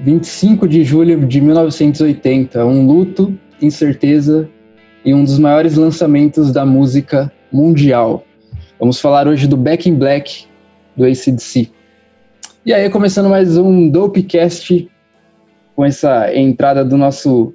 [0.00, 4.48] 25 de julho de 1980, um luto, incerteza
[5.04, 8.24] e um dos maiores lançamentos da música mundial.
[8.78, 10.46] Vamos falar hoje do Back in Black
[10.96, 11.70] do ACDC.
[12.64, 14.88] E aí, começando mais um Dopecast
[15.74, 17.52] com essa entrada do nosso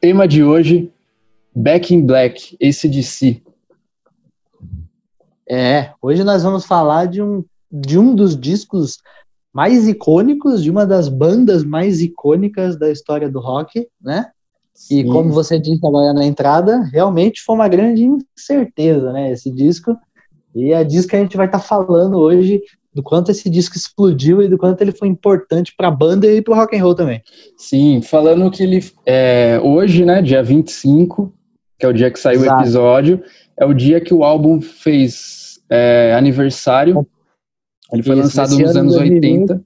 [0.00, 0.88] tema de hoje,
[1.54, 3.42] Back in Black, ACDC.
[5.48, 8.98] É, hoje nós vamos falar de um, de um dos discos
[9.52, 14.30] mais icônicos, de uma das bandas mais icônicas da história do rock, né?
[14.74, 15.00] Sim.
[15.00, 19.30] E como você disse agora na entrada, realmente foi uma grande incerteza, né?
[19.30, 19.96] Esse disco.
[20.54, 22.62] E é disso que a gente vai estar tá falando hoje,
[22.94, 26.42] do quanto esse disco explodiu e do quanto ele foi importante para a banda e
[26.42, 27.22] para o rock and roll também.
[27.56, 31.32] Sim, falando que ele é, hoje, né, dia 25,
[31.78, 32.56] que é o dia que saiu Exato.
[32.56, 33.22] o episódio,
[33.58, 37.06] é o dia que o álbum fez é, aniversário
[37.92, 39.64] ele foi Isso, lançado nos anos 2020, 80.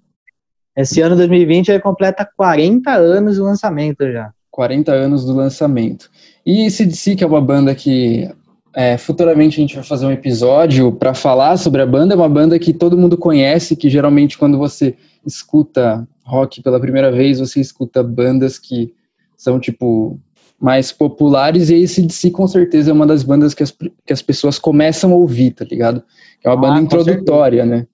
[0.76, 4.32] Esse ano 2020 ele completa 40 anos do lançamento já.
[4.50, 6.10] 40 anos do lançamento.
[6.44, 8.30] E CDC, que é uma banda que
[8.74, 12.28] é, futuramente a gente vai fazer um episódio para falar sobre a banda, é uma
[12.28, 17.60] banda que todo mundo conhece, que geralmente quando você escuta rock pela primeira vez, você
[17.60, 18.92] escuta bandas que
[19.36, 20.20] são tipo
[20.58, 24.22] mais populares, e esse DC com certeza é uma das bandas que as, que as
[24.22, 26.02] pessoas começam a ouvir, tá ligado?
[26.42, 27.82] É uma ah, banda introdutória, certeza.
[27.82, 27.86] né?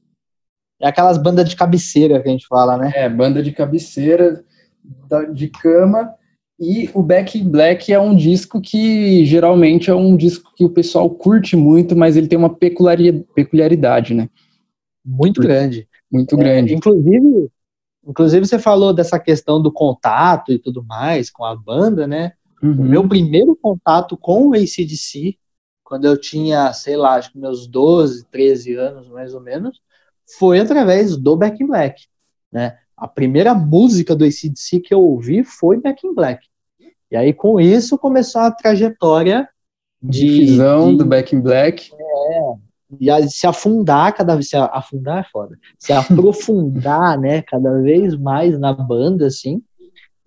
[0.83, 2.93] É aquelas bandas de cabeceira que a gente fala, né?
[2.95, 4.45] É, banda de cabeceira,
[5.33, 6.13] de cama.
[6.59, 10.71] E o Back in Black é um disco que geralmente é um disco que o
[10.71, 14.29] pessoal curte muito, mas ele tem uma peculiaridade, né?
[15.05, 15.89] Muito grande.
[16.11, 16.73] Muito grande.
[16.73, 17.49] É, inclusive,
[18.07, 22.33] inclusive, você falou dessa questão do contato e tudo mais com a banda, né?
[22.63, 22.73] Uhum.
[22.73, 25.37] O meu primeiro contato com o ACDC,
[25.83, 29.81] quando eu tinha, sei lá, acho que meus 12, 13 anos mais ou menos,
[30.39, 32.07] foi através do Back in Black,
[32.51, 32.79] né?
[32.97, 36.47] A primeira música do ACDC que eu ouvi foi Back in Black.
[37.11, 39.49] E aí, com isso, começou a trajetória
[40.03, 40.47] de...
[40.47, 41.91] Difusão do Back in Black.
[41.93, 42.55] É,
[43.01, 44.49] e se afundar cada vez...
[44.49, 45.59] Se afundar é foda.
[45.79, 49.63] Se aprofundar, né, cada vez mais na banda, assim.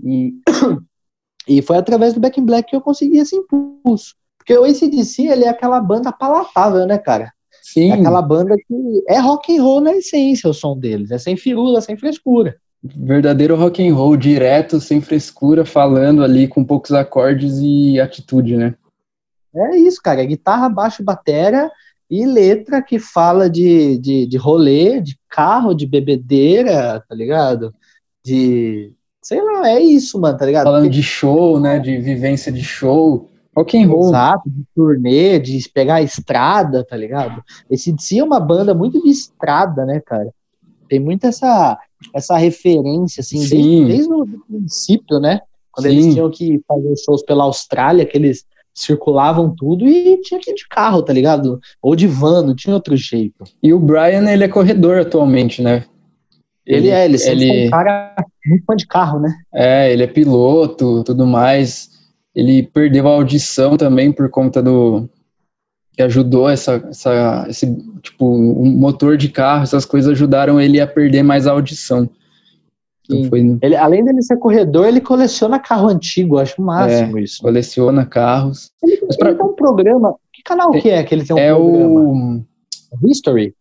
[0.03, 0.35] E,
[1.47, 4.15] e foi através do Back in Black que eu consegui esse impulso.
[4.37, 7.33] Porque o ACDC, ele é aquela banda palatável, né, cara?
[7.65, 7.89] Sim.
[7.89, 11.09] É aquela banda que é rock and roll na essência, o som deles.
[11.09, 12.55] É sem firula, sem frescura.
[12.83, 18.75] Verdadeiro rock and roll, direto, sem frescura, falando ali com poucos acordes e atitude, né?
[19.55, 20.21] É isso, cara.
[20.21, 21.71] É guitarra, baixo, bateria
[22.07, 27.73] e letra que fala de, de, de rolê, de carro, de bebedeira, tá ligado?
[28.23, 28.93] De.
[29.23, 30.65] Sei lá, é isso, mano, tá ligado?
[30.65, 30.97] Falando Porque...
[30.97, 31.79] de show, né?
[31.79, 33.27] De vivência de show.
[33.55, 34.09] Rock and roll.
[34.09, 37.41] Exato, de turnê, de pegar a estrada, tá ligado?
[37.69, 40.29] Esse DC é uma banda muito de estrada, né, cara?
[40.89, 41.79] Tem muito essa,
[42.13, 45.39] essa referência, assim, desde, desde, o princípio, né?
[45.71, 45.93] Quando Sim.
[45.93, 50.55] eles tinham que fazer shows pela Austrália, que eles circulavam tudo e tinha que ir
[50.55, 51.59] de carro, tá ligado?
[51.81, 53.45] Ou de van, não tinha outro jeito.
[53.63, 55.85] E o Brian, ele é corredor atualmente, né?
[56.65, 57.67] Ele, ele é, ele sempre ele...
[57.67, 58.13] um cara
[58.45, 59.33] muito fã de carro, né?
[59.53, 61.94] É, ele é piloto, tudo mais
[62.35, 65.09] ele perdeu a audição também por conta do
[65.93, 70.87] que ajudou essa, essa esse tipo um motor de carro, essas coisas ajudaram ele a
[70.87, 72.09] perder mais a audição.
[73.05, 73.57] Então foi...
[73.61, 77.41] ele, além dele ser corredor, ele coleciona carro antigo, acho o máximo é, isso.
[77.41, 78.71] Coleciona carros.
[78.83, 79.29] Ele, Mas pra...
[79.29, 80.15] ele tem um programa.
[80.33, 82.45] Que canal é, que é que ele tem um é programa?
[82.91, 83.55] O History?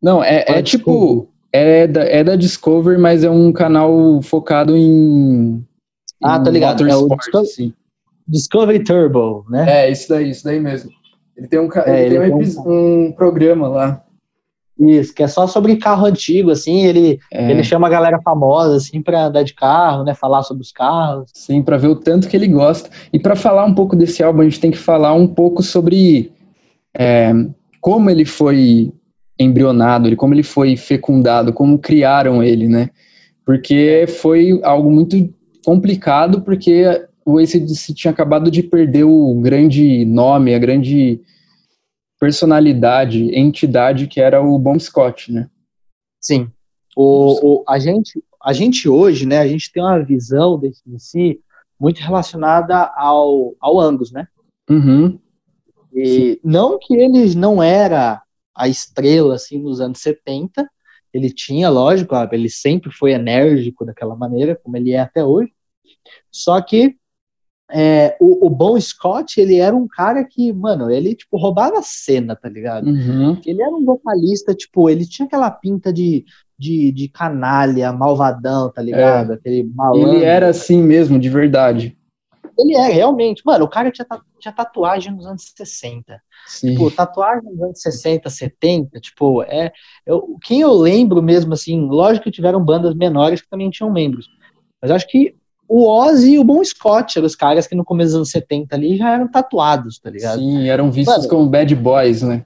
[0.00, 1.28] Não, é, é tipo.
[1.54, 5.62] É da, é da Discovery, mas é um canal focado em.
[6.22, 6.88] Ah, tá ligado.
[6.88, 7.74] É o Discovery, assim.
[8.32, 9.84] Discovery Turbo, né?
[9.84, 10.90] É, isso daí, isso daí mesmo.
[11.36, 14.02] Ele tem um, é, ele tem um, tem um, um, programa lá.
[14.78, 17.50] Isso, que é só sobre carro antigo, assim, ele, é.
[17.50, 21.30] ele chama a galera famosa, assim, pra andar de carro, né, falar sobre os carros.
[21.34, 22.88] Sim, para ver o tanto que ele gosta.
[23.12, 26.32] E para falar um pouco desse álbum, a gente tem que falar um pouco sobre
[26.96, 27.32] é,
[27.80, 28.92] como ele foi
[29.38, 32.88] embrionado, ele, como ele foi fecundado, como criaram ele, né?
[33.44, 35.32] Porque foi algo muito
[35.64, 41.20] complicado, porque o ACDC tinha acabado de perder o grande nome, a grande
[42.18, 45.48] personalidade, entidade que era o Bom Scott, né?
[46.20, 46.50] Sim.
[46.96, 51.40] O, o, a, gente, a gente hoje, né, a gente tem uma visão do ACDC
[51.78, 54.28] muito relacionada ao, ao Angus, né?
[54.70, 55.18] Uhum.
[55.92, 58.22] E não que ele não era
[58.54, 60.70] a estrela, assim, nos anos 70,
[61.12, 65.52] ele tinha, lógico, ele sempre foi enérgico daquela maneira, como ele é até hoje,
[66.30, 66.96] só que
[67.72, 71.82] é, o, o Bon Scott, ele era um cara que, mano, ele, tipo, roubava a
[71.82, 72.86] cena, tá ligado?
[72.86, 73.40] Uhum.
[73.46, 76.24] Ele era um vocalista, tipo, ele tinha aquela pinta de,
[76.58, 79.32] de, de canalha, malvadão, tá ligado?
[79.32, 79.34] É.
[79.36, 80.16] Aquele malandro.
[80.16, 81.96] Ele era assim mesmo, de verdade.
[82.58, 83.42] Ele é, realmente.
[83.44, 84.06] Mano, o cara tinha,
[84.38, 86.20] tinha tatuagem nos anos 60.
[86.46, 86.72] Sim.
[86.72, 89.72] Tipo, tatuagem nos anos 60, 70, tipo, é.
[90.04, 94.28] Eu, quem eu lembro mesmo, assim, lógico que tiveram bandas menores que também tinham membros.
[94.80, 95.34] Mas acho que
[95.68, 98.74] o Ozzy e o Bon Scott eram os caras que no começo dos anos 70
[98.76, 100.38] ali já eram tatuados, tá ligado?
[100.38, 102.44] Sim, eram vistos Mano, como bad boys, né?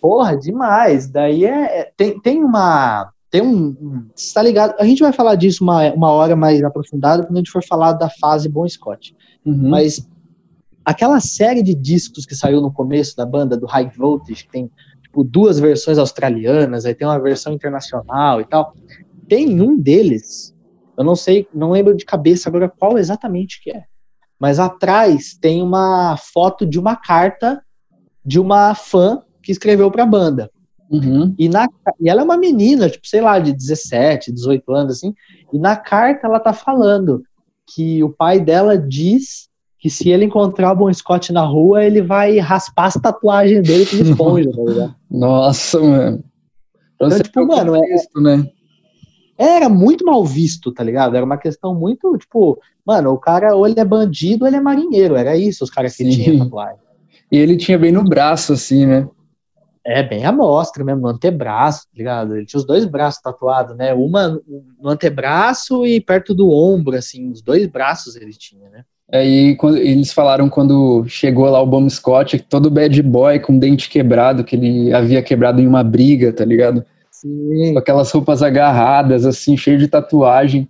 [0.00, 1.08] Porra, demais.
[1.08, 1.80] Daí é.
[1.80, 3.10] é- tem, tem uma.
[3.30, 3.76] Tem um.
[3.80, 4.74] um- Você tá ligado?
[4.78, 7.92] A gente vai falar disso uma, uma hora mais aprofundada quando a gente for falar
[7.92, 9.14] da fase Bon Scott.
[9.44, 9.70] Uhum.
[9.70, 10.06] Mas
[10.84, 14.70] aquela série de discos que saiu no começo da banda, do High Voltage, que tem
[15.02, 18.74] tipo, duas versões australianas, aí tem uma versão internacional e tal.
[19.28, 20.51] Tem um deles,
[20.96, 23.84] eu não sei, não lembro de cabeça agora qual exatamente que é.
[24.38, 27.62] Mas atrás tem uma foto de uma carta
[28.24, 30.50] de uma fã que escreveu para a banda.
[30.90, 31.34] Uhum.
[31.38, 31.66] E, na,
[32.00, 35.14] e ela é uma menina, tipo, sei lá, de 17, 18 anos, assim.
[35.52, 37.22] E na carta ela tá falando
[37.74, 39.48] que o pai dela diz
[39.78, 43.86] que se ele encontrar o Bon Scott na rua, ele vai raspar as tatuagens dele
[43.86, 44.94] com esponja, tá ligado?
[45.10, 46.24] Nossa, mano.
[46.94, 48.46] Então, tipo, mano, é- né?
[49.36, 51.16] Era muito mal visto, tá ligado?
[51.16, 54.60] Era uma questão muito, tipo, mano, o cara ou ele é bandido ou ele é
[54.60, 55.16] marinheiro.
[55.16, 56.78] Era isso os caras que tinham tatuagem.
[57.30, 59.08] E ele tinha bem no braço, assim, né?
[59.84, 62.36] É, bem à mostra mesmo, no antebraço, tá ligado?
[62.36, 63.92] Ele tinha os dois braços tatuados, né?
[63.92, 64.40] Uma
[64.80, 68.84] no antebraço e perto do ombro, assim, os dois braços ele tinha, né?
[69.12, 73.90] Aí quando, eles falaram quando chegou lá o Bom Scott, todo bad boy com dente
[73.90, 76.84] quebrado, que ele havia quebrado em uma briga, tá ligado?
[77.22, 77.72] Sim.
[77.72, 80.68] Com aquelas roupas agarradas, assim, cheio de tatuagem.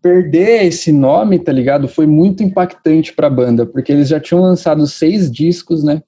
[0.00, 1.86] Perder esse nome, tá ligado?
[1.86, 6.02] Foi muito impactante pra banda, porque eles já tinham lançado seis discos, né?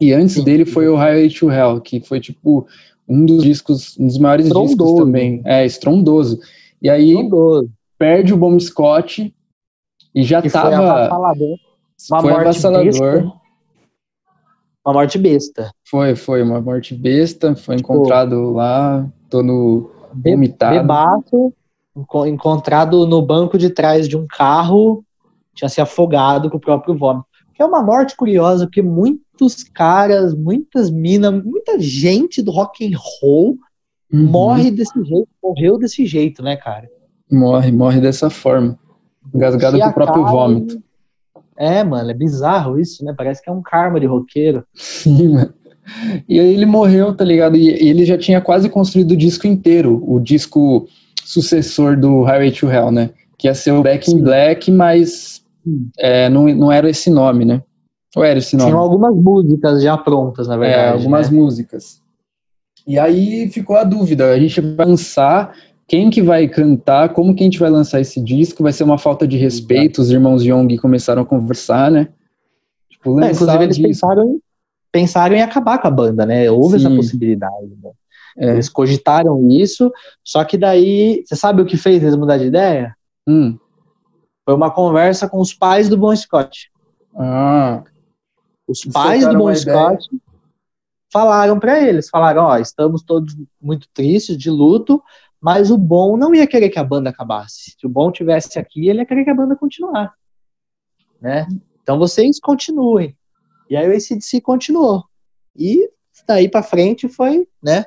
[0.00, 0.44] E antes Sim.
[0.44, 2.66] dele foi o Highway to Hell, que foi, tipo,
[3.08, 5.04] um dos discos, um dos maiores discos Estrondoso.
[5.04, 5.40] também.
[5.44, 6.40] É, estrondoso.
[6.80, 7.70] E aí Estrondoso.
[7.96, 9.32] perde o Bom Scott
[10.12, 10.76] e já Que foi tava.
[10.90, 11.58] avassalador.
[12.10, 13.41] Uma Foi morte avassalador.
[14.84, 15.70] Uma morte besta.
[15.88, 17.54] Foi, foi uma morte besta.
[17.54, 20.80] Foi encontrado lá, todo vomitado.
[20.80, 21.52] Bebaço,
[21.96, 25.04] enco- encontrado no banco de trás de um carro,
[25.54, 27.26] tinha se afogado com o próprio vômito.
[27.54, 32.96] Que é uma morte curiosa, porque muitos caras, muitas minas, muita gente do rock and
[33.22, 33.56] roll
[34.12, 34.26] Uhum.
[34.26, 36.86] morre desse jeito, morreu desse jeito, né, cara?
[37.30, 38.78] Morre, morre dessa forma.
[39.34, 40.82] Engasgado com o próprio vômito.
[41.56, 43.14] É, mano, é bizarro isso, né?
[43.16, 44.64] Parece que é um karma de roqueiro.
[44.74, 45.54] Sim, mano.
[46.28, 47.56] E aí ele morreu, tá ligado?
[47.56, 50.86] E ele já tinha quase construído o disco inteiro, o disco
[51.24, 53.10] sucessor do Highway to Hell, né?
[53.36, 54.22] Que ia ser o Back in Sim.
[54.22, 55.42] Black, mas
[55.98, 57.62] é, não, não era esse nome, né?
[58.14, 58.70] Ou era esse nome?
[58.70, 60.82] Tinham algumas músicas já prontas, na verdade.
[60.82, 61.36] É, algumas né?
[61.36, 62.00] músicas.
[62.86, 65.54] E aí ficou a dúvida, a gente vai lançar,
[65.92, 68.96] quem que vai cantar, como que a gente vai lançar esse disco, vai ser uma
[68.96, 72.08] falta de respeito, os irmãos Young começaram a conversar, né?
[72.88, 74.40] Tipo, É, inclusive, eles pensaram em,
[74.90, 76.50] pensaram em acabar com a banda, né?
[76.50, 76.96] Houve essa Sim.
[76.96, 77.76] possibilidade.
[77.82, 77.90] né?
[78.38, 78.52] É.
[78.52, 79.92] Eles cogitaram isso,
[80.24, 82.96] só que daí, você sabe o que fez eles mudar de ideia?
[83.28, 83.58] Hum.
[84.46, 86.70] Foi uma conversa com os pais do Bon Scott.
[87.14, 87.84] Ah,
[88.66, 89.54] Os pais do Bon.
[89.54, 90.08] Scott
[91.12, 95.02] falaram para eles, falaram, ó, estamos todos muito tristes, de luto,
[95.42, 97.74] mas o Bon não ia querer que a banda acabasse.
[97.76, 100.14] Se o Bon tivesse aqui, ele ia querer que a banda continuasse,
[101.20, 101.48] né?
[101.82, 103.16] Então vocês continuem.
[103.68, 105.04] E aí o ACDC continuou.
[105.56, 105.90] E
[106.28, 107.86] daí para frente foi, né?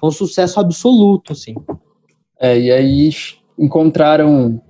[0.00, 1.54] Foi um sucesso absoluto, assim.
[2.40, 3.10] é, e aí
[3.56, 4.60] encontraram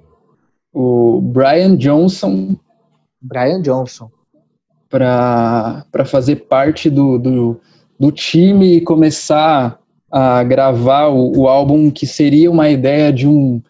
[0.72, 2.54] o Brian Johnson
[3.20, 4.10] Brian Johnson.
[4.90, 7.60] para fazer parte do, do,
[7.98, 9.80] do time e começar
[10.16, 13.60] a gravar o, o álbum que seria uma ideia de um,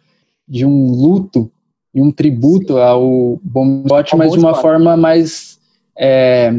[0.46, 1.50] de um luto
[1.94, 5.58] e um tributo ao Bon Scott, mas de uma forma mais
[5.96, 6.52] é,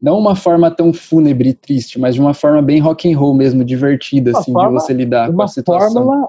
[0.00, 3.34] não uma forma tão fúnebre e triste, mas de uma forma bem rock and roll
[3.34, 5.92] mesmo, divertida assim, forma- de você lidar com a uma situação.
[6.04, 6.28] fórmula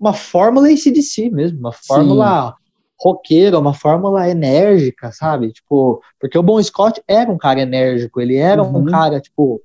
[0.00, 2.54] uma fórmula ACDC mesmo, uma fórmula
[2.98, 5.52] roqueira, uma fórmula enérgica, sabe?
[5.52, 8.84] Tipo, porque o Bon Scott era um cara enérgico, ele era um Uhum.
[8.86, 9.60] cara, tipo,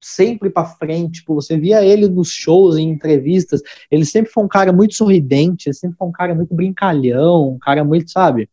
[0.00, 4.48] sempre pra frente, tipo, você via ele nos shows, em entrevistas, ele sempre foi um
[4.48, 8.48] cara muito sorridente, ele sempre foi um cara muito brincalhão, um cara muito, sabe?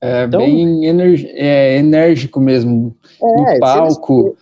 [0.00, 0.86] É Então- bem
[1.34, 4.36] é, enérgico mesmo É, se no eles- palco.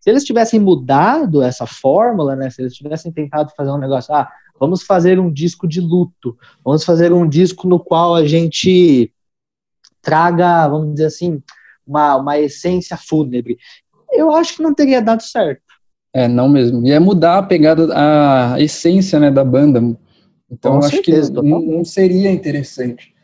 [0.00, 2.48] se eles tivessem mudado essa fórmula, né?
[2.50, 6.84] Se eles tivessem tentado fazer um negócio, ah, vamos fazer um disco de luto, vamos
[6.84, 9.12] fazer um disco no qual a gente
[10.02, 11.42] traga, vamos dizer assim,
[11.86, 13.58] uma, uma essência fúnebre.
[14.12, 15.62] Eu acho que não teria dado certo.
[16.12, 16.84] É, não mesmo.
[16.86, 19.80] Ia mudar a pegada, a essência né, da banda.
[20.50, 23.14] Então, Com acho certeza, que não, não, seria interessante.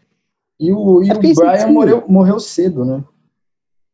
[0.59, 3.05] E o, e é o Brian morreu, morreu cedo, né?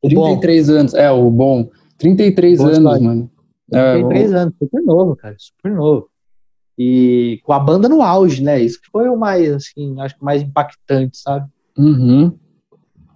[0.02, 0.74] O 33 bom.
[0.74, 0.94] anos.
[0.94, 1.70] É, o bom.
[1.96, 3.30] 33 bom, anos, mano.
[3.70, 6.08] 33 é, anos, super novo, cara, super novo.
[6.78, 8.60] E com a banda no auge, né?
[8.60, 11.48] Isso que foi o mais, assim, acho que mais impactante, sabe?
[11.78, 12.32] Uhum.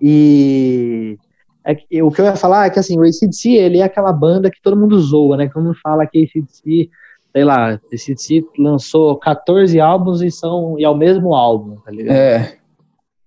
[0.00, 1.18] E
[1.66, 4.12] é que, o que eu ia falar é que assim, o ACDC, ele é aquela
[4.12, 5.48] banda que todo mundo zoa, né?
[5.48, 6.88] Que todo mundo fala que ACDC,
[7.32, 12.14] sei lá, ACDC lançou 14 álbuns e são e é o mesmo álbum, tá ligado?
[12.14, 12.56] É.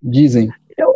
[0.01, 0.49] Dizem.
[0.77, 0.95] Eu,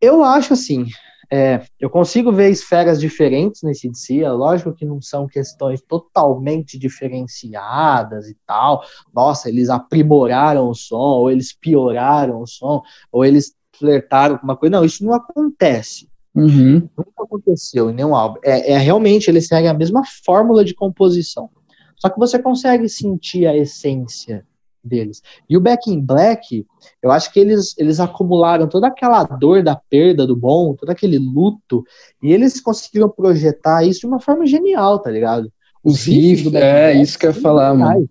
[0.00, 0.86] eu acho assim,
[1.30, 6.78] é, eu consigo ver esferas diferentes nesse DC, é lógico que não são questões totalmente
[6.78, 8.82] diferenciadas e tal.
[9.12, 12.80] Nossa, eles aprimoraram o som, ou eles pioraram o som,
[13.12, 14.76] ou eles flertaram com uma coisa.
[14.76, 16.08] Não, isso não acontece.
[16.34, 16.88] Uhum.
[16.96, 18.40] Nunca aconteceu em nenhum álbum.
[18.44, 21.48] É, é realmente eles seguem a mesma fórmula de composição.
[21.96, 24.44] Só que você consegue sentir a essência
[24.82, 25.22] deles.
[25.48, 26.66] E o Back in Black,
[27.02, 31.18] eu acho que eles, eles acumularam toda aquela dor da perda do bom, todo aquele
[31.18, 31.82] luto,
[32.22, 35.50] e eles conseguiram projetar isso de uma forma genial, tá ligado?
[35.82, 37.94] Os, Os riffs, riffs é, Black isso que eu ia falar, geniais.
[37.94, 38.10] mano.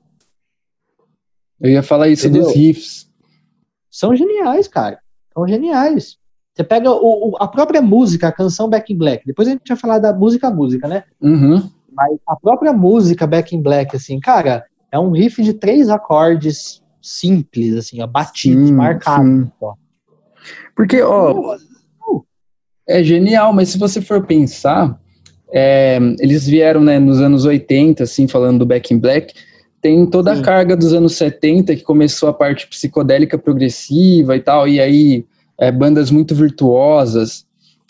[1.62, 2.48] Eu ia falar isso Entendeu?
[2.48, 3.10] dos riffs.
[3.90, 5.00] São geniais, cara.
[5.34, 6.18] São geniais.
[6.54, 9.26] Você pega o, o, a própria música, a canção Back in Black.
[9.26, 11.04] Depois a gente vai falar da música música, né?
[11.20, 11.70] Uhum.
[11.92, 16.82] Mas a própria música Back in Black, assim, cara, é um riff de três acordes
[17.02, 19.48] simples, assim, ó, batidos, sim, marcados.
[19.60, 19.74] Ó.
[20.76, 21.58] Porque, ó,
[22.88, 25.00] é genial, mas se você for pensar,
[25.52, 29.34] é, eles vieram, né, nos anos 80, assim, falando do Back in Black,
[29.82, 34.68] tem toda a carga dos anos 70, que começou a parte psicodélica progressiva e tal,
[34.68, 35.26] e aí
[35.60, 37.46] é, bandas muito virtuosas,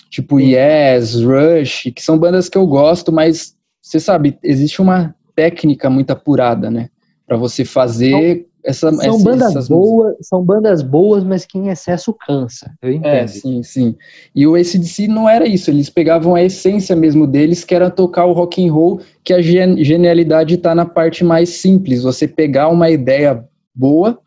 [0.10, 0.54] tipo Sim.
[0.54, 6.12] Yes, Rush, que são bandas que eu gosto, mas você sabe, existe uma técnica muito
[6.12, 6.90] apurada, né?
[7.26, 12.14] Para você fazer essa, são essa, bandas boas, são bandas boas, mas que em excesso
[12.14, 12.72] cansa.
[12.82, 13.14] Eu é, entendo.
[13.14, 13.96] É, sim, sim.
[14.34, 18.26] E o ACDC não era isso, eles pegavam a essência mesmo deles, que era tocar
[18.26, 22.90] o rock and roll, que a genialidade está na parte mais simples, você pegar uma
[22.90, 23.44] ideia
[23.76, 24.20] boa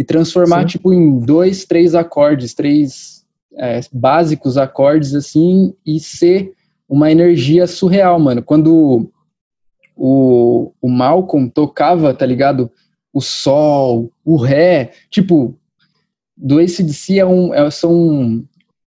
[0.00, 0.66] e transformar, Sim.
[0.68, 3.22] tipo, em dois, três acordes, três
[3.58, 6.54] é, básicos acordes, assim, e ser
[6.88, 8.42] uma energia surreal, mano.
[8.42, 9.12] Quando
[9.94, 12.70] o, o Malcolm tocava, tá ligado?
[13.12, 15.54] O sol, o ré, tipo,
[16.34, 18.42] do ACDC é um, é, são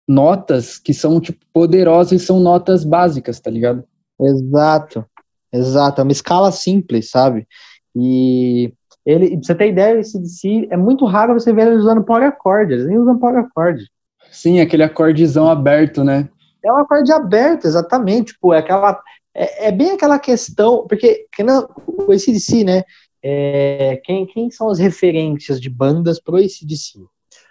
[0.07, 3.83] notas que são, tipo, poderosas e são notas básicas, tá ligado?
[4.21, 5.03] Exato,
[5.51, 7.47] exato, é uma escala simples, sabe?
[7.95, 8.71] E
[9.09, 12.27] ele, pra você ter ideia, esse DC é muito raro você ver ele usando power
[12.27, 13.83] accord, eles nem usam power accord.
[14.31, 16.29] Sim, aquele acordezão aberto, né?
[16.63, 18.33] É um acorde aberto, exatamente.
[18.33, 19.01] Tipo, é aquela.
[19.33, 22.83] É, é bem aquela questão, porque não, o ACDC, né?
[23.23, 26.99] É, quem, quem são as referências de bandas pro ACDC?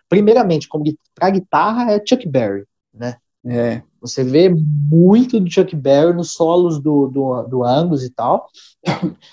[0.08, 0.84] Primeiramente, como
[1.14, 3.16] para guitarra é Chuck Berry, né?
[3.44, 3.82] É.
[4.00, 8.46] Você vê muito do Chuck Berry nos solos do, do, do Angus e tal.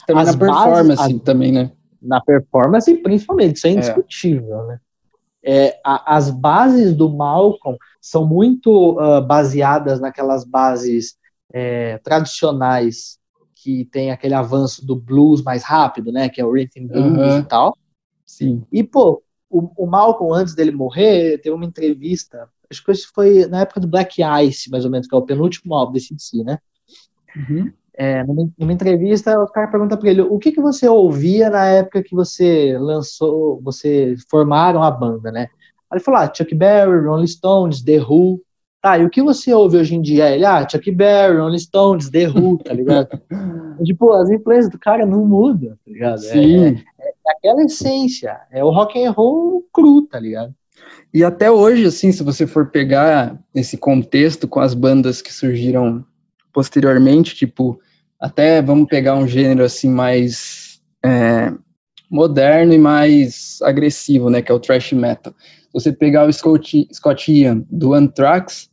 [0.08, 1.72] também as na performance, também, né?
[2.06, 3.74] Na performance, principalmente, isso é, é.
[3.74, 4.68] indiscutível, é.
[4.68, 4.80] né?
[5.48, 11.18] É, a, as bases do Malcolm são muito uh, baseadas naquelas bases
[11.54, 13.20] é, tradicionais
[13.56, 16.30] que tem aquele avanço do blues mais rápido, né?
[16.30, 17.40] Que é o rhythm blues uhum.
[17.40, 17.78] e tal.
[18.26, 18.64] Sim.
[18.72, 23.46] E, pô, o, o, Malcolm, antes dele morrer, teve uma entrevista, acho que isso foi
[23.48, 26.44] na época do Black Ice, mais ou menos, que é o penúltimo álbum desse DC,
[26.44, 26.60] né?
[27.36, 27.72] Uhum.
[27.98, 32.04] É, numa, entrevista, o cara pergunta para ele: o que, que você ouvia na época
[32.04, 35.48] que você lançou, você formaram a banda, né?
[35.90, 38.42] Aí ele falou: ah, Chuck Berry, Rolling Stones, The Who.
[38.82, 40.30] Tá, e o que você ouve hoje em dia?
[40.30, 43.20] Ele, ah, Chuck Berry, Rolling Stones, The Who, tá ligado?
[43.84, 46.20] tipo, as influências do cara não mudam, tá ligado?
[46.20, 46.66] É, Sim.
[46.66, 50.54] É, é, aquela essência, é o rock and roll cru, tá ligado?
[51.14, 56.06] E até hoje, assim, se você for pegar esse contexto com as bandas que surgiram
[56.54, 57.80] posteriormente, tipo,
[58.19, 61.53] até vamos pegar um gênero assim mais é,
[62.10, 65.34] moderno e mais agressivo, né, que é o thrash metal.
[65.39, 68.69] Se você pegar o Scott, Scott Ian do Anthrax,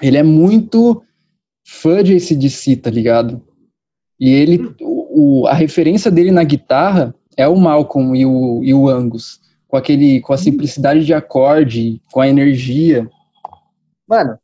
[0.00, 1.02] ele é muito
[1.66, 3.42] fã de ACDC, tá ligado?
[4.18, 8.88] E ele, o, a referência dele na guitarra é o Malcolm e o, e o
[8.88, 13.08] Angus, com aquele, com a simplicidade de acorde, com a energia.
[14.08, 14.38] Mano,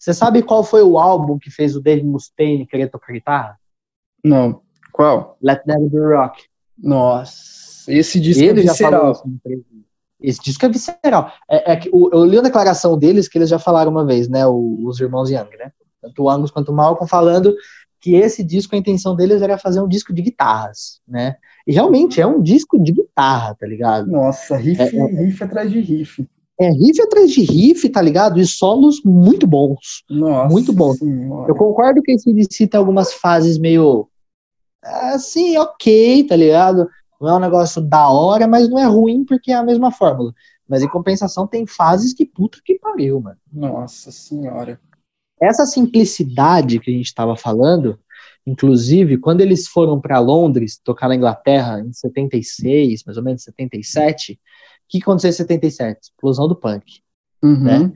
[0.00, 3.60] você sabe qual foi o álbum que fez o Dave Mustaine querer tocar guitarra?
[4.24, 4.62] Não.
[4.94, 5.36] Qual?
[5.42, 6.44] Let There Be Rock.
[6.78, 7.92] Nossa.
[7.92, 9.22] Esse disco ele é visceral.
[10.18, 11.30] Esse disco é visceral.
[11.48, 14.26] É, é que o, eu li a declaração deles que eles já falaram uma vez,
[14.26, 14.46] né?
[14.46, 15.70] O, os irmãos Young, né?
[16.00, 17.54] Tanto o Angus quanto o Malcolm falando
[18.00, 21.36] que esse disco, a intenção deles era fazer um disco de guitarras, né?
[21.66, 24.10] E realmente é um disco de guitarra, tá ligado?
[24.10, 26.26] Nossa, riff, é, é, riff atrás de riff.
[26.60, 28.38] É, riff atrás de riff, tá ligado?
[28.38, 30.04] E solos muito bons.
[30.10, 30.52] Nossa.
[30.52, 30.98] Muito bons.
[30.98, 31.50] Senhora.
[31.50, 34.06] Eu concordo que esse DC tem algumas fases meio.
[34.82, 36.86] Assim, ok, tá ligado?
[37.18, 40.34] Não é um negócio da hora, mas não é ruim porque é a mesma fórmula.
[40.68, 43.38] Mas em compensação tem fases que puta que pariu, mano.
[43.50, 44.78] Nossa senhora.
[45.40, 47.98] Essa simplicidade que a gente estava falando,
[48.46, 54.34] inclusive, quando eles foram para Londres, tocar na Inglaterra em 76, mais ou menos 77,
[54.34, 54.36] o
[54.90, 56.00] que aconteceu em 77?
[56.02, 57.00] Explosão do punk.
[57.42, 57.64] Uhum.
[57.64, 57.92] Né?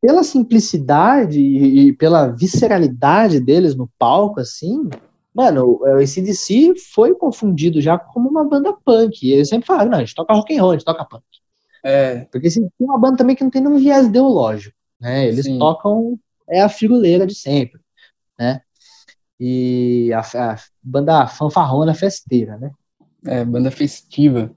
[0.00, 4.88] Pela simplicidade e, e, pela visceralidade deles no palco, assim,
[5.34, 9.26] mano, o ACDC foi confundido já como uma banda punk.
[9.26, 11.24] E eles sempre falaram, não, a gente toca rock and roll, a gente toca punk.
[11.84, 12.24] É.
[12.32, 14.76] Porque assim, tem uma banda também que não tem nenhum viés ideológico.
[15.00, 15.28] Né?
[15.28, 15.58] Eles Sim.
[15.58, 16.18] tocam
[16.48, 17.80] é a figuleira de sempre,
[18.38, 18.60] né?
[19.38, 22.70] E a, a banda fanfarrona festeira, né?
[23.26, 24.50] É, banda festiva.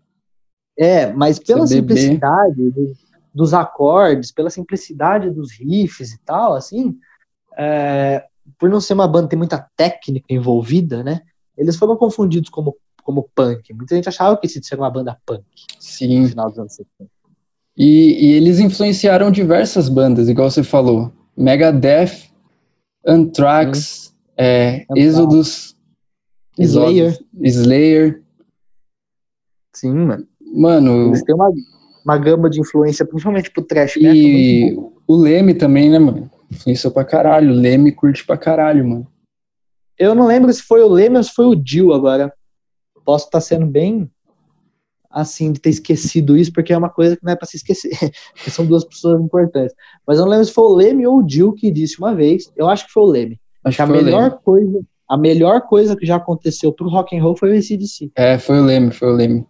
[0.80, 1.94] É, mas pela CBB.
[1.98, 2.94] simplicidade do,
[3.36, 6.98] dos acordes, pela simplicidade dos riffs e tal, assim,
[7.58, 8.24] é,
[8.58, 11.22] por não ser uma banda que tem muita técnica envolvida, né?
[11.58, 13.74] Eles foram confundidos como, como punk.
[13.74, 15.44] Muita gente achava que isso era uma banda punk.
[15.78, 16.22] Sim.
[16.22, 17.12] No final dos anos 70.
[17.76, 21.12] E, e eles influenciaram diversas bandas, igual você falou.
[21.36, 22.30] Megadeth,
[23.06, 25.76] Anthrax, é, Exodus,
[26.58, 27.18] Slayer.
[27.42, 28.24] Slayer.
[29.74, 30.28] Sim, mano.
[30.54, 31.08] Mano.
[31.08, 31.52] Eles têm uma,
[32.04, 34.16] uma gama de influência, principalmente pro trash metal.
[34.16, 34.78] E
[35.08, 36.30] o Leme também, né, mano?
[36.52, 37.52] Influenciou pra caralho.
[37.52, 39.08] O Leme curte pra caralho, mano.
[39.98, 42.34] Eu não lembro se foi o Leme ou se foi o Jill agora.
[43.06, 44.10] Posso estar tá sendo bem
[45.10, 47.90] assim de ter esquecido isso, porque é uma coisa que não é para se esquecer,
[48.48, 49.76] são duas pessoas importantes.
[50.06, 52.52] Mas eu não lembro se foi o Leme ou o Jill que disse uma vez,
[52.56, 53.40] eu acho que foi o Leme.
[53.64, 57.36] Acho que a melhor coisa, a melhor coisa que já aconteceu pro rock and roll
[57.36, 58.12] foi o ACDC.
[58.16, 59.46] É, foi o Leme, foi o Leme.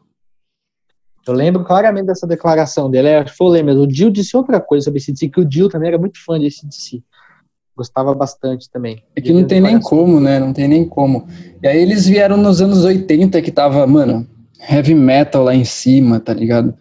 [1.29, 4.85] Eu lembro claramente dessa declaração dele, é, foi o Leme, o Jill disse outra coisa
[4.85, 7.03] sobre ACDC, que o Jill também era muito fã de ACDC.
[7.77, 9.01] Gostava bastante também.
[9.15, 10.39] É que não tem nem como, né?
[10.39, 11.27] Não tem nem como.
[11.63, 14.27] E aí eles vieram nos anos 80 que tava, mano,
[14.69, 16.73] heavy metal lá em cima, tá ligado?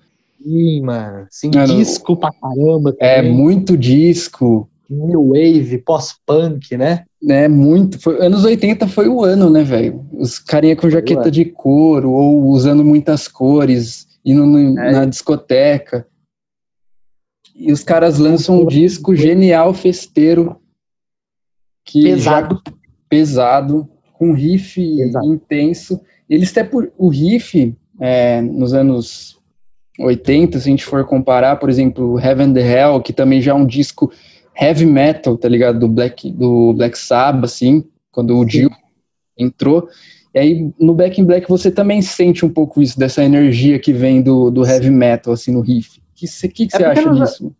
[0.42, 1.26] Sim, mano.
[1.30, 2.96] Sim, mano, disco pra caramba.
[2.98, 3.30] É, também.
[3.30, 4.68] É, muito disco.
[4.90, 7.04] New Wave, pós-punk, né?
[7.28, 8.00] É, muito.
[8.00, 10.04] Foi, anos 80 foi o ano, né, velho?
[10.12, 14.92] Os carinha com jaqueta de couro ou usando muitas cores, indo no, é.
[14.92, 16.06] na discoteca.
[17.54, 20.56] E os caras lançam um disco genial, festeiro.
[21.84, 22.62] Que pesado.
[22.66, 22.72] Já,
[23.08, 25.26] pesado, com riff Exato.
[25.26, 26.00] intenso.
[26.28, 29.38] Eles até por o riff é, nos anos
[29.98, 33.54] 80, se a gente for comparar, por exemplo, Heaven the Hell, que também já é
[33.54, 34.12] um disco
[34.54, 35.78] heavy metal, tá ligado?
[35.78, 38.70] Do Black, do Black Sabbath, assim, quando o Dio
[39.36, 39.88] entrou.
[40.34, 43.92] E aí, no Back in Black, você também sente um pouco isso, dessa energia que
[43.92, 45.98] vem do, do heavy metal, assim, no riff.
[45.98, 47.54] O que, que, que, você é acha disso?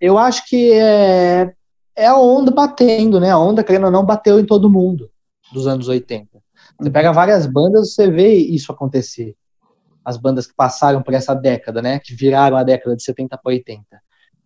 [0.00, 1.52] Eu acho que é,
[1.96, 3.30] é a onda batendo, né?
[3.30, 5.10] A onda, querendo ou não, bateu em todo mundo
[5.52, 6.28] dos anos 80.
[6.80, 9.34] Você pega várias bandas, você vê isso acontecer.
[10.04, 11.98] As bandas que passaram por essa década, né?
[11.98, 13.82] Que viraram a década de 70 para 80.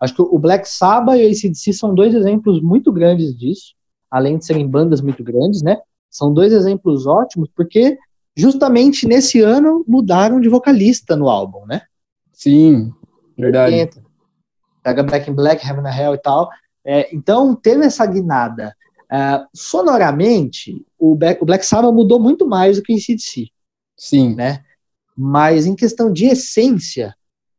[0.00, 3.74] Acho que o Black Sabbath e o ACDC são dois exemplos muito grandes disso,
[4.10, 5.78] além de serem bandas muito grandes, né?
[6.12, 7.96] São dois exemplos ótimos, porque
[8.36, 11.82] justamente nesse ano mudaram de vocalista no álbum, né?
[12.32, 12.92] Sim,
[13.36, 13.90] verdade.
[14.82, 16.50] Pega Black in Black, Heaven and Hell e tal.
[16.84, 18.76] É, então, teve essa guinada.
[19.10, 23.48] Uh, sonoramente, o Black, o Black Sabbath mudou muito mais do que o ACDC.
[23.96, 24.34] Sim.
[24.34, 24.62] Né?
[25.16, 27.14] Mas em questão de essência,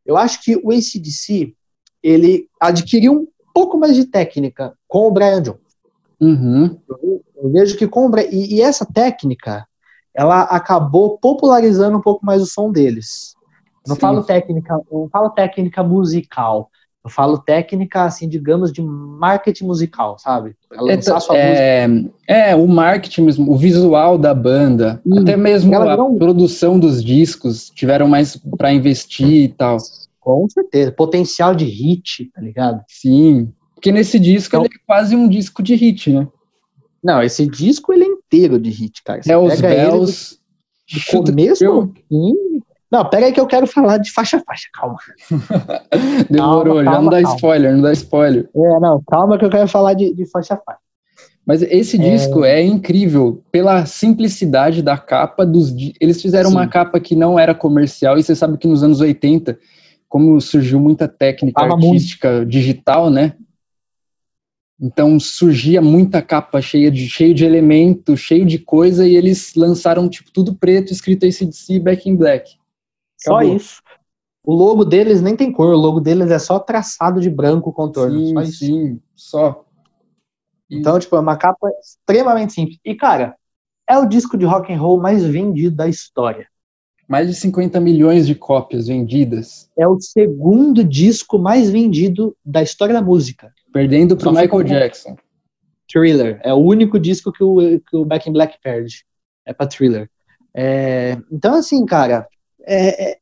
[0.06, 1.56] eu acho que o ACDC
[2.02, 5.62] ele adquiriu um pouco mais de técnica com o Brian Jones.
[6.20, 6.80] Uhum.
[6.90, 9.68] Eu, eu, vejo que com o Brian, e, e, essa técnica
[10.16, 13.36] ela acabou popularizando um pouco mais o som deles.
[13.88, 14.02] Não Sim.
[14.02, 16.70] falo técnica, não falo técnica musical,
[17.04, 20.56] eu falo técnica, assim, digamos, de marketing musical, sabe?
[21.34, 21.86] É,
[22.28, 26.16] é, é, o marketing mesmo, o visual da banda, hum, até mesmo a não...
[26.18, 29.78] produção dos discos, tiveram mais para investir e tal.
[30.22, 32.82] Com certeza, potencial de hit, tá ligado?
[32.88, 36.26] Sim, porque nesse disco então, ele é quase um disco de hit, né?
[37.04, 39.22] Não, esse disco ele é inteiro de hit, cara.
[39.22, 40.38] Você é os Bells,
[41.12, 42.34] do começo ao fim,
[42.94, 44.98] não, pera aí que eu quero falar de faixa a faixa, calma.
[46.30, 47.36] Demorou, calma, já não dá calma.
[47.36, 48.50] spoiler, não dá spoiler.
[48.56, 50.80] É, não, calma que eu quero falar de, de faixa a faixa.
[51.44, 52.12] Mas esse é...
[52.12, 55.74] disco é incrível pela simplicidade da capa dos.
[56.00, 56.56] Eles fizeram Sim.
[56.56, 59.58] uma capa que não era comercial, e você sabe que nos anos 80,
[60.08, 62.50] como surgiu muita técnica Tava artística muito.
[62.50, 63.34] digital, né?
[64.86, 70.10] Então surgia muita capa cheia de, cheio de elemento, cheio de coisa, e eles lançaram
[70.10, 72.58] tipo tudo preto, escrito ACDC Back in Black.
[73.26, 73.48] Acabou.
[73.48, 73.82] Só isso.
[74.46, 78.20] O logo deles nem tem cor, o logo deles é só traçado de branco contorno.
[78.20, 79.66] Sim, só sim, só.
[80.70, 82.78] Então, tipo, é uma capa extremamente simples.
[82.84, 83.38] E, cara,
[83.90, 86.46] é o disco de rock and roll mais vendido da história.
[87.08, 89.70] Mais de 50 milhões de cópias vendidas.
[89.78, 93.53] É o segundo disco mais vendido da história da música.
[93.74, 95.18] Perdendo para Michael Jackson.
[95.92, 96.40] Thriller.
[96.44, 99.06] É o único disco que o, que o Back in Black perde.
[99.46, 100.10] É para Thriller.
[100.56, 102.28] É, então, assim, cara,
[102.62, 103.18] é, é,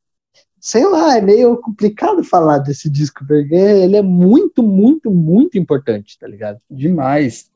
[0.60, 6.20] sei lá, é meio complicado falar desse disco, porque ele é muito, muito, muito importante,
[6.20, 6.60] tá ligado?
[6.70, 7.50] Demais.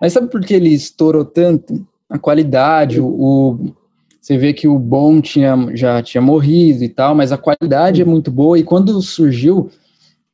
[0.00, 1.86] Mas sabe por que ele estourou tanto?
[2.08, 3.74] A qualidade, o, o
[4.20, 8.04] você vê que o bom tinha, já tinha morrido e tal, mas a qualidade é
[8.04, 9.70] muito boa, e quando surgiu,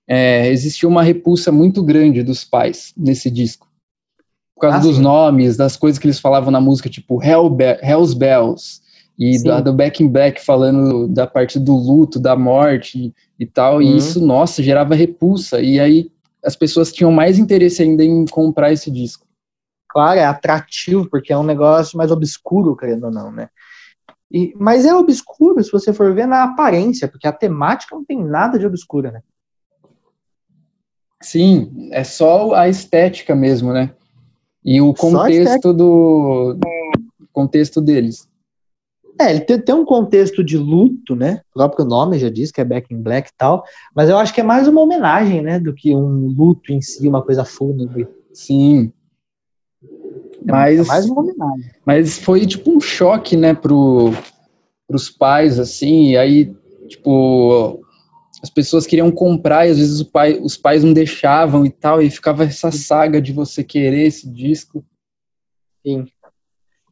[0.09, 3.67] é, existiu uma repulsa muito grande dos pais nesse disco.
[4.55, 5.03] Por causa ah, dos sim.
[5.03, 8.81] nomes, das coisas que eles falavam na música, tipo Hell Be Hell's Bells,
[9.19, 13.47] e da, do Back in Black falando da parte do luto, da morte e, e
[13.47, 13.83] tal, uhum.
[13.83, 16.11] e isso, nossa, gerava repulsa, e aí
[16.45, 19.27] as pessoas tinham mais interesse ainda em comprar esse disco.
[19.89, 23.49] Claro, é atrativo, porque é um negócio mais obscuro, querendo ou não, né?
[24.31, 28.23] E, mas é obscuro se você for ver na aparência, porque a temática não tem
[28.23, 29.23] nada de obscura, né?
[31.27, 33.91] Sim, é só a estética mesmo, né?
[34.65, 36.57] E o contexto do
[37.33, 38.29] contexto deles.
[39.21, 41.41] É, ele tem, tem, um contexto de luto, né?
[41.51, 44.33] O próprio nome já diz que é Back in Black e tal, mas eu acho
[44.33, 45.59] que é mais uma homenagem, né?
[45.59, 48.07] Do que um luto em si, uma coisa fúnebre.
[48.33, 48.93] Sim.
[49.83, 51.71] É mas, é mais uma homenagem.
[51.85, 54.13] Mas foi tipo um choque, né, pro,
[54.87, 56.55] pros pais, assim, e aí,
[56.87, 57.85] tipo,
[58.43, 62.11] as pessoas queriam comprar e às vezes pai, os pais não deixavam e tal, e
[62.11, 64.85] ficava essa saga de você querer esse disco.
[65.85, 66.07] Sim.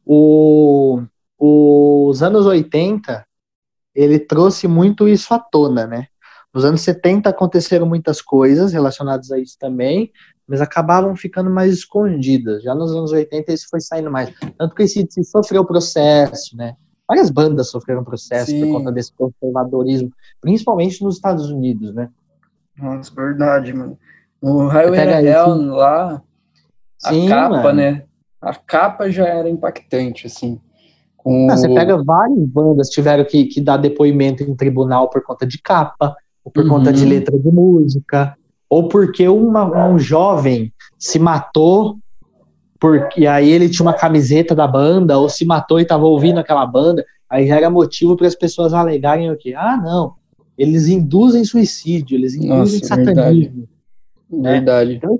[0.05, 1.01] O,
[1.37, 3.25] os anos 80,
[3.93, 6.07] ele trouxe muito isso à tona, né?
[6.53, 10.11] Nos anos 70 aconteceram muitas coisas relacionadas a isso também,
[10.47, 12.63] mas acabavam ficando mais escondidas.
[12.63, 14.33] Já nos anos 80 isso foi saindo mais.
[14.57, 16.75] Tanto que esse sofreu processo, né?
[17.07, 18.61] Várias bandas sofreram processo Sim.
[18.61, 22.09] por conta desse conservadorismo, principalmente nos Estados Unidos, né?
[22.77, 23.97] Nossa, verdade, mano.
[24.41, 26.21] O Highway Hell lá,
[27.03, 27.73] a Sim, capa, mano.
[27.73, 28.03] né?
[28.41, 30.59] A capa já era impactante, assim.
[31.23, 31.47] O...
[31.49, 35.59] Ah, você pega várias bandas tiveram que, que dar depoimento em tribunal por conta de
[35.59, 36.69] capa, ou por uhum.
[36.69, 37.09] conta de uhum.
[37.09, 38.37] letra de música,
[38.69, 41.97] ou porque uma, um jovem se matou
[42.79, 46.39] porque e aí ele tinha uma camiseta da banda, ou se matou e estava ouvindo
[46.39, 49.53] aquela banda, aí já era motivo para as pessoas alegarem o quê?
[49.55, 50.13] Ah, não,
[50.57, 53.67] eles induzem suicídio, eles induzem Nossa, satanismo.
[54.29, 54.91] Verdade.
[54.91, 54.95] Né?
[54.97, 55.19] Então,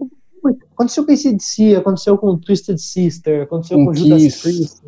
[0.74, 4.82] aconteceu com esse DC, aconteceu com Twisted Sister, aconteceu com, com Judas Priest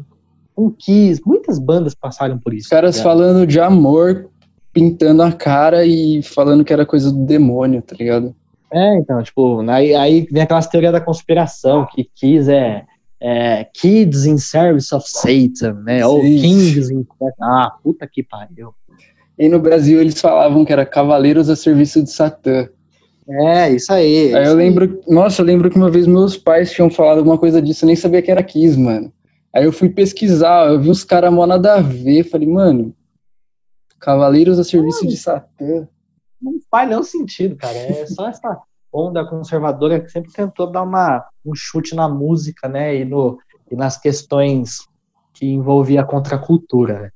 [0.58, 2.64] com Kiss, muitas bandas passaram por isso.
[2.66, 4.28] Os caras tá falando de amor,
[4.74, 8.36] pintando a cara e falando que era coisa do demônio, tá ligado?
[8.72, 12.84] É, então, tipo, aí, aí vem aquelas teorias da conspiração, que Kiss é,
[13.20, 16.00] é Kids in Service of Satan, né?
[16.00, 16.04] Sim.
[16.04, 17.06] Ou Kings in...
[17.42, 18.74] Ah, puta que pariu.
[19.40, 22.68] E no Brasil eles falavam que era Cavaleiros a Serviço de Satã.
[23.30, 24.34] É, isso aí.
[24.34, 25.14] Aí isso eu lembro, aí.
[25.14, 27.96] nossa, eu lembro que uma vez meus pais tinham falado alguma coisa disso, eu nem
[27.96, 29.14] sabia que era Kiss, mano.
[29.54, 32.94] Aí eu fui pesquisar, eu vi uns caras mó nada a ver, falei, mano,
[34.00, 35.88] Cavaleiros a serviço de Satã.
[36.72, 37.78] Não faz nenhum sentido, cara.
[37.78, 38.60] É só essa
[38.92, 42.96] onda conservadora que sempre tentou dar uma, um chute na música, né?
[42.96, 43.38] E, no,
[43.72, 44.80] e nas questões
[45.34, 47.00] que envolvia a contracultura.
[47.02, 47.10] Né?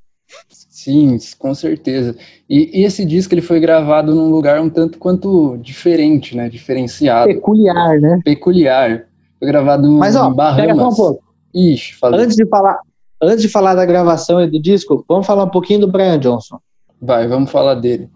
[0.50, 2.16] Sim, com certeza.
[2.50, 6.50] E, e, esse disco ele foi gravado num lugar um tanto quanto diferente, né?
[6.50, 7.28] Diferenciado.
[7.28, 8.20] Peculiar, né?
[8.24, 9.08] Peculiar.
[9.40, 10.66] Foi gravado Mas, ó, em Bahamas.
[10.66, 11.24] Pega um pouco.
[11.54, 12.80] Ixi, antes de falar,
[13.22, 16.60] antes de falar da gravação e do disco, vamos falar um pouquinho do Brian Johnson.
[17.02, 18.10] Vai, vamos falar dele.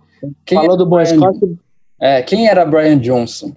[0.45, 1.39] Quem Falou do Bon Scott.
[1.99, 3.55] É, quem era Brian Johnson?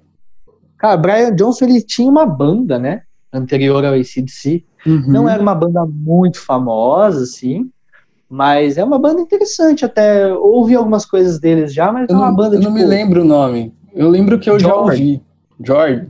[0.76, 3.02] Cara, Brian Johnson ele tinha uma banda, né?
[3.32, 4.64] Anterior ao ACDC.
[4.86, 5.04] Uhum.
[5.08, 7.70] Não era uma banda muito famosa, assim.
[8.30, 10.32] Mas é uma banda interessante até.
[10.32, 12.56] Ouvi algumas coisas deles já, mas eu é uma banda.
[12.56, 13.74] Eu tipo, não me lembro o nome.
[13.92, 14.66] Eu lembro que eu George.
[14.66, 15.22] já ouvi.
[15.64, 16.08] George.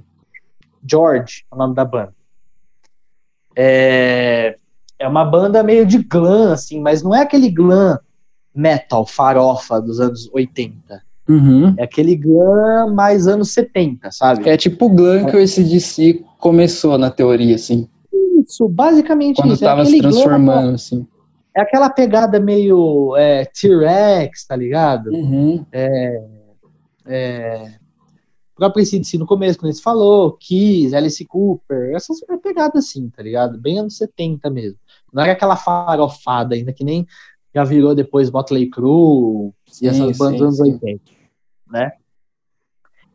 [0.85, 2.13] George, é o nome da banda.
[3.57, 4.57] É,
[4.99, 7.99] é uma banda meio de glam, assim, mas não é aquele glam
[8.59, 11.01] metal farofa dos anos 80.
[11.29, 11.75] Uhum.
[11.77, 14.49] É aquele glam mais anos 70, sabe?
[14.49, 17.89] É tipo o glam que o ACDC começou na teoria, assim.
[18.43, 19.65] Isso, basicamente Quando isso.
[19.65, 21.07] É tava se aquele glam, transformando, assim.
[21.55, 25.11] é aquela pegada meio é, T-Rex, tá ligado?
[25.11, 25.65] Uhum.
[25.71, 26.21] É,
[28.55, 33.23] o próprio ACDC no começo, quando ele falou, Kiss, Alice Cooper, essas pegadas assim, tá
[33.23, 33.57] ligado?
[33.59, 34.79] Bem anos 70 mesmo.
[35.13, 37.07] Não era aquela farofada ainda, que nem
[37.59, 41.03] já virou depois Motley Crue e essas bandas dos anos 80,
[41.73, 41.91] né?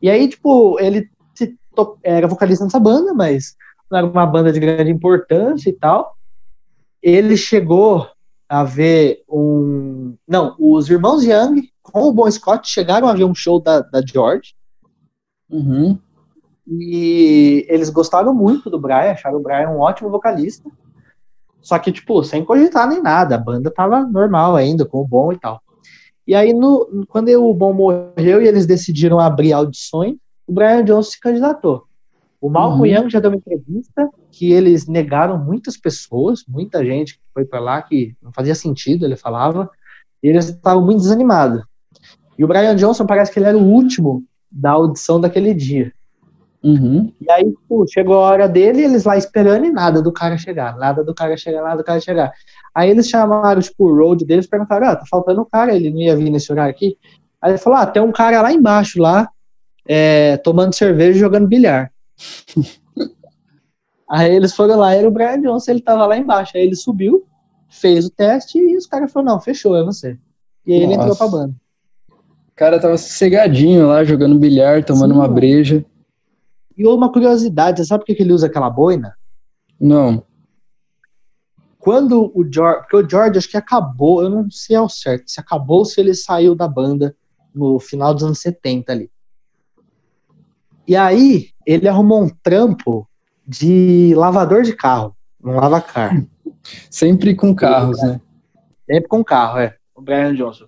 [0.01, 1.09] E aí, tipo, ele
[2.03, 3.55] era vocalista nessa banda, mas
[3.89, 6.17] não era uma banda de grande importância e tal.
[7.01, 8.05] Ele chegou
[8.49, 10.17] a ver um...
[10.27, 14.01] Não, os irmãos Young com o Bon Scott chegaram a ver um show da, da
[14.05, 14.53] George
[15.49, 15.99] Uhum.
[16.67, 20.67] e eles gostaram muito do Brian, acharam o Brian um ótimo vocalista.
[21.63, 25.31] Só que, tipo, sem cogitar nem nada, a banda tava normal ainda, com o Bom
[25.31, 25.59] e tal.
[26.27, 31.11] E aí, no, quando o Bom morreu e eles decidiram abrir audições, o Brian Jones
[31.11, 31.85] se candidatou.
[32.39, 33.03] O Malcolm Uhum.
[33.03, 37.61] Young já deu uma entrevista que eles negaram muitas pessoas, muita gente que foi pra
[37.61, 39.69] lá que não fazia sentido, ele falava,
[40.21, 41.63] e eles estavam muito desanimados.
[42.37, 45.93] E o Brian Johnson parece que ele era o último da audição daquele dia.
[46.63, 47.11] Uhum.
[47.19, 50.77] E aí, pô, chegou a hora dele, eles lá esperando e nada do cara chegar,
[50.77, 52.31] nada do cara chegar, nada do cara chegar.
[52.73, 55.99] Aí eles chamaram, tipo, o road deles, perguntaram, ah, tá faltando um cara, ele não
[55.99, 56.97] ia vir nesse horário aqui.
[57.41, 59.29] Aí ele falou, ah, tem um cara lá embaixo, lá,
[59.85, 61.91] é, tomando cerveja e jogando bilhar.
[64.09, 66.55] aí eles foram lá, era o Brian Johnson, ele tava lá embaixo.
[66.55, 67.25] Aí ele subiu,
[67.69, 70.17] fez o teste e os caras falaram, não, fechou, é você.
[70.65, 71.27] E aí ele entrou Nossa.
[71.27, 71.53] pra banda.
[72.09, 75.83] O cara tava sossegadinho lá, jogando bilhar, tomando Sim, uma breja.
[76.77, 79.15] E uma curiosidade, você sabe por que ele usa aquela boina?
[79.79, 80.25] Não.
[81.77, 85.39] quando o George, porque o George acho que acabou, eu não sei ao certo, se
[85.39, 87.13] acabou ou se ele saiu da banda
[87.53, 89.11] no final dos anos 70 ali.
[90.87, 93.07] E aí, ele arrumou um trampo
[93.45, 96.25] de lavador de carro, um lavacar.
[96.89, 98.21] Sempre com carros, né?
[98.89, 99.75] Sempre com carro, é.
[99.93, 100.65] O Brian Johnson.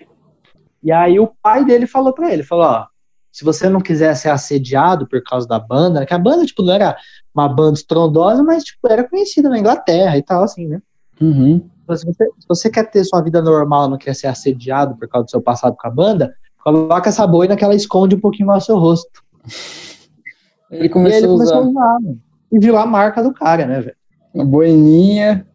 [0.84, 2.88] E aí o pai dele falou pra ele, falou, ó,
[3.36, 6.64] se você não quiser ser assediado por causa da banda, né, que a banda, tipo,
[6.64, 6.96] não era
[7.34, 10.82] uma banda estrondosa, mas, tipo, era conhecida na Inglaterra e tal, assim, né?
[11.20, 11.70] Uhum.
[11.84, 15.06] Então, Se você, se você quer ter sua vida normal, não quer ser assediado por
[15.10, 18.48] causa do seu passado com a banda, coloca essa boina que ela esconde um pouquinho
[18.48, 19.22] mais o seu rosto.
[20.72, 22.22] Ele e começou ele a começou a usar usar, mano.
[22.54, 23.98] E viu a marca do cara, né, velho?
[24.34, 25.46] uma boininha.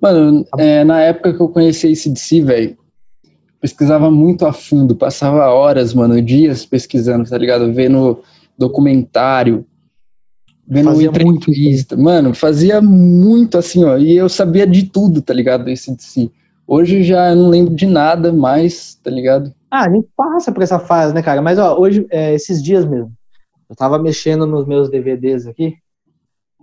[0.00, 2.78] Mano, é, na época que eu conheci esse DC, velho,
[3.64, 7.72] pesquisava muito a fundo, passava horas, mano, dias pesquisando, tá ligado?
[7.72, 8.20] Vendo
[8.58, 9.64] documentário,
[10.68, 11.96] vendo Fazia muito entrevista.
[11.96, 15.70] Mano, fazia muito assim, ó, e eu sabia de tudo, tá ligado?
[15.70, 16.30] Esse DC.
[16.66, 19.50] Hoje já não lembro de nada mais, tá ligado?
[19.70, 21.40] Ah, a gente passa por essa fase, né, cara?
[21.40, 23.14] Mas, ó, hoje, é, esses dias mesmo,
[23.70, 25.74] eu tava mexendo nos meus DVDs aqui.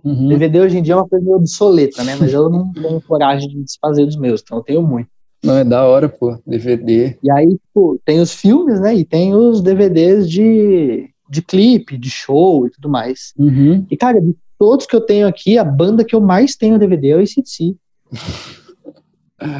[0.04, 0.28] Uhum.
[0.28, 2.14] DVD hoje em dia é uma coisa meio obsoleta, né?
[2.14, 5.10] Mas eu não tenho coragem de desfazer dos meus, então eu tenho muito.
[5.42, 7.18] Não, é da hora, pô, DVD.
[7.22, 8.94] E aí, tipo, tem os filmes, né?
[8.94, 13.32] E tem os DVDs de, de clipe, de show e tudo mais.
[13.36, 13.84] Uhum.
[13.90, 17.10] E, cara, de todos que eu tenho aqui, a banda que eu mais tenho DVD
[17.10, 17.76] é o ACDC.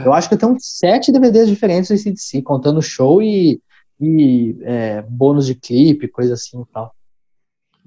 [0.05, 3.61] Eu acho que eu tenho sete DVDs diferentes do ACDC, contando show e,
[4.01, 6.95] e é, bônus de clipe, coisa assim e tal.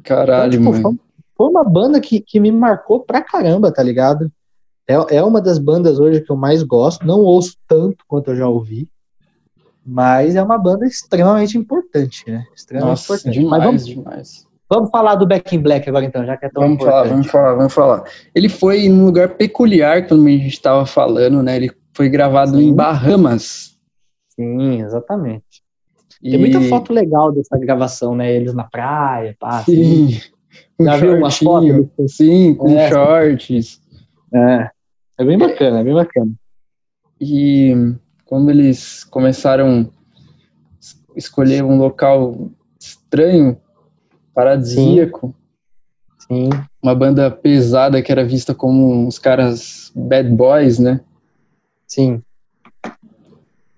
[0.04, 0.84] Caralho, Então, tipo, mano.
[0.84, 1.00] foi,
[1.38, 4.30] foi uma banda que, que me marcou pra caramba, tá ligado?
[4.88, 7.06] É, é uma das bandas hoje que eu mais gosto.
[7.06, 8.88] Não ouço tanto quanto eu já ouvi.
[9.86, 12.44] Mas é uma banda extremamente importante, né?
[12.56, 13.40] Extremamente Nossa, importante.
[13.40, 14.48] demais, Mas vamos, demais.
[14.68, 17.12] vamos falar do Back in Black agora então, já que é tão Vamos falar, importante.
[17.14, 18.04] vamos falar, vamos falar.
[18.34, 21.56] Ele foi num lugar peculiar, como a gente estava falando, né?
[21.58, 22.70] Ele foi gravado Sim.
[22.70, 23.78] em Bahamas.
[24.30, 25.64] Sim, exatamente.
[26.22, 26.32] E...
[26.32, 28.34] Tem muita foto legal dessa gravação, né?
[28.34, 29.60] Eles na praia, pá.
[29.60, 30.10] assim.
[30.10, 30.22] Sim.
[30.80, 31.88] Um Já viu umas fotos?
[32.16, 32.90] Sim, com É.
[32.90, 33.80] shorts.
[34.34, 34.70] É.
[35.18, 36.32] É bem bacana, é bem bacana.
[37.20, 37.74] E
[38.26, 39.90] como eles começaram
[41.16, 42.50] a escolher um local
[42.80, 43.58] estranho,
[44.34, 45.34] paradisíaco,
[46.28, 46.50] Sim.
[46.84, 51.00] uma banda pesada que era vista como uns caras bad boys, né?
[51.88, 52.22] Sim.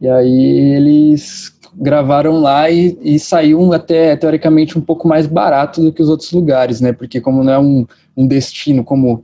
[0.01, 5.93] E aí eles gravaram lá e, e saiu até teoricamente um pouco mais barato do
[5.93, 6.91] que os outros lugares, né?
[6.91, 9.23] Porque como não é um, um destino como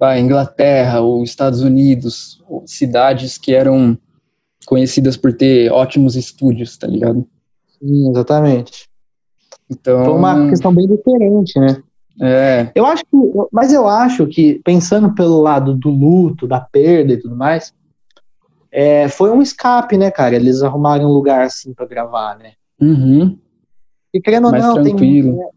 [0.00, 3.96] a Inglaterra ou Estados Unidos, ou cidades que eram
[4.66, 7.26] conhecidas por ter ótimos estúdios, tá ligado?
[7.78, 8.88] Sim, exatamente.
[9.70, 11.82] Então, Foi uma questão bem diferente, né?
[12.20, 13.16] é, Eu acho que,
[13.52, 17.72] mas eu acho que, pensando pelo lado do luto, da perda e tudo mais,
[18.70, 20.34] é, foi um escape, né, cara?
[20.34, 22.52] Eles arrumaram um lugar assim para gravar, né?
[22.80, 23.38] Uhum.
[24.12, 25.38] E querendo ou mais não, tranquilo.
[25.38, 25.48] tem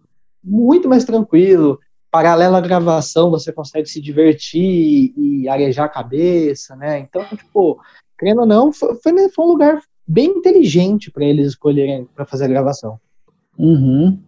[0.43, 1.79] muito mais tranquilo.
[2.17, 6.97] Paralelo à gravação, você consegue se divertir e arejar a cabeça, né?
[6.97, 7.79] Então, tipo,
[8.17, 12.47] querendo ou não, foi, foi um lugar bem inteligente para eles escolherem para fazer a
[12.47, 12.99] gravação.
[13.55, 14.19] Uhum.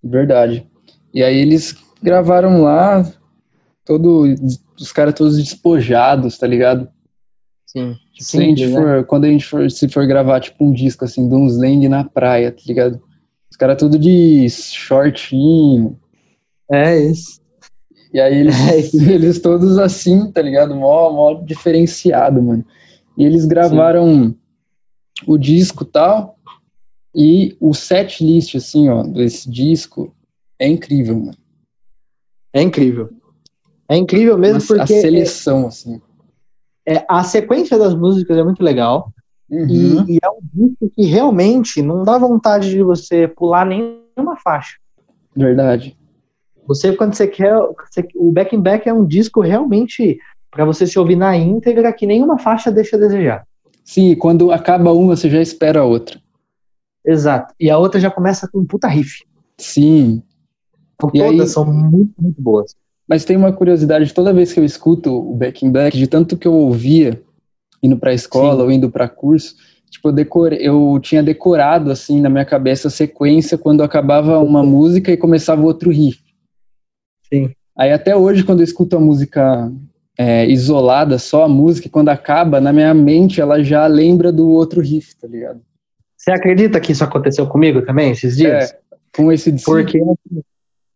[0.00, 0.64] Verdade.
[1.12, 3.04] E aí eles gravaram lá,
[3.84, 4.32] todo,
[4.78, 6.88] os caras todos despojados, tá ligado?
[7.66, 7.96] Sim.
[8.16, 9.02] Se a gente Simples, for, né?
[9.02, 12.04] quando a gente for, se for gravar tipo um disco assim, de uns land na
[12.04, 13.02] praia, tá ligado?
[13.50, 15.98] Os caras tudo de shortinho.
[16.70, 17.40] É isso.
[18.12, 18.78] E aí eles, É
[19.12, 20.74] eles todos assim, tá ligado?
[20.74, 22.64] Mó, mó diferenciado, mano.
[23.16, 24.34] E eles gravaram
[25.26, 26.36] o disco tal.
[27.14, 30.14] E o set list, assim, ó, desse disco
[30.58, 31.36] é incrível, mano.
[32.52, 33.10] É incrível.
[33.88, 36.00] É incrível mesmo Mas porque a seleção, assim.
[36.86, 39.12] é, a sequência das músicas é muito legal.
[39.50, 40.06] Uhum.
[40.06, 44.76] E, e é um disco que realmente não dá vontade de você pular nenhuma faixa.
[45.34, 45.96] Verdade.
[46.70, 47.52] Você, quando você quer.
[47.90, 50.20] você- o Back in Back é um disco realmente
[50.52, 53.44] para você se ouvir na íntegra que nenhuma faixa deixa a desejar.
[53.84, 56.20] Sim, quando acaba uma, você já espera a outra.
[57.04, 57.52] Exato.
[57.58, 59.24] E a outra já começa com um puta riff.
[59.58, 60.22] Sim.
[60.94, 62.76] Então, E todas aí- são muito, muito boas.
[63.08, 66.36] Mas tem uma curiosidade, toda vez que eu escuto o Back in Black, de tanto
[66.36, 67.20] que eu ouvia
[67.82, 68.62] indo pra escola Sim.
[68.62, 69.56] ou indo pra curso,
[69.90, 70.52] tipo, eu, decor...
[70.52, 75.62] eu tinha decorado, assim, na minha cabeça a sequência quando acabava uma música e começava
[75.62, 76.20] outro riff.
[77.32, 77.50] Sim.
[77.76, 79.72] Aí até hoje, quando eu escuto a música
[80.18, 84.48] é, isolada, só a música, e quando acaba, na minha mente ela já lembra do
[84.48, 85.60] outro riff, tá ligado?
[86.16, 88.70] Você acredita que isso aconteceu comigo também esses dias?
[88.70, 88.78] É,
[89.16, 89.98] com esse de Porque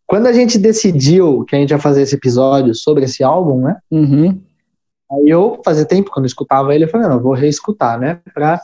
[0.06, 3.78] quando a gente decidiu que a gente ia fazer esse episódio sobre esse álbum, né?
[3.90, 4.38] Uhum,
[5.10, 8.20] Aí eu, fazia tempo, quando eu escutava ele, eu falei, não, eu vou reescutar, né?
[8.32, 8.60] Pra,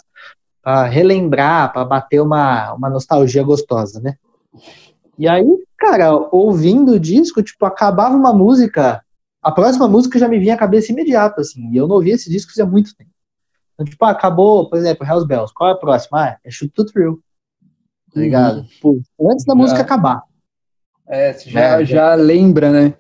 [0.63, 4.17] pra relembrar, pra bater uma, uma nostalgia gostosa, né?
[5.21, 5.45] E aí,
[5.77, 9.05] cara, ouvindo o disco, tipo, acabava uma música,
[9.43, 12.31] a próxima música já me vinha à cabeça imediato, assim, e eu não ouvia esse
[12.31, 13.11] disco fazia muito tempo.
[13.75, 16.23] Então, tipo, ah, acabou, por exemplo, Hells Bells, qual é a próxima?
[16.25, 17.21] Ah, é Shoot to Thrill,
[18.15, 18.65] tá ligado?
[18.65, 18.99] Tipo,
[19.31, 19.59] antes da Já.
[19.61, 20.23] música acabar.
[21.07, 22.95] É, você já, É, já lembra, né?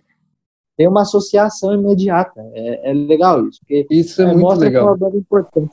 [0.76, 2.38] Tem uma associação imediata.
[2.52, 4.88] É, é legal isso, porque Isso é, é, muito mostra que é legal.
[4.88, 5.70] uma banda importante.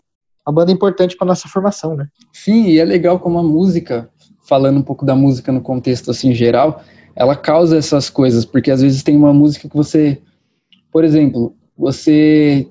[0.48, 2.08] Uma banda importante para nossa formação, né?
[2.32, 4.10] Sim, e é legal como a música,
[4.48, 6.82] falando um pouco da música no contexto assim geral,
[7.16, 10.22] ela causa essas coisas, porque às vezes tem uma música que você,
[10.92, 12.66] por exemplo, você,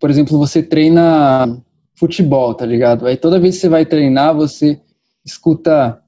[0.00, 1.56] por exemplo, você treina
[1.94, 3.06] futebol, tá ligado?
[3.06, 4.80] Aí toda vez que você vai treinar, você
[5.24, 6.00] escuta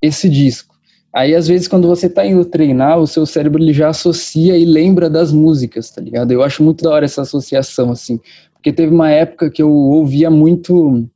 [0.00, 0.74] esse disco.
[1.12, 4.64] Aí às vezes quando você tá indo treinar, o seu cérebro ele já associa e
[4.64, 6.30] lembra das músicas, tá ligado?
[6.30, 8.20] Eu acho muito da hora essa associação assim,
[8.54, 11.06] porque teve uma época que eu ouvia muito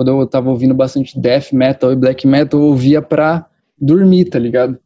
[0.00, 3.44] quando eu tava ouvindo bastante death metal e black metal, eu ouvia pra
[3.78, 4.78] dormir, tá ligado?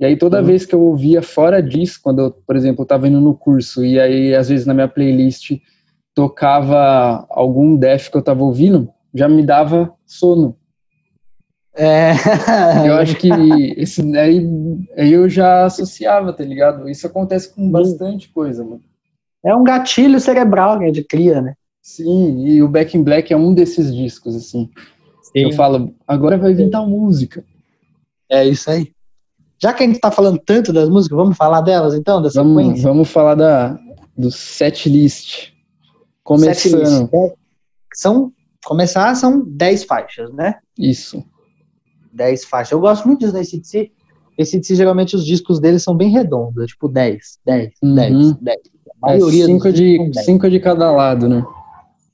[0.00, 0.44] E aí toda Uhum.
[0.44, 3.84] vez que eu ouvia fora disso, quando eu, por exemplo, eu tava indo no curso
[3.84, 5.52] e aí às vezes na minha playlist
[6.12, 10.56] tocava algum death que eu tava ouvindo, já me dava sono.
[11.76, 12.10] É.
[12.84, 13.28] Eu acho que
[13.76, 14.44] esse aí,
[14.96, 16.90] aí eu já associava, tá ligado?
[16.90, 18.82] Isso acontece com bastante coisa, mano.
[19.44, 21.54] É um gatilho cerebral que a gente cria, né?
[21.82, 24.70] Sim, e o Back in Black é um desses discos, assim.
[25.34, 27.44] Eu falo, agora vai vir tal música.
[28.30, 28.92] É isso aí.
[29.60, 32.62] Já que a gente tá falando tanto das músicas, vamos falar delas então, da Vamos,
[32.62, 32.88] sequência?
[32.88, 33.78] vamos falar da,
[34.16, 35.50] do set list.
[36.22, 36.84] Começando.
[36.86, 37.14] Setlist.
[37.14, 37.34] É,
[37.94, 38.32] São,
[38.64, 40.54] começar são 10 faixas, né?
[40.78, 41.24] Isso.
[42.12, 42.72] 10 faixas.
[42.72, 43.90] Eu gosto muito disso da ACDC.
[44.38, 47.94] ACDC, geralmente, os discos deles são bem redondos, é tipo 10, 10, Uhum.
[47.94, 48.58] 10, 10.
[49.04, 50.26] A É maioria cinco, dos discos são de, 10.
[50.26, 51.44] cinco de cada lado, né?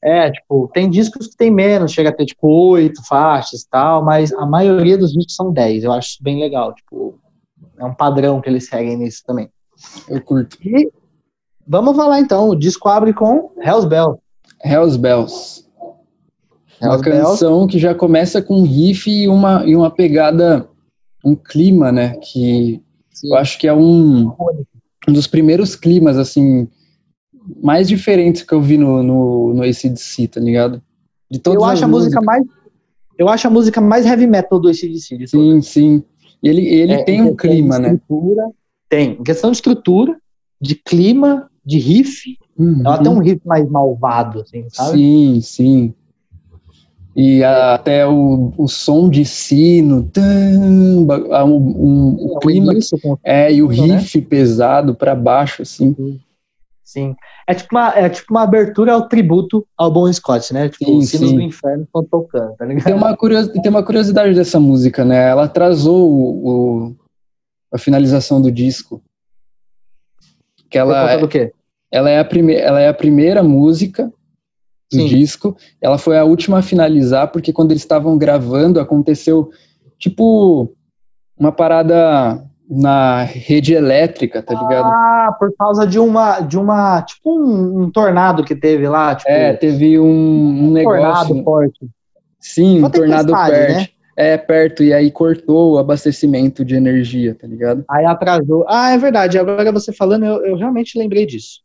[0.03, 4.05] É, tipo, tem discos que tem menos, chega a ter tipo 8 faixas e tal,
[4.05, 5.85] mas a maioria dos discos são 10.
[5.85, 7.19] Eu acho isso bem legal, tipo,
[7.79, 9.49] é um padrão que eles seguem nisso também.
[10.09, 10.57] Eu curto.
[10.65, 10.91] E
[11.67, 14.21] vamos falar então, o disco abre com Hells Bell.
[14.65, 15.65] Hells Bells.
[16.81, 17.31] Uma Hells Bells.
[17.31, 20.69] canção que já começa com um riff e uma, e uma pegada,
[21.25, 22.17] um clima, né?
[22.23, 22.83] Que
[23.25, 24.33] eu acho que é um,
[25.09, 26.69] um dos primeiros climas, assim,
[27.63, 30.83] mais diferentes que eu vi no, no, no ACDC, tá ligado?
[31.31, 32.45] De todas Eu acho a música mais
[33.19, 35.17] eu acho a música mais heavy metal do ACDC.
[35.19, 35.31] de todas.
[35.31, 36.03] Sim, sim.
[36.43, 37.99] Ele, ele É, tem em um clima, né?
[38.89, 39.11] Tem.
[39.19, 40.17] Em questão de estrutura,
[40.61, 42.39] de clima, de riff,
[42.85, 44.99] ela tem um riff mais malvado, assim, sabe?
[44.99, 45.95] Sim, sim.
[47.17, 50.09] E a- até o, o som de sino,
[51.33, 53.75] a- um, um- o O clima início é e o né?
[53.75, 55.93] riff pesado pra baixo, assim.
[55.95, 56.21] Sim.
[57.47, 60.69] É tipo uma, é tipo uma abertura ao tributo ao Bon Scott, né?
[60.69, 61.37] Tipo, sim, os sinos sim.
[61.37, 62.85] do inferno estão tocando, tá ligado?
[62.85, 65.29] Tem uma, curios, tem uma curiosidade dessa música, né?
[65.29, 66.97] Ela atrasou o, o
[67.73, 69.03] a finalização do disco.
[70.71, 71.53] Que ela, do quê?
[71.91, 74.13] Ela é, a prime, ela é a primeira música
[74.91, 75.07] do sim.
[75.07, 75.57] disco.
[75.81, 79.51] Ela foi a última a finalizar, porque quando eles estavam gravando, aconteceu,
[79.99, 80.75] tipo,
[81.39, 84.87] uma parada na rede elétrica, tá ligado?
[84.87, 89.31] Ah, por causa de uma, de uma, tipo um, um tornado que teve lá, tipo,
[89.31, 91.29] É, teve um, um, um negócio.
[91.29, 91.89] Tornado forte.
[92.39, 93.79] Sim, um tornado perto.
[93.79, 93.89] Né?
[94.17, 97.85] É, perto, e aí cortou o abastecimento de energia, tá ligado?
[97.89, 98.65] Aí atrasou.
[98.69, 101.61] Ah, é verdade, agora você falando, eu, eu realmente lembrei disso.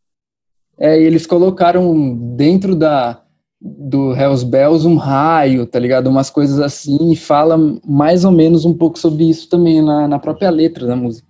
[0.78, 3.23] É, e eles colocaram dentro da,
[3.66, 6.08] do Hells Bells um raio, tá ligado?
[6.08, 10.18] Umas coisas assim, e fala mais ou menos um pouco sobre isso também na, na
[10.18, 11.26] própria letra da música.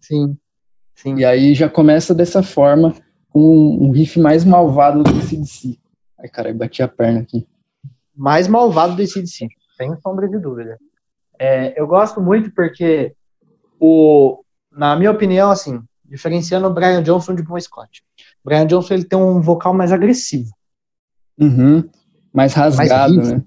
[0.00, 0.36] Sim,
[0.92, 1.14] sim.
[1.18, 2.92] E aí já começa dessa forma,
[3.30, 5.78] com um, um riff mais malvado do CDC.
[6.18, 7.46] Ai, cara, bati a perna aqui.
[8.14, 10.76] Mais malvado do CDC, sem sombra de dúvida.
[11.38, 13.14] É, eu gosto muito porque,
[13.78, 14.42] o,
[14.72, 18.02] na minha opinião, assim, diferenciando o Brian Johnson de Bon Scott.
[18.44, 20.50] Brian Johnson ele tem um vocal mais agressivo.
[21.38, 21.84] Uhum.
[22.32, 23.42] Mais rasgado, mais né?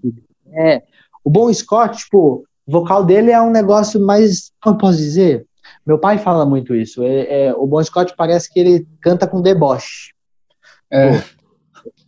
[0.53, 0.81] É.
[1.23, 4.51] O Bon Scott, tipo, o vocal dele é um negócio mais.
[4.61, 5.45] Como eu posso dizer?
[5.85, 7.03] Meu pai fala muito isso.
[7.03, 10.13] É, é, o Bon Scott parece que ele canta com deboche.
[10.91, 11.21] É.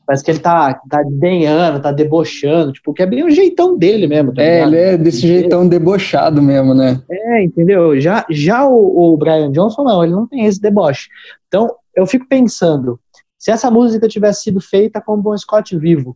[0.05, 4.07] Parece que ele tá, tá denhando, tá debochando, tipo, que é bem o jeitão dele
[4.07, 4.33] mesmo.
[4.33, 4.73] Tá é, ligado?
[4.73, 7.01] ele é desse jeitão debochado mesmo, né?
[7.09, 7.99] É, entendeu?
[7.99, 11.07] Já, já o, o Brian Johnson, não, ele não tem esse deboche.
[11.47, 12.99] Então, eu fico pensando,
[13.41, 16.15] se essa música tivesse sido feita com o Bon Scott vivo,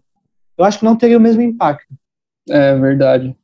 [0.55, 1.91] eu acho que não teria o mesmo impacto.
[2.47, 3.35] É verdade.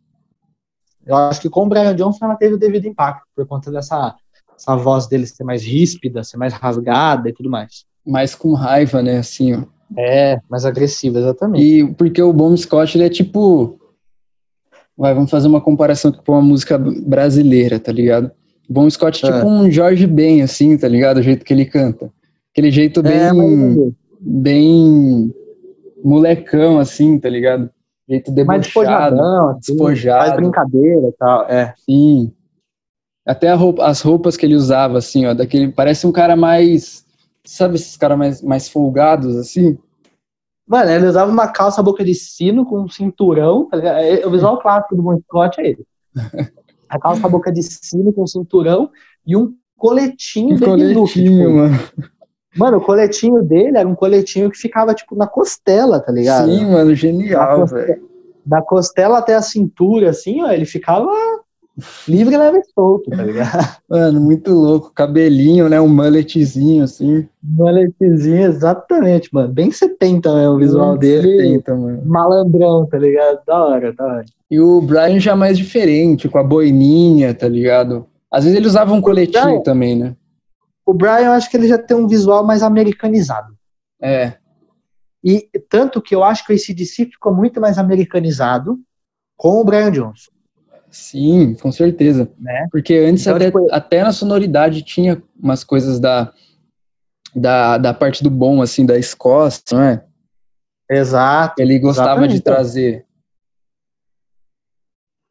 [1.03, 4.15] Eu acho que com o Brian Johnson ela teve o devido impacto, por conta dessa
[4.55, 7.83] essa voz dele ser mais ríspida, ser mais rasgada e tudo mais.
[8.05, 9.63] Mais com raiva, né, assim, ó.
[9.97, 11.65] É, mais agressiva, exatamente.
[11.65, 13.79] E porque o Bon Scott, ele é tipo...
[14.95, 18.29] Vai, vamos fazer uma comparação com uma música brasileira, tá ligado?
[18.69, 19.51] O Bon Scott é tipo é.
[19.51, 21.17] um Jorge Ben, assim, tá ligado?
[21.17, 22.13] O jeito que ele canta.
[22.51, 25.33] Aquele jeito é, bem, é, bem
[26.03, 27.69] molecão, assim, tá ligado?
[28.07, 30.25] Jeito debochado, assim, despojado.
[30.25, 31.73] Faz brincadeira e tal, é.
[31.77, 32.33] Sim.
[33.25, 37.05] Até roupa, as roupas que ele usava, assim, ó, daquele, parece um cara mais,
[37.45, 39.77] sabe esses caras mais, mais folgados, assim?
[40.67, 44.59] Mano, ele usava uma calça boca de sino com um cinturão, tá é, o visual
[44.59, 45.85] clássico do Bon Scott é ele.
[46.89, 48.91] A calça boca de sino com um cinturão
[49.25, 51.79] e um coletinho um coletinho, tipo, mano.
[52.55, 56.49] Mano, o coletinho dele era um coletinho que ficava, tipo, na costela, tá ligado?
[56.49, 58.09] Sim, mano, genial, velho.
[58.45, 61.11] Da costela até a cintura, assim, ó, ele ficava
[62.07, 63.77] livre, leve e solto, tá ligado?
[63.89, 64.91] Mano, muito louco.
[64.93, 65.79] Cabelinho, né?
[65.79, 67.27] Um mulletzinho, assim.
[67.41, 69.49] Mulletzinho, exatamente, mano.
[69.49, 70.49] Bem 70, né?
[70.49, 71.37] O visual dele.
[71.37, 72.01] 70, mano.
[72.05, 73.39] Malandrão, tá ligado?
[73.45, 74.25] Da hora, da hora.
[74.49, 78.05] E o Brian já mais diferente, com a boininha, tá ligado?
[78.29, 80.15] Às vezes ele usava um coletinho também, né?
[80.85, 83.55] O Brian, eu acho que ele já tem um visual mais americanizado.
[84.01, 84.37] É.
[85.23, 88.79] E tanto que eu acho que o ACDC ficou muito mais americanizado
[89.37, 90.31] com o Brian Johnson.
[90.89, 92.29] Sim, com certeza.
[92.37, 92.67] Né?
[92.71, 96.33] Porque antes então, até, tipo, até na sonoridade tinha umas coisas da,
[97.35, 100.05] da, da parte do bom, assim, da Escócia, não é?
[100.89, 101.61] Exato.
[101.61, 102.33] Ele gostava exatamente.
[102.33, 103.05] de trazer.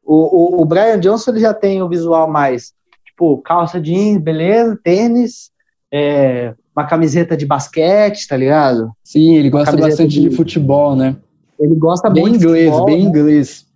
[0.03, 2.73] O, o, o Brian Johnson ele já tem o visual mais
[3.21, 5.51] tipo, calça jeans, beleza, tênis,
[5.91, 8.91] é, uma camiseta de basquete, tá ligado?
[9.03, 10.29] Sim, ele gosta bastante de...
[10.29, 10.35] de...
[10.35, 11.15] futebol, né?
[11.59, 13.09] Ele gosta bem muito inglês, futebol, bem né?
[13.09, 13.67] inglês.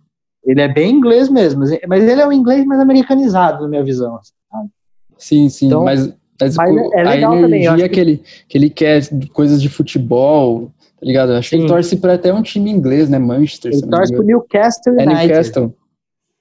[0.44, 4.16] Ele é bem inglês mesmo, mas ele é um inglês mais americanizado, na minha visão.
[4.16, 4.68] Assim,
[5.16, 9.02] sim, sim, então, mas, mas, mas é a energia também, que, ele, que ele quer,
[9.32, 11.32] coisas de futebol, tá ligado?
[11.32, 11.56] Acho sim.
[11.56, 13.18] que ele torce para até um time inglês, né?
[13.18, 13.72] Manchester.
[13.72, 15.12] Ele torce pro Newcastle United.
[15.12, 15.74] É Newcastle.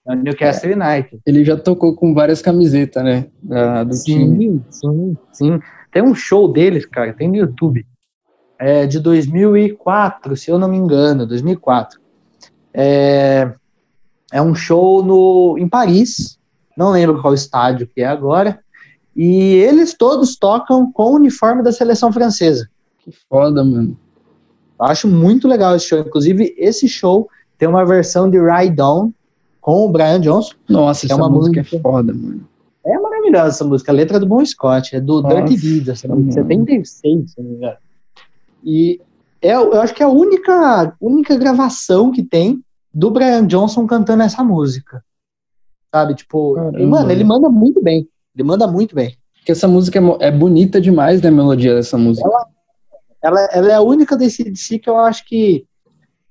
[0.08, 0.72] É o Newcastle.
[0.72, 1.20] United.
[1.26, 3.28] Ele já tocou com várias camisetas, né?
[3.86, 4.64] do sim, time.
[4.70, 5.60] sim, sim.
[5.92, 7.86] Tem um show deles, cara, tem no YouTube.
[8.60, 12.00] É de 2004, se eu não me engano, 2004.
[12.74, 13.52] É,
[14.32, 16.38] é um show no, em Paris,
[16.78, 18.60] não lembro qual estádio que é agora.
[19.16, 22.70] E eles todos tocam com o uniforme da seleção francesa.
[23.00, 23.98] Que foda, mano.
[24.78, 26.00] Eu acho muito legal esse show.
[26.00, 29.12] Inclusive, esse show tem uma versão de Ride On,
[29.66, 30.54] com o Brian Johnson.
[30.70, 32.48] Nossa, é essa é uma música, música é foda, mano.
[32.86, 33.92] É maravilhosa essa música.
[33.92, 37.42] A letra é do Bon Scott, é do Nossa, Dirty Deeds, essa música, 76, se
[37.42, 37.78] não me engano.
[38.64, 39.02] E
[39.42, 42.64] é, eu acho que é a única, única gravação que tem
[42.94, 45.04] do Brian Johnson cantando essa música.
[45.92, 46.14] Sabe?
[46.14, 48.08] Tipo, e, mano, ele manda muito bem.
[48.36, 49.18] Ele manda muito bem.
[49.44, 52.28] que essa música é, é bonita demais, né, a melodia dessa música.
[52.28, 52.46] Ela,
[53.24, 55.66] ela, ela, é a única desse DC que eu acho que.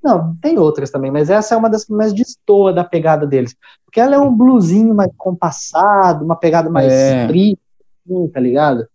[0.05, 3.57] Não, tem outras também, mas essa é uma das que mais destoa da pegada deles.
[3.87, 7.27] Porque ela é um bluesinho mais compassado, uma pegada mais é.
[7.27, 7.59] triste,
[8.05, 8.87] assim, tá ligado?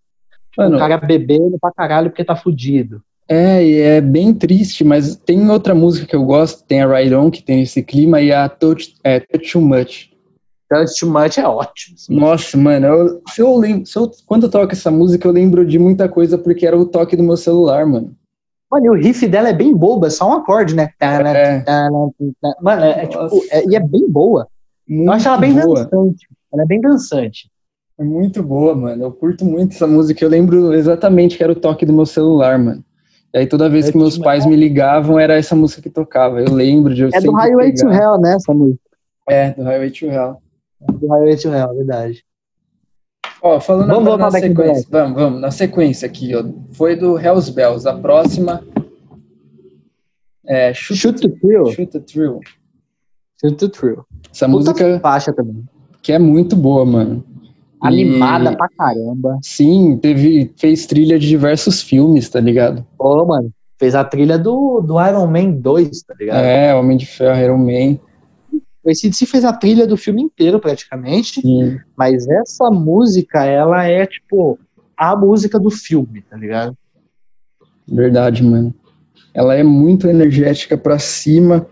[0.52, 3.02] Tipo, Mano, o cara bebendo pra caralho porque tá fudido.
[3.28, 7.16] É, e é bem triste, mas tem outra música que eu gosto, tem a Ride
[7.16, 10.12] On, que tem esse clima, e a Touch, é, Touch Too Much.
[10.70, 11.96] Touch Too Much é ótimo.
[12.10, 15.66] Nossa, mano, eu, se eu lembro, se eu, quando eu toco essa música, eu lembro
[15.66, 18.16] de muita coisa porque era o toque do meu celular, mano.
[18.72, 20.90] Mano, e o riff dela é bem boba, é só um acorde, né?
[21.00, 21.90] É.
[22.62, 24.48] Mano, é, é tipo, é, e é bem boa.
[24.88, 25.84] Muito eu acho ela bem boa.
[25.86, 26.28] dançante.
[26.54, 27.50] Ela é bem dançante.
[27.98, 29.04] É muito boa, mano.
[29.04, 30.24] Eu curto muito essa música.
[30.24, 32.84] Eu lembro exatamente que era o toque do meu celular, mano.
[33.34, 36.40] E aí toda vez é que meus pais me ligavam, era essa música que tocava.
[36.40, 38.82] Eu lembro de eu É do Highway to Hell, né, essa música?
[39.28, 40.42] É, do Highway to Hell
[40.80, 42.24] do Highway to Hell, verdade.
[43.42, 47.52] Ó, falando vamos, vamos na sequência, vamos, vamos, na sequência aqui, ó, foi do Hells
[47.52, 48.64] Bells, a próxima
[50.50, 51.66] é Shoot, Shoot the Thrill.
[51.68, 52.40] Shoot the Thrill.
[53.40, 54.04] Shoot the Thrill.
[54.34, 55.64] Essa Puta música faixa também.
[56.02, 57.24] Que é muito boa, mano.
[57.80, 58.58] Animada e...
[58.58, 59.38] pra caramba.
[59.44, 62.86] Sim, teve, fez trilha de diversos filmes, tá ligado?
[62.98, 66.44] Pô, mano, fez a trilha do, do Iron Man 2, tá ligado?
[66.44, 68.00] É, Homem de Ferro, Iron Man.
[68.90, 71.80] O ACDC fez a trilha do filme inteiro, praticamente, Sim.
[71.96, 74.58] mas essa música, ela é, tipo,
[74.98, 76.76] a música do filme, tá ligado?
[77.88, 78.74] Verdade, mano.
[79.32, 81.68] Ela é muito energética pra cima.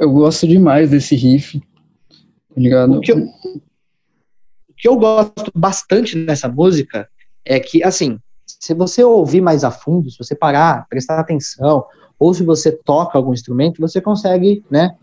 [0.00, 1.60] Eu gosto demais desse riff,
[2.10, 2.96] tá ligado?
[2.96, 3.62] O que eu, o
[4.76, 7.08] que eu gosto bastante nessa música
[7.44, 11.84] é que, assim, se você ouvir mais a fundo, se você parar, prestar atenção,
[12.18, 14.96] ou se você toca algum instrumento, você consegue, né,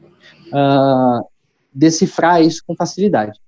[0.50, 1.26] uh,
[1.74, 3.40] decifrar isso com facilidade.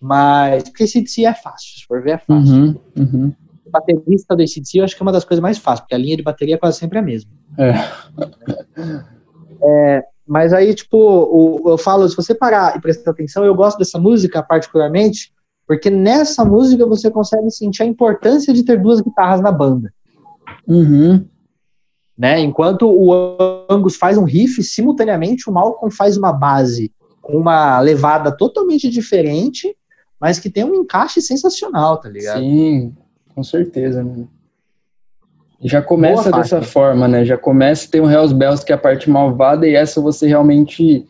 [0.00, 2.54] Mas, porque ACDC é fácil, se for ver, é fácil.
[2.54, 3.32] Uhum, uhum.
[3.64, 5.98] O baterista do ACDC eu acho que é uma das coisas mais fáceis, porque a
[5.98, 7.30] linha de bateria é quase sempre a mesma.
[7.58, 7.72] É.
[9.62, 13.78] é mas aí, tipo, o, eu falo, se você parar e prestar atenção, eu gosto
[13.78, 15.32] dessa música particularmente,
[15.66, 19.92] porque nessa música você consegue sentir a importância de ter duas guitarras na banda.
[20.66, 21.24] Uhum.
[22.16, 22.40] Né?
[22.40, 23.12] Enquanto o
[23.68, 26.90] Angus faz um riff, simultaneamente o Malcolm faz uma base
[27.20, 29.76] com uma levada totalmente diferente,
[30.18, 32.40] mas que tem um encaixe sensacional, tá ligado?
[32.40, 32.94] Sim,
[33.34, 34.24] com certeza, né?
[35.60, 37.24] Já começa dessa forma, né?
[37.24, 41.06] Já começa, tem o Hells Bells, que é a parte malvada, e essa você realmente.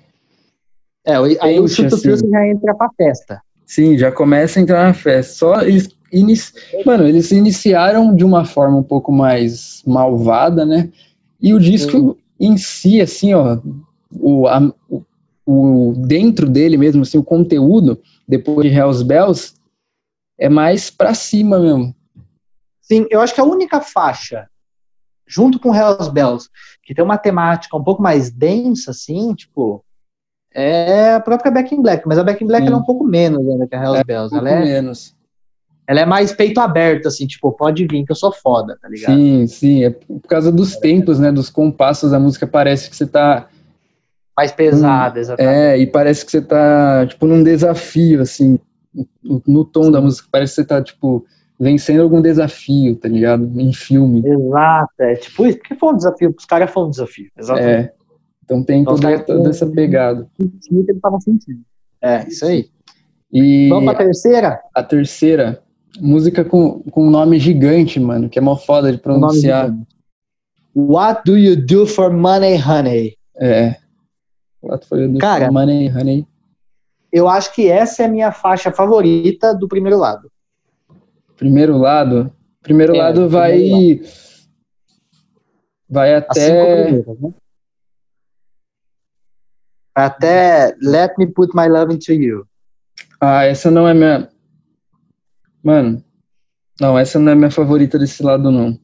[1.04, 2.30] É, aí o Chuto assim.
[2.30, 3.40] já entra pra festa.
[3.64, 5.34] Sim, já começa a entrar na festa.
[5.34, 5.88] Só eles
[6.19, 6.53] inici...
[6.85, 10.91] Mano, eles iniciaram de uma forma um pouco mais malvada, né?
[11.41, 12.17] E o disco Sim.
[12.41, 13.59] em si, assim, ó,
[14.12, 15.05] o, a, o,
[15.45, 19.55] o, dentro dele mesmo, assim, o conteúdo, depois de Hells Bells,
[20.39, 21.95] é mais pra cima mesmo.
[22.81, 24.49] Sim, eu acho que a única faixa,
[25.27, 26.49] junto com Hells Bells,
[26.83, 29.85] que tem uma temática um pouco mais densa, assim, tipo,
[30.55, 33.47] é a própria Back in Black, mas a Back in Black é um pouco menos
[33.47, 34.35] ainda que a Hells é, Bells.
[34.35, 35.16] Um ela é menos.
[35.89, 39.14] Ela é mais peito aberto, assim, tipo, pode vir que eu sou foda, tá ligado?
[39.14, 39.84] Sim, sim.
[39.84, 41.30] É por causa dos é tempos, né?
[41.30, 43.49] Dos compassos, a música parece que você tá.
[44.37, 45.55] Mais pesada, exatamente.
[45.55, 48.59] É, e parece que você tá, tipo, num desafio, assim,
[49.22, 49.93] no tom sim.
[49.93, 50.28] da música.
[50.30, 51.24] Parece que você tá, tipo,
[51.59, 53.49] vencendo algum desafio, tá ligado?
[53.59, 54.22] Em filme.
[54.26, 55.59] Exato, é tipo isso.
[55.59, 57.89] Porque foi um desafio, os caras foi um desafio, exatamente.
[57.89, 57.93] É.
[58.45, 60.26] Então tem então, toda, toda essa pegada.
[60.34, 61.61] Que ele tava sentindo.
[62.01, 62.68] É, isso aí.
[63.32, 64.61] E Vamos pra terceira?
[64.72, 65.62] A terceira,
[66.01, 69.74] Música com, com um nome gigante, mano, que é mó foda de pronunciar.
[70.74, 73.16] What do you do for money, honey?
[73.40, 73.76] É.
[74.62, 76.26] What do you do Cara, for money, honey?
[77.11, 80.30] Eu acho que essa é a minha faixa favorita do primeiro lado.
[81.36, 82.32] Primeiro lado?
[82.62, 83.53] Primeiro é, lado vai.
[83.53, 84.26] Primeiro lado.
[85.88, 86.90] Vai até.
[86.90, 87.05] Né?
[89.94, 92.47] Até Let Me Put My Love Into You.
[93.20, 94.28] Ah, essa não é minha.
[95.67, 96.01] Mano,
[96.81, 98.79] não, essa não é minha favorita desse lado, não.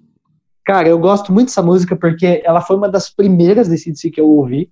[0.64, 4.20] Cara, eu gosto muito dessa música porque ela foi uma das primeiras desse DC que
[4.20, 4.68] eu ouvi,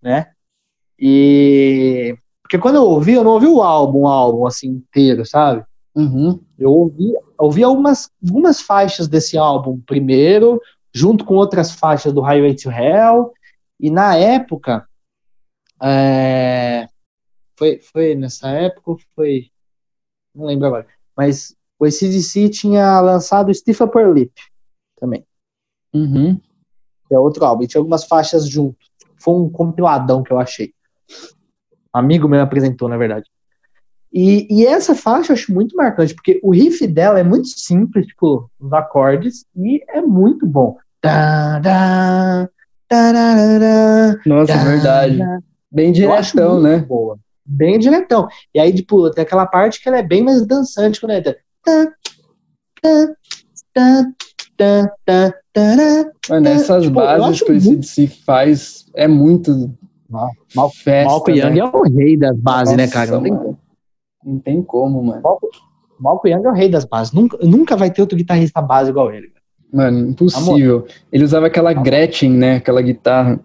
[0.00, 0.32] né?
[0.98, 2.16] E.
[2.42, 5.62] Porque quando eu ouvi, eu não ouvi o álbum, o álbum assim inteiro, sabe?
[5.94, 6.40] Uhum.
[6.58, 10.58] Eu ouvi, ouvi algumas, algumas faixas desse álbum primeiro,
[10.90, 13.30] junto com outras faixas do Highway to Hell,
[13.78, 14.88] e na época.
[15.82, 16.88] É...
[17.58, 19.50] Foi, foi nessa época foi.
[20.34, 20.86] Não lembro agora.
[21.16, 24.32] Mas o ACDC tinha lançado Stiff Upper Lip
[24.98, 25.24] também.
[25.92, 26.40] Uhum.
[27.08, 27.64] Que é outro álbum.
[27.64, 28.78] E tinha algumas faixas junto.
[29.18, 30.72] Foi um compiladão que eu achei.
[31.94, 33.26] Um amigo meu apresentou, na verdade.
[34.12, 38.06] E, e, essa faixa eu acho muito marcante, porque o riff dela é muito simples,
[38.06, 40.76] tipo, os acordes, e é muito bom.
[44.26, 45.18] Nossa, é verdade.
[45.70, 46.78] Bem diretão, né?
[46.78, 47.18] Boa.
[47.44, 48.28] Bem diretão.
[48.54, 51.22] E aí, tipo, tem aquela parte que ela é bem mais dançante quando é.
[56.28, 59.74] Mano, essas tipo, bases que o se faz é muito.
[60.54, 61.36] Mal, festa, Malco né?
[61.38, 63.12] Young é o rei das bases, né, Nossa, né, cara?
[63.12, 63.58] Não tem, como.
[64.24, 65.22] não tem como, mano.
[65.22, 65.48] Malco,
[65.98, 67.12] Malco Young é o rei das bases.
[67.14, 69.32] Nunca, nunca vai ter outro guitarrista base igual ele.
[69.72, 70.76] Mano, impossível.
[70.80, 70.88] Amor.
[71.10, 72.56] Ele usava aquela Gretchen, né?
[72.56, 73.40] Aquela guitarra.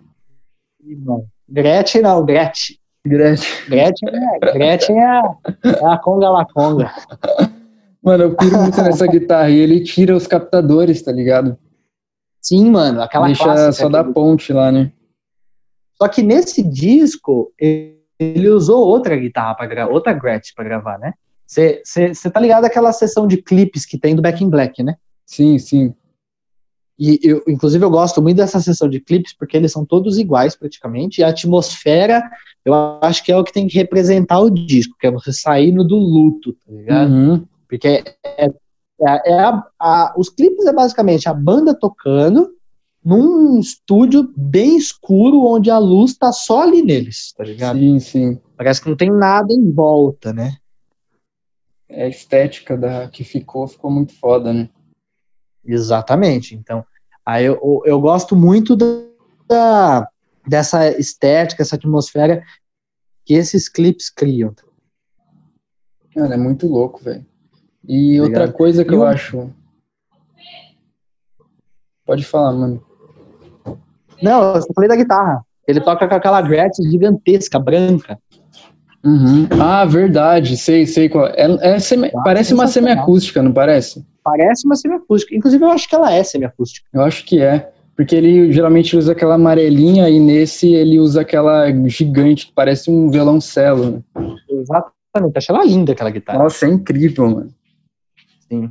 [1.47, 2.75] Gretchen não, Gretchen.
[3.07, 3.69] Gretchen.
[3.69, 5.23] Gretchen é, Gretchen é, a,
[5.65, 6.91] é a conga la conga.
[8.03, 11.57] Mano, eu piro muito nessa guitarra e ele tira os captadores, tá ligado?
[12.41, 14.91] Sim, mano, aquela Deixa só da ponte lá, né?
[15.95, 21.13] Só que nesse disco, ele usou outra guitarra para gravar, outra Gretchen para gravar, né?
[21.45, 24.95] Você tá ligado àquela sessão de clipes que tem do Back in Black, né?
[25.25, 25.93] Sim, sim.
[26.99, 30.55] E eu, inclusive, eu gosto muito dessa sessão de clipes porque eles são todos iguais
[30.55, 31.21] praticamente.
[31.21, 32.23] E a atmosfera,
[32.65, 35.83] eu acho que é o que tem que representar o disco, que é você saindo
[35.83, 37.11] do luto, tá ligado?
[37.11, 37.45] Uhum.
[37.69, 38.49] Porque é, é,
[38.99, 42.49] é, a, a, os clipes é basicamente a banda tocando
[43.05, 47.79] num estúdio bem escuro onde a luz tá só ali neles, tá ligado?
[47.79, 48.41] Sim, sim.
[48.57, 50.57] Parece que não tem nada em volta, né?
[51.87, 54.67] É a estética da que ficou, ficou muito foda, né?
[55.67, 56.55] Exatamente.
[56.55, 56.85] Então,
[57.25, 60.07] aí eu, eu gosto muito da,
[60.47, 62.41] dessa estética, essa atmosfera
[63.25, 64.53] que esses clipes criam.
[66.15, 67.25] Cara, é muito louco, velho.
[67.87, 68.41] E Obrigado.
[68.41, 69.49] outra coisa que eu, eu acho.
[72.05, 72.83] Pode falar, mano.
[74.21, 75.45] Não, eu falei da guitarra.
[75.67, 78.17] Ele toca com aquela Gretchen gigantesca, branca.
[79.03, 79.47] Uhum.
[79.61, 81.27] Ah, verdade, sei, sei qual.
[81.27, 84.05] É, é semi, parece uma semiacústica, não parece?
[84.27, 85.33] Parece uma semiacústica.
[85.33, 86.85] Inclusive, eu acho que ela é semiacústica.
[86.91, 87.71] Eu acho que é.
[87.95, 93.09] Porque ele geralmente usa aquela amarelinha e nesse ele usa aquela gigante que parece um
[93.09, 94.03] violoncelo.
[94.15, 94.35] Né?
[94.49, 95.37] Exatamente.
[95.37, 96.39] Achei ela linda aquela guitarra.
[96.39, 97.53] Nossa, é incrível, mano.
[98.49, 98.69] Sim.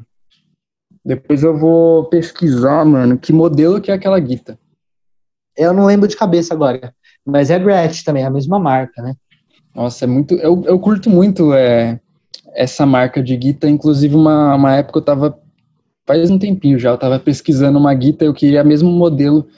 [1.02, 4.58] Depois eu vou pesquisar, mano, que modelo que é aquela guitarra.
[5.56, 6.94] Eu não lembro de cabeça agora.
[7.24, 9.14] Mas é Gretsch também, é a mesma marca, né?
[9.74, 10.34] Nossa, é muito.
[10.34, 11.98] Eu, eu curto muito é,
[12.54, 13.72] essa marca de guitarra.
[13.72, 15.45] Inclusive, uma, uma época eu tava.
[16.06, 19.48] Faz um tempinho já, eu tava pesquisando uma guitarra, eu queria mesmo modelo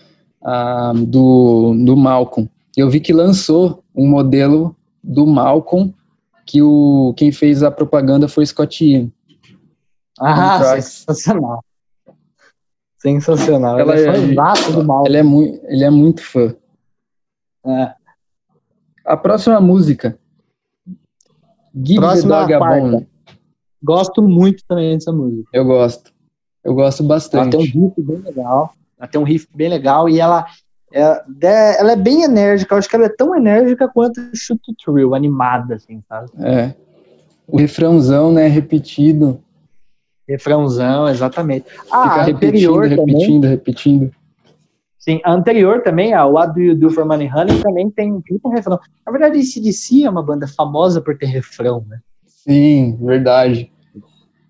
[0.42, 2.48] ah, do, do Malcolm.
[2.76, 4.74] Eu vi que lançou um modelo
[5.04, 5.94] do Malcolm,
[6.46, 9.10] que o, quem fez a propaganda foi Scott Ian.
[10.18, 11.62] Ah, sensacional.
[12.98, 13.78] Sensacional.
[13.78, 15.06] Ela ele é, é do mal.
[15.06, 16.54] Ele é, muito, ele é muito fã.
[17.64, 17.94] É.
[19.04, 20.18] A próxima música.
[21.74, 23.08] Give próxima the Dog a Bone.
[23.82, 25.48] Gosto muito também dessa música.
[25.52, 26.12] Eu gosto.
[26.64, 27.56] Eu gosto bastante.
[27.56, 28.74] Ela tem um riff bem legal.
[28.98, 30.46] Ela tem um riff bem legal e ela
[30.92, 32.74] é, ela é bem enérgica.
[32.74, 36.30] Eu acho que ela é tão enérgica quanto Shoot to Thrill, animada, assim, sabe?
[36.40, 36.74] É.
[37.46, 39.40] O refrãozão, né, repetido.
[40.26, 41.66] Refrãozão, exatamente.
[41.90, 44.10] Ah, Fica repetindo, repetindo, também, repetindo.
[44.98, 48.50] Sim, a anterior também, a What Do You Do For Money Honey, também tem um
[48.50, 48.78] refrão.
[49.06, 52.00] Na verdade, CDC é uma banda famosa por ter refrão, né?
[52.26, 53.72] Sim, verdade.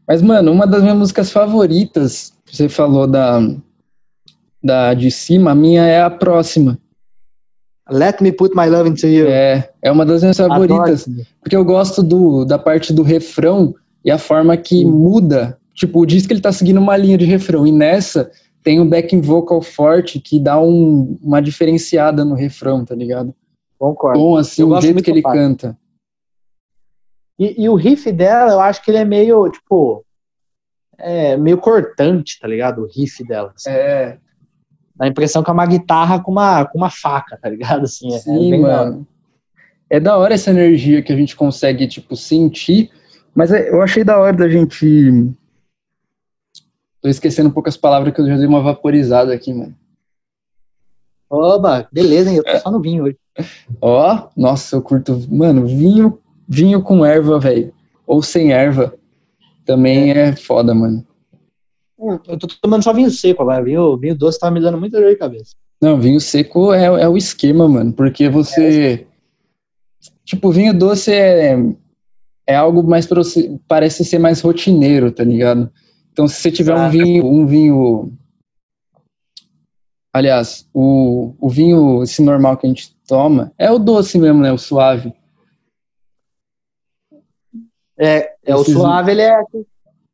[0.09, 3.40] Mas, mano, uma das minhas músicas favoritas, você falou da,
[4.62, 6.78] da de cima, a minha é a próxima.
[7.90, 9.28] Let Me Put My Love Into You.
[9.28, 11.06] É, é uma das minhas favoritas.
[11.06, 11.26] Adoro.
[11.40, 16.26] Porque eu gosto do, da parte do refrão e a forma que muda tipo, diz
[16.26, 18.30] que ele tá seguindo uma linha de refrão, e nessa
[18.64, 23.32] tem um backing vocal forte que dá um, uma diferenciada no refrão, tá ligado?
[23.78, 24.18] Concordo.
[24.18, 25.38] Bom, assim, eu o jeito que ele parte.
[25.38, 25.78] canta.
[27.39, 30.05] E, e, o riff dela, eu acho que ele é meio, tipo,
[30.99, 32.82] é meio cortante, tá ligado?
[32.82, 33.53] O riff dela.
[33.55, 33.70] Assim.
[33.70, 34.18] É.
[34.97, 37.84] Dá a impressão que é uma guitarra com uma, com uma faca, tá ligado?
[37.84, 39.07] Assim, é, Sim, é mano.
[39.89, 42.91] É da hora essa energia que a gente consegue, tipo, sentir,
[43.34, 45.32] mas é, eu achei da hora da gente
[47.01, 49.74] Tô esquecendo um pouco as palavras que eu já dei uma vaporizada aqui, mano.
[51.30, 52.36] Oba, beleza, hein?
[52.39, 53.16] Eu tô só no vinho hoje.
[53.80, 55.20] Ó, nossa, eu curto.
[55.30, 56.18] Mano, vinho,
[56.49, 57.72] vinho com erva, velho.
[58.07, 58.94] Ou sem erva.
[59.64, 60.28] Também é.
[60.28, 61.07] é foda, mano.
[61.99, 63.62] Hum, eu tô tomando só vinho seco agora.
[63.62, 65.55] Vinho, vinho doce tá me dando muita dor de cabeça.
[65.80, 67.92] Não, vinho seco é, é o esquema, mano.
[67.92, 69.05] Porque você.
[69.05, 69.07] É.
[70.24, 71.57] Tipo, vinho doce é,
[72.46, 73.07] é algo mais.
[73.07, 75.70] Pra você, parece ser mais rotineiro, tá ligado?
[76.12, 78.12] Então, se você tiver um vinho, um vinho.
[80.12, 84.51] Aliás, o, o vinho, esse normal que a gente toma, é o doce mesmo, né?
[84.51, 85.12] O suave.
[87.99, 89.42] É, é o suave, ele é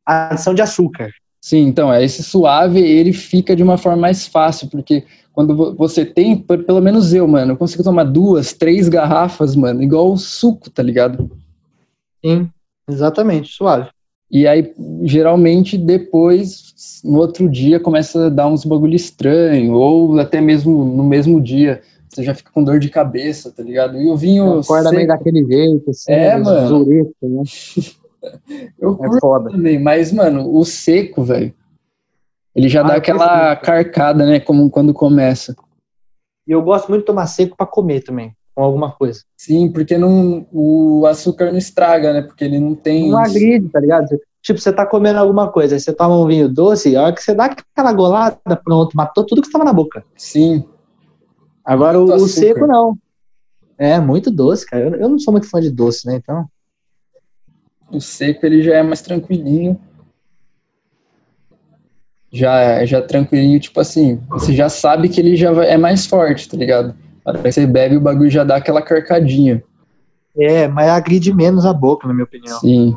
[0.05, 1.11] a adição de açúcar.
[1.39, 6.03] Sim, então, é esse suave, ele fica de uma forma mais fácil, porque quando você
[6.03, 10.81] tem, pelo menos eu, mano, eu consigo tomar duas, três garrafas, mano, igual suco, tá
[10.81, 11.29] ligado?
[12.25, 12.49] Sim,
[12.89, 13.89] exatamente, suave.
[14.31, 14.73] E aí,
[15.03, 21.03] geralmente, depois, no outro dia, começa a dar uns bagulho estranho, ou até mesmo no
[21.03, 21.81] mesmo dia,
[22.15, 23.97] você já fica com dor de cabeça, tá ligado?
[24.01, 24.59] E o vinho.
[24.59, 26.67] Acorda meio daquele jeito, assim, é, mano.
[26.67, 27.43] Zureto, né?
[28.79, 29.51] Eu é foda.
[29.51, 31.53] também, mas, mano, o seco, velho,
[32.55, 35.55] ele já ah, dá aquela carcada, né, como quando começa.
[36.47, 39.21] E eu gosto muito de tomar seco para comer também, com alguma coisa.
[39.37, 43.11] Sim, porque não, o açúcar não estraga, né, porque ele não tem...
[43.11, 44.07] Não agride, tá ligado?
[44.41, 47.21] Tipo, você tá comendo alguma coisa, aí você toma um vinho doce, a hora que
[47.21, 50.03] você dá aquela golada, pronto, matou tudo que estava na boca.
[50.15, 50.63] Sim.
[51.65, 52.97] Agora o, o, seco não.
[53.77, 54.83] É, muito doce, cara.
[54.85, 56.45] Eu, eu não sou muito fã de doce, né, então...
[57.91, 59.79] O seco ele já é mais tranquilinho.
[62.31, 66.57] Já, já tranquilinho, tipo assim, você já sabe que ele já é mais forte, tá
[66.57, 66.95] ligado?
[67.25, 69.63] Aí você bebe o bagulho já dá aquela carcadinha.
[70.37, 72.59] É, mas agride menos a boca, na minha opinião.
[72.59, 72.93] Sim.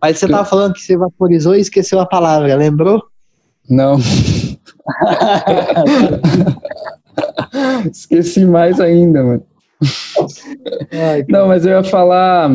[0.00, 3.02] Mas você tava falando que você vaporizou e esqueceu a palavra, lembrou?
[3.68, 3.98] Não.
[7.90, 9.42] Esqueci mais ainda, mano.
[10.92, 12.50] Ai, Não, mas eu ia falar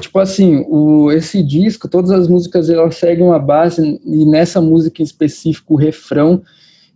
[0.00, 5.02] tipo assim, o, esse disco, todas as músicas elas seguem uma base e nessa música
[5.02, 6.42] em específico o refrão.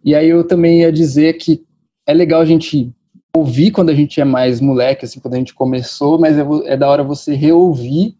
[0.04, 1.64] E aí eu também ia dizer que
[2.06, 2.92] é legal a gente
[3.36, 6.76] ouvir quando a gente é mais moleque, assim, quando a gente começou, mas é, é
[6.76, 8.16] da hora você reouvir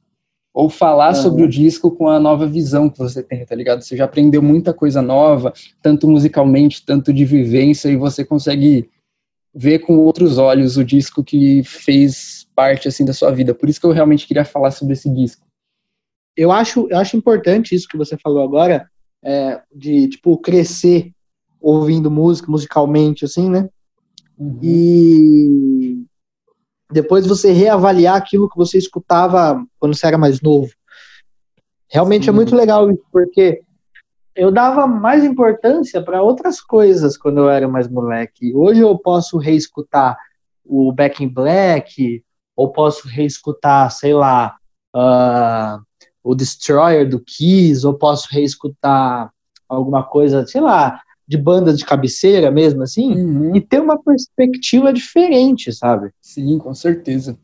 [0.55, 1.23] ou falar uhum.
[1.23, 3.83] sobre o disco com a nova visão que você tem, tá ligado?
[3.83, 5.53] Você já aprendeu muita coisa nova,
[5.83, 8.89] tanto musicalmente, tanto de vivência, e você consegue
[9.53, 13.53] ver com outros olhos o disco que fez parte assim da sua vida.
[13.53, 15.45] Por isso que eu realmente queria falar sobre esse disco.
[16.37, 18.89] Eu acho, eu acho importante isso que você falou agora,
[19.25, 21.11] é, de tipo crescer
[21.61, 23.69] ouvindo música musicalmente, assim, né?
[24.39, 24.59] Uhum.
[24.63, 25.74] E
[26.91, 30.71] depois você reavaliar aquilo que você escutava quando você era mais novo.
[31.89, 32.31] Realmente é Sim.
[32.31, 33.63] é muito legal isso, porque
[34.35, 38.55] eu dava mais importância para outras coisas quando eu era mais moleque.
[38.55, 40.17] Hoje eu posso reescutar
[40.65, 42.25] o Back in Black,
[42.57, 44.57] ou posso reescutar, sei lá,
[44.95, 45.83] uh,
[46.23, 49.31] o Destroyer do Kiss, ou posso reescutar
[49.69, 53.57] alguma coisa, sei lá, de banda de cabeceira mesmo, assim, uhum.
[53.57, 56.11] e ter uma perspectiva diferente, sabe?
[56.21, 57.39] Sim, com certeza.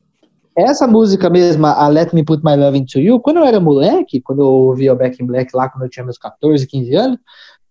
[0.57, 4.21] Essa música mesmo, a Let Me Put My Love Into You, quando eu era moleque,
[4.21, 7.19] quando eu ouvia o Back in Black lá, quando eu tinha meus 14, 15 anos,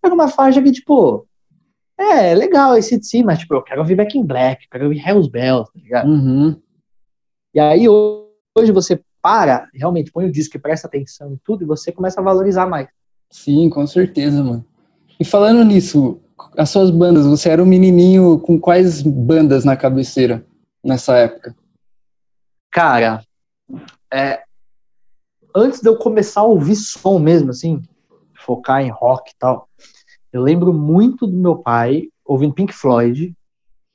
[0.03, 1.27] era uma faixa que, tipo,
[1.97, 5.27] é, legal esse sim, mas, tipo, eu quero ouvir Back in Black, quero ouvir Hell's
[5.27, 6.09] Bells, tá ligado?
[6.09, 6.55] Uhum.
[7.53, 11.67] E aí, hoje você para, realmente põe o disco e presta atenção em tudo, e
[11.67, 12.87] você começa a valorizar mais.
[13.29, 14.65] Sim, com certeza, mano.
[15.19, 16.21] E falando nisso,
[16.57, 20.45] as suas bandas, você era um menininho com quais bandas na cabeceira
[20.83, 21.55] nessa época?
[22.71, 23.23] Cara,
[24.11, 24.43] é,
[25.55, 27.81] antes de eu começar a ouvir som mesmo, assim,
[28.33, 29.67] focar em rock e tal,
[30.31, 33.35] eu lembro muito do meu pai ouvindo Pink Floyd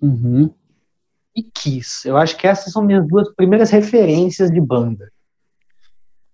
[0.02, 0.52] uhum.
[1.34, 2.06] e Kiss.
[2.06, 5.10] Eu acho que essas são minhas duas primeiras referências de banda.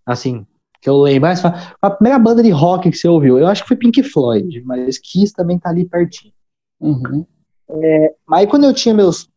[0.05, 0.47] Assim,
[0.81, 1.29] que eu lembro.
[1.81, 4.99] A primeira banda de rock que você ouviu, eu acho que foi Pink Floyd, mas
[4.99, 6.33] Kiss também tá ali pertinho.
[6.81, 7.27] Uhum.
[7.69, 9.29] É, mas aí quando eu tinha meus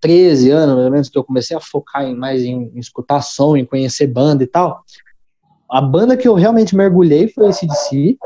[0.00, 3.20] 13 anos, mais ou menos, que eu comecei a focar em, mais em, em escutar
[3.20, 4.82] som, em conhecer banda e tal,
[5.70, 8.16] a banda que eu realmente mergulhei foi esse DC.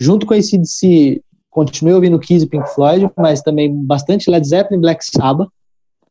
[0.00, 1.20] Junto com esse DC,
[1.50, 5.48] continuei ouvindo Kiss e Pink Floyd, mas também bastante Led Zeppelin e Black Sabbath.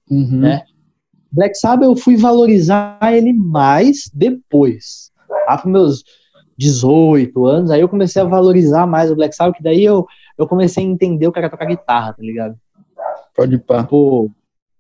[0.09, 0.41] Uhum.
[0.41, 0.63] Né?
[1.33, 5.11] Black Sabbath eu fui valorizar ele mais depois.
[5.47, 6.03] Lá para meus
[6.55, 10.05] 18 anos, aí eu comecei a valorizar mais o Black Sabbath, que daí eu,
[10.37, 12.55] eu comecei a entender o que era tocar guitarra, tá ligado?
[13.35, 13.81] Pode pá.
[13.81, 14.29] Tipo,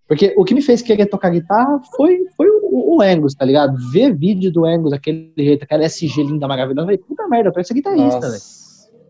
[0.07, 3.75] porque o que me fez querer tocar guitarra foi, foi o, o Angus, tá ligado?
[3.91, 7.53] Ver vídeo do Angus, aquele jeito, aquela SG linda, maravilhosa, eu falei, puta merda, eu
[7.53, 8.41] quero ser guitarrista, velho.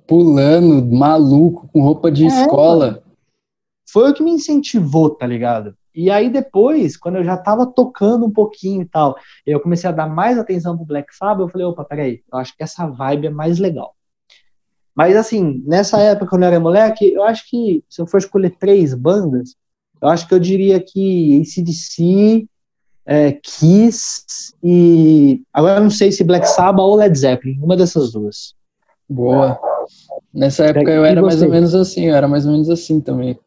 [0.07, 3.03] Pulando, maluco, com roupa de é, escola.
[3.89, 5.75] Foi o que me incentivou, tá ligado?
[5.95, 9.15] E aí depois, quando eu já tava tocando um pouquinho e tal,
[9.45, 12.55] eu comecei a dar mais atenção pro Black Sabbath, eu falei, opa, peraí, eu acho
[12.55, 13.95] que essa vibe é mais legal.
[14.95, 18.51] Mas assim, nessa época, quando eu era moleque, eu acho que se eu for escolher
[18.59, 19.55] três bandas,
[20.01, 22.47] eu acho que eu diria que ACDC,
[23.05, 25.41] é, Kiss e.
[25.53, 28.53] Agora eu não sei se Black Sabbath ou Led Zeppelin, uma dessas duas.
[29.09, 29.59] Boa.
[30.33, 33.37] Nessa época eu era mais ou menos assim, eu era mais ou menos assim também.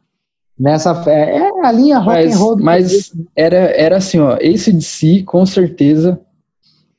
[0.59, 2.57] Nessa é, a linha rock mas, and roll.
[2.59, 6.21] Mas era, era assim, ó, esse de si, com certeza,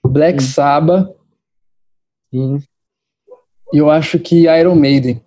[0.05, 0.49] Black Sim.
[0.49, 1.15] Sabbath.
[2.31, 2.61] Sim.
[3.73, 5.21] E eu acho que Iron Maiden.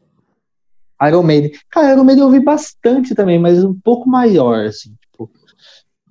[1.02, 1.52] Iron Maiden.
[1.70, 4.94] Cara, Iron Maiden eu ouvi bastante também, mas um pouco maior, assim.
[5.00, 5.30] Tipo,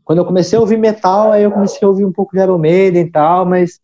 [0.04, 2.58] quando eu comecei a ouvir metal, aí eu comecei a ouvir um pouco de Iron
[2.58, 3.80] Maiden e tal, mas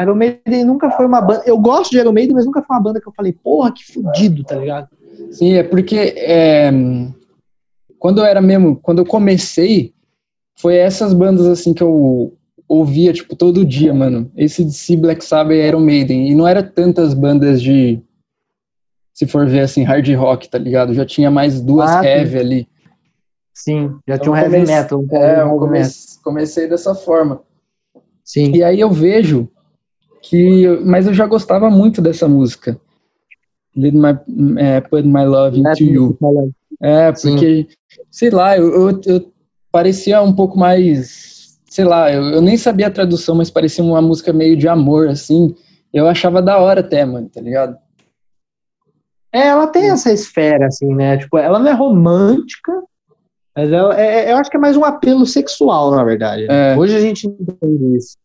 [0.00, 1.42] Iron Maiden nunca foi uma banda.
[1.46, 3.84] Eu gosto de Iron Maiden, mas nunca foi uma banda que eu falei, porra, que
[3.84, 4.88] fudido, tá ligado?
[5.30, 6.70] Sim, é porque é,
[8.06, 9.92] quando eu era mesmo, quando eu comecei,
[10.56, 12.32] foi essas bandas assim que eu
[12.68, 14.30] ouvia, tipo, todo dia, mano.
[14.36, 16.30] Esse de Black Sabbath e Iron Maiden.
[16.30, 18.00] E não era tantas bandas de.
[19.12, 20.94] Se for ver assim, hard rock, tá ligado?
[20.94, 22.38] Já tinha mais duas ah, heavy sim.
[22.38, 22.68] ali.
[23.52, 24.72] Sim, já então, tinha um heavy comece...
[24.72, 25.00] metal.
[25.00, 27.42] Um é, eu comecei, comecei dessa forma.
[28.22, 28.52] Sim.
[28.54, 29.48] E aí eu vejo
[30.22, 30.68] que.
[30.84, 32.80] Mas eu já gostava muito dessa música.
[33.74, 36.16] Lead my, é, Put My Love Into You.
[36.80, 37.66] É, porque, Sim.
[38.10, 39.32] Sei lá, eu, eu, eu,
[39.70, 41.58] parecia um pouco mais.
[41.68, 45.08] Sei lá, eu, eu nem sabia a tradução, mas parecia uma música meio de amor,
[45.08, 45.54] assim.
[45.92, 47.76] Eu achava da hora até, mano, tá ligado?
[49.32, 51.18] É, ela tem essa esfera, assim, né?
[51.18, 52.72] Tipo, ela não é romântica,
[53.56, 56.46] mas ela, é, é eu acho que é mais um apelo sexual, na verdade.
[56.46, 56.74] Né?
[56.74, 56.76] É.
[56.76, 58.16] Hoje a gente entende isso.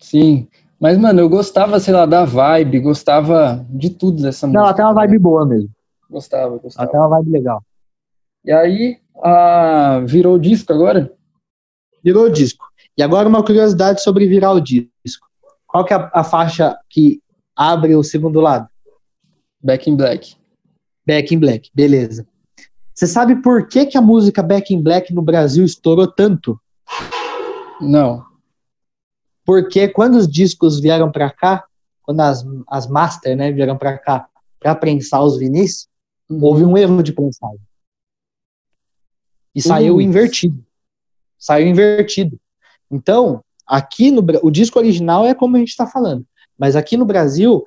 [0.00, 0.48] Sim.
[0.80, 4.62] Mas, mano, eu gostava, sei lá, da vibe, gostava de tudo dessa música.
[4.62, 5.68] Não, até uma vibe boa mesmo.
[6.10, 6.88] Gostava, gostava.
[6.88, 7.62] Até uma vibe legal.
[8.44, 10.00] E aí, a...
[10.06, 11.12] virou disco agora?
[12.02, 12.64] Virou disco.
[12.96, 15.26] E agora uma curiosidade sobre virar o disco.
[15.66, 17.22] Qual que é a, a faixa que
[17.54, 18.68] abre o segundo lado?
[19.62, 20.36] Back in Black.
[21.06, 22.26] Back in Black, beleza.
[22.94, 26.60] Você sabe por que, que a música Back in Black no Brasil estourou tanto?
[27.80, 28.24] Não.
[29.44, 31.64] Porque quando os discos vieram para cá,
[32.02, 35.88] quando as, as master né, vieram para cá para prensar os vinis,
[36.28, 36.44] uhum.
[36.44, 37.60] houve um erro de prensagem.
[39.54, 39.62] E uhum.
[39.62, 40.64] saiu invertido.
[41.38, 42.38] Saiu invertido.
[42.90, 46.24] Então, aqui no o disco original é como a gente está falando,
[46.58, 47.64] mas aqui no Brasil,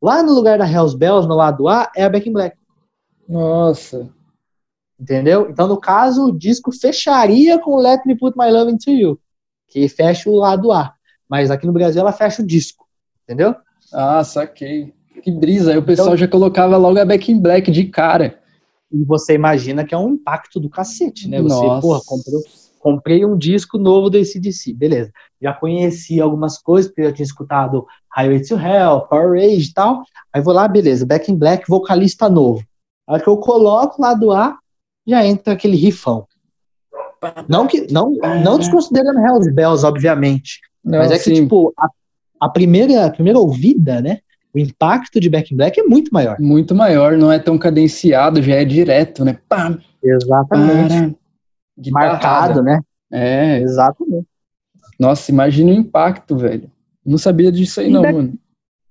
[0.00, 2.56] lá no lugar da Hells Bells, no lado A, é a Back in Black.
[3.28, 4.08] Nossa.
[4.98, 5.48] Entendeu?
[5.50, 9.20] Então, no caso, o disco fecharia com Let Me Put My Love Into You,
[9.68, 10.94] que fecha o lado A.
[11.28, 12.86] Mas aqui no Brasil ela fecha o disco,
[13.24, 13.54] entendeu?
[13.92, 14.94] Ah, saquei.
[15.22, 15.72] Que brisa.
[15.72, 18.38] Aí o pessoal então, já colocava logo a Back in Black de cara.
[19.00, 21.40] E você imagina que é um impacto do cacete, né?
[21.42, 21.80] Você, Nossa.
[21.80, 22.42] porra, comprou,
[22.80, 25.12] comprei um disco novo do ACDC, beleza.
[25.40, 30.02] Já conheci algumas coisas, porque eu tinha escutado Highway to Hell, Power Rage e tal.
[30.32, 32.64] Aí vou lá, beleza, Back in Black, vocalista novo.
[33.08, 34.58] Aí que eu coloco lá do A,
[35.06, 36.26] já entra aquele rifão.
[37.48, 40.60] Não que não, não desconsiderando Hells Bells, obviamente.
[40.84, 41.88] Não, Mas é que, tipo, a,
[42.40, 44.20] a, primeira, a primeira ouvida, né?
[44.56, 46.40] O impacto de Back in Black é muito maior.
[46.40, 49.38] Muito maior, não é tão cadenciado, já é direto, né?
[49.46, 51.14] Pá, Exatamente.
[51.90, 52.80] Marcado, né?
[53.12, 53.58] É.
[53.60, 54.26] Exatamente.
[54.98, 56.72] Nossa, imagina o impacto, velho.
[57.04, 58.14] Não sabia disso aí, não, Back...
[58.14, 58.38] mano.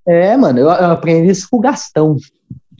[0.08, 2.16] É, mano, eu, eu, aprendi isso com o Gastão.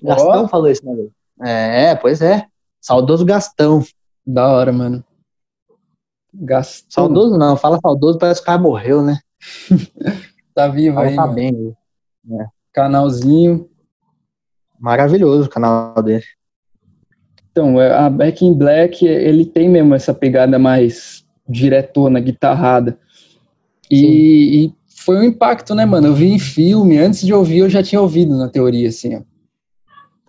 [0.04, 0.48] Gastão oh.
[0.48, 1.90] falou isso, né?
[1.92, 2.46] É, pois é.
[2.80, 3.84] Saudoso Gastão.
[4.24, 5.04] Da hora, mano.
[6.32, 6.86] Gastão.
[7.06, 9.18] Saudoso não, fala saudoso, parece que o cara morreu, né?
[10.54, 11.16] tá vivo aí.
[11.16, 11.76] Tá bem.
[12.32, 12.55] É.
[12.76, 13.70] Canalzinho.
[14.78, 16.26] Maravilhoso o canal dele.
[17.50, 23.00] Então, é, a Back in Black, ele tem mesmo essa pegada mais diretona, guitarrada.
[23.90, 26.08] E, e, foi um impacto, né, mano?
[26.08, 29.22] Eu vi em filme, antes de ouvir, eu já tinha ouvido na teoria, assim, ó.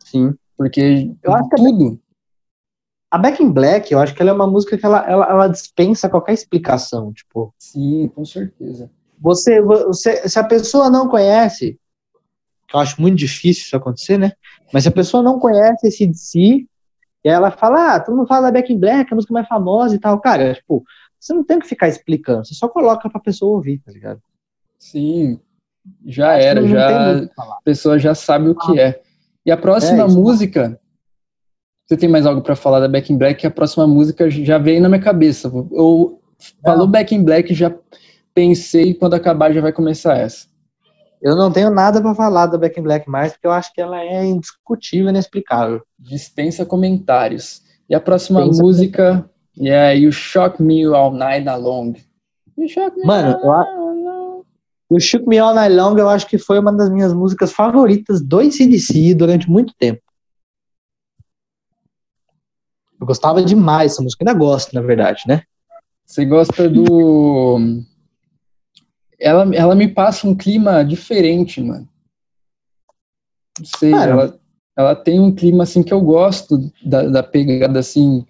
[0.04, 0.32] Sim.
[0.56, 2.00] Porque eu acho tudo.
[3.10, 5.48] A Back in Black, eu acho que ela é uma música que ela, ela, ela
[5.48, 7.52] dispensa qualquer explicação, tipo.
[7.58, 8.88] Sim, com certeza.
[9.18, 11.76] Você, você, se a pessoa não conhece,
[12.72, 14.32] eu acho muito difícil isso acontecer, né?
[14.72, 16.68] Mas se a pessoa não conhece esse de si,
[17.24, 19.94] e ela fala, ah, todo mundo fala da Back in Black, a música mais famosa
[19.94, 20.84] e tal, cara, tipo,
[21.18, 24.20] você não tem que ficar explicando, você só coloca pra pessoa ouvir, tá ligado?
[24.78, 25.40] Sim,
[26.04, 28.82] já era, já a pessoa já sabe o que ah.
[28.88, 29.02] é.
[29.44, 30.80] E a próxima é, música
[31.86, 33.46] você tem mais algo para falar da Back in Black?
[33.46, 35.48] A próxima música já veio na minha cabeça.
[35.70, 36.20] Eu
[36.64, 37.72] falou Back in Black, já
[38.34, 40.48] pensei quando acabar já vai começar essa.
[41.26, 43.80] Eu não tenho nada para falar da Back in Black mais, porque eu acho que
[43.80, 45.82] ela é indiscutível, inexplicável.
[45.98, 47.62] Dispensa comentários.
[47.90, 51.94] E a próxima Dispensa música é You Shock Me All Night Long.
[53.04, 54.46] Mano, eu,
[54.88, 58.22] o Shook Me All Night Long eu acho que foi uma das minhas músicas favoritas
[58.22, 60.00] do ACDC durante muito tempo.
[63.00, 65.42] Eu gostava demais dessa música, ainda gosto, na verdade, né?
[66.04, 67.82] Você gosta do.
[69.18, 71.88] Ela, ela me passa um clima diferente, mano.
[73.58, 74.38] Não sei, ela,
[74.76, 78.24] ela tem um clima assim que eu gosto da, da pegada assim.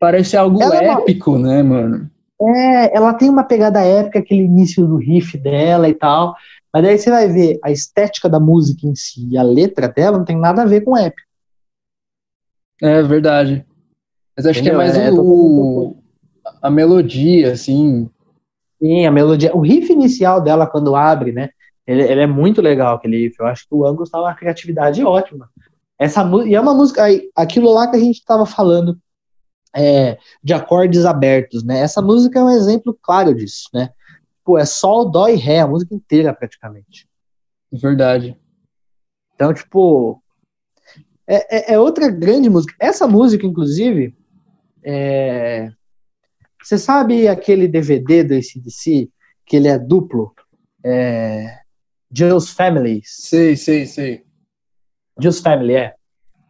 [0.00, 1.48] Parece algo épico, é uma...
[1.48, 2.10] né, mano?
[2.40, 6.34] É, ela tem uma pegada épica, aquele início do riff dela e tal.
[6.72, 10.24] Mas daí você vai ver a estética da música em si, a letra dela não
[10.24, 11.28] tem nada a ver com épico.
[12.80, 13.64] É verdade.
[14.36, 14.78] Mas acho Entendeu?
[14.80, 15.96] que é mais é, o,
[16.60, 18.10] a melodia, assim.
[18.82, 19.54] Sim, a melodia.
[19.54, 21.50] O riff inicial dela, quando abre, né?
[21.86, 23.36] Ele, ele é muito legal, aquele riff.
[23.38, 25.48] Eu acho que o Angus tá uma criatividade ótima.
[25.96, 27.04] Essa, e é uma música.
[27.36, 28.98] Aquilo lá que a gente estava falando
[29.74, 31.78] é, de acordes abertos, né?
[31.78, 33.90] Essa música é um exemplo claro disso, né?
[34.44, 37.08] Pô, é sol, dó e ré, a música inteira praticamente.
[37.70, 38.36] Verdade.
[39.36, 40.20] Então, tipo,
[41.24, 42.74] é, é, é outra grande música.
[42.80, 44.12] Essa música, inclusive,
[44.82, 45.70] é...
[46.62, 49.10] você sabe aquele DVD do ACDC,
[49.44, 50.32] que ele é duplo?
[50.84, 51.58] É...
[52.10, 53.00] Joe's Family.
[53.04, 54.22] Sei, sei, sei.
[55.18, 55.94] Joe's Family, é.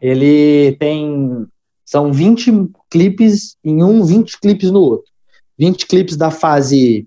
[0.00, 1.46] Ele tem.
[1.84, 5.10] São 20 clipes em um, 20 clipes no outro.
[5.58, 7.06] 20 clipes da fase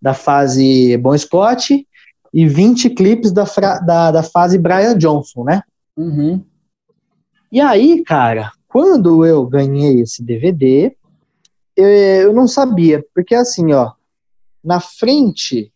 [0.00, 1.86] da fase Bon Scott
[2.34, 3.44] e 20 clipes da,
[3.86, 5.62] da, da fase Brian Johnson, né?
[5.96, 6.44] Uhum.
[7.50, 10.96] E aí, cara, quando eu ganhei esse DVD,
[11.76, 13.92] eu, não sabia, porque assim, ó,
[14.62, 15.72] na frente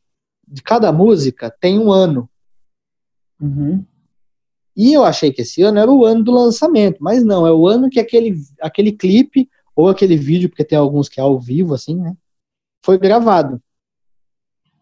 [0.46, 2.28] de cada música tem um ano.
[3.40, 3.84] Uhum.
[4.76, 7.66] E eu achei que esse ano era o ano do lançamento, mas não, é o
[7.66, 11.74] ano que aquele, aquele clipe ou aquele vídeo, porque tem alguns que é ao vivo,
[11.74, 12.14] assim, né?
[12.84, 13.60] Foi gravado.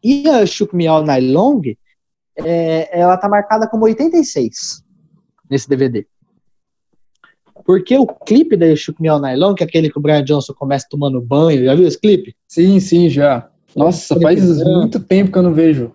[0.02, 1.62] E a Shook Me All Night Long,
[2.36, 4.84] é, ela tá marcada como 86
[5.48, 6.06] nesse DVD.
[7.64, 11.20] Porque o clipe da Night Long, que é aquele que o Brian Johnson começa tomando
[11.20, 12.36] banho, já viu esse clipe?
[12.46, 13.48] Sim, sim, já.
[13.74, 15.92] Nossa, faz muito tempo que eu não vejo.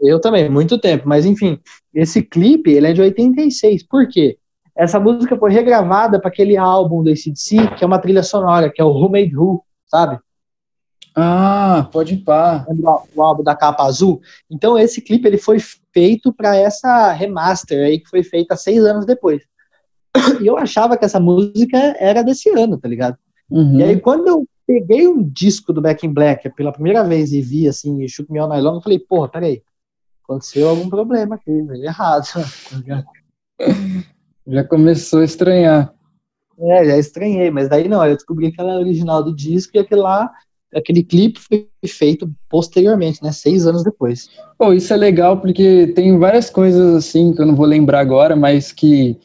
[0.00, 1.08] Eu também, muito tempo.
[1.08, 1.58] Mas enfim,
[1.94, 3.84] esse clipe, ele é de 86.
[3.84, 4.36] Por quê?
[4.76, 8.80] Essa música foi regravada para aquele álbum do ACDC, que é uma trilha sonora, que
[8.80, 10.18] é o Who Made Who, sabe?
[11.14, 12.66] Ah, pode pá.
[13.14, 14.20] O álbum da capa azul.
[14.50, 15.56] Então esse clipe ele foi
[15.94, 19.42] feito para essa remaster aí que foi feita seis anos depois.
[20.40, 23.16] E eu achava que essa música era desse ano, tá ligado?
[23.50, 23.78] Uhum.
[23.78, 27.40] E aí quando eu peguei um disco do Back in Black pela primeira vez e
[27.40, 29.62] vi assim, Shook Me All Night Long, eu falei, porra, peraí,
[30.24, 31.50] aconteceu algum problema aqui,
[31.82, 32.26] errado.
[34.46, 35.92] Já começou a estranhar.
[36.58, 39.78] É, já estranhei, mas daí não, eu descobri que ela é original do disco e
[39.78, 40.32] aquele lá
[40.74, 43.32] aquele clipe foi feito posteriormente, né?
[43.32, 44.28] Seis anos depois.
[44.58, 48.36] Pô, isso é legal porque tem várias coisas assim que eu não vou lembrar agora,
[48.36, 49.18] mas que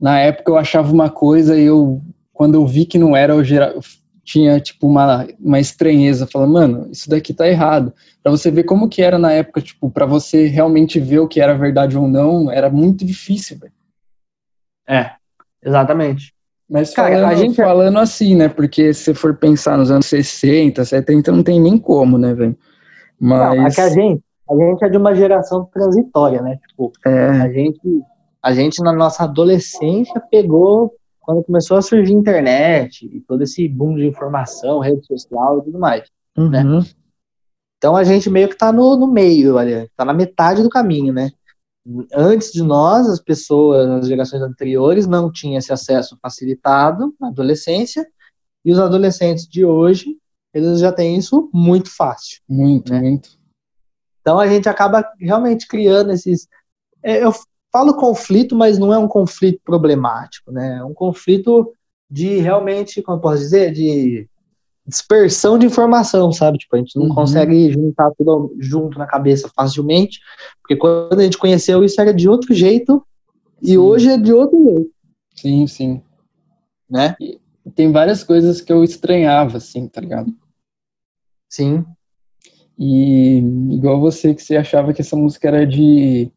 [0.00, 2.00] na época eu achava uma coisa e eu,
[2.32, 3.80] quando eu vi que não era, eu, eu
[4.24, 7.92] tinha tipo uma, uma estranheza, falando, mano, isso daqui tá errado.
[8.22, 11.40] Para você ver como que era na época, tipo, para você realmente ver o que
[11.40, 13.72] era verdade ou não, era muito difícil, velho.
[14.86, 15.12] É,
[15.64, 16.34] exatamente.
[16.68, 17.56] Mas Cara, falando, a gente...
[17.56, 18.48] falando assim, né?
[18.48, 22.56] Porque se for pensar nos anos 60, 70, não tem nem como, né, velho?
[23.18, 23.56] Mas...
[23.56, 26.58] Não, é que a gente, a gente é de uma geração transitória, né?
[26.68, 27.28] Tipo, é.
[27.30, 27.80] a gente,
[28.48, 33.94] a gente na nossa adolescência pegou quando começou a surgir internet e todo esse boom
[33.94, 36.48] de informação, rede social e tudo mais, uhum.
[36.48, 36.62] né?
[37.76, 41.12] Então a gente meio que tá no, no meio, olha, tá na metade do caminho,
[41.12, 41.30] né?
[42.14, 48.06] antes de nós, as pessoas, as gerações anteriores, não tinham esse acesso facilitado na adolescência,
[48.64, 50.16] e os adolescentes de hoje,
[50.54, 52.40] eles já têm isso muito fácil.
[52.48, 53.00] Muito, né?
[53.00, 53.30] muito.
[54.20, 56.48] Então a gente acaba realmente criando esses.
[57.02, 57.32] É, eu
[57.72, 60.78] falo conflito, mas não é um conflito problemático, né?
[60.78, 61.72] É um conflito
[62.10, 64.28] de realmente, como eu posso dizer, de
[64.86, 66.58] dispersão de informação, sabe?
[66.58, 67.14] Tipo, a gente não uhum.
[67.14, 70.18] consegue juntar tudo junto na cabeça facilmente,
[70.62, 73.04] porque quando a gente conheceu isso era de outro jeito
[73.60, 73.78] e sim.
[73.78, 74.90] hoje é de outro jeito.
[75.36, 76.02] Sim, sim.
[76.88, 77.14] Né?
[77.20, 77.38] E
[77.74, 80.32] tem várias coisas que eu estranhava, assim, tá ligado?
[81.50, 81.84] Sim.
[82.78, 83.38] E
[83.70, 86.30] igual você que você achava que essa música era de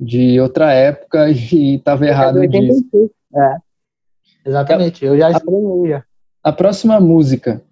[0.00, 3.10] de outra época e tava errado disso.
[3.34, 3.56] É.
[4.44, 6.04] Exatamente, eu já estranhei já.
[6.42, 7.62] A próxima música.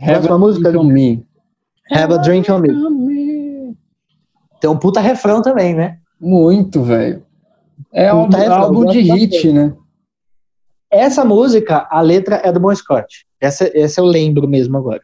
[0.00, 1.26] Have a música on me.
[1.90, 3.76] Have a drink on me.
[4.60, 5.98] Tem um puta refrão também, né?
[6.18, 7.24] Muito, velho.
[7.92, 9.74] É um álbum de hit, né?
[10.90, 13.26] Essa música, a letra é do Bon Scott.
[13.40, 15.02] Essa, essa eu lembro mesmo agora.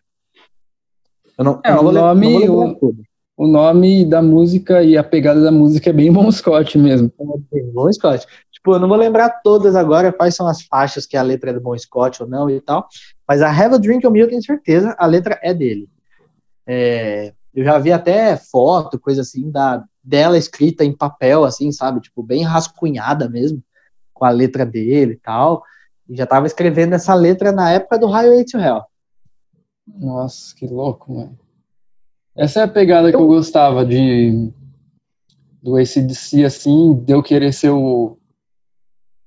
[1.37, 2.97] Eu não, é, eu não o nome, o,
[3.45, 7.13] o, nome da música e a pegada da música é bem Bon Scott mesmo.
[7.53, 8.27] É Bon Scott.
[8.51, 11.53] Tipo, eu não vou lembrar todas agora quais são as faixas que a letra é
[11.53, 12.87] do Bon Scott ou não e tal,
[13.27, 15.89] mas a Have a Drink on Me eu tenho certeza, a letra é dele.
[16.67, 22.01] É, eu já vi até foto, coisa assim, da, dela escrita em papel, assim, sabe?
[22.01, 23.63] Tipo, bem rascunhada mesmo,
[24.15, 25.63] com a letra dele e tal.
[26.09, 28.83] E já tava escrevendo essa letra na época do Highway to Hell.
[29.87, 31.42] Nossa, que louco, mano.
[32.37, 33.13] Essa é a pegada eu...
[33.13, 34.51] que eu gostava de
[35.63, 38.19] do ACDC, assim, de eu querer ser o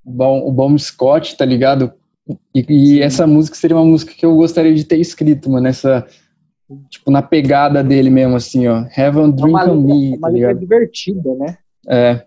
[0.03, 1.93] bom, o bom Scott, tá ligado?
[2.53, 6.05] E, e, essa música seria uma música que eu gostaria de ter escrito, mano, essa
[6.89, 8.85] tipo na pegada dele mesmo assim, ó.
[8.97, 11.57] Have a drink on me, uma tá letra divertida, né?
[11.87, 12.25] É.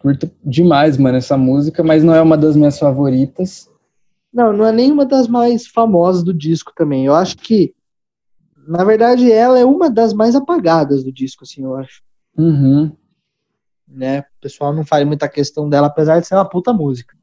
[0.00, 3.69] Curto demais, mano, essa música, mas não é uma das minhas favoritas.
[4.32, 7.04] Não, não é nenhuma das mais famosas do disco também.
[7.04, 7.74] Eu acho que,
[8.66, 12.02] na verdade, ela é uma das mais apagadas do disco, assim, eu acho.
[12.38, 12.92] Uhum.
[13.88, 14.20] Né?
[14.20, 17.16] O pessoal não faz muita questão dela, apesar de ser uma puta música.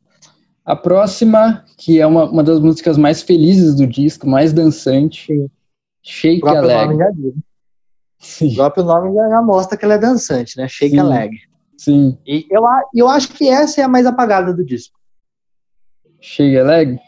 [0.65, 5.49] A próxima, que é uma, uma das músicas mais felizes do disco, mais dançante, Sim.
[6.01, 6.93] Shake a Leg.
[8.41, 10.67] O próprio nome já, já, mostra que ela é dançante, né?
[10.67, 10.99] Shake Sim.
[10.99, 11.37] a Leg.
[11.77, 12.17] Sim.
[12.25, 14.99] E eu, eu acho que essa é a mais apagada do disco.
[16.27, 16.99] Shake a Leg?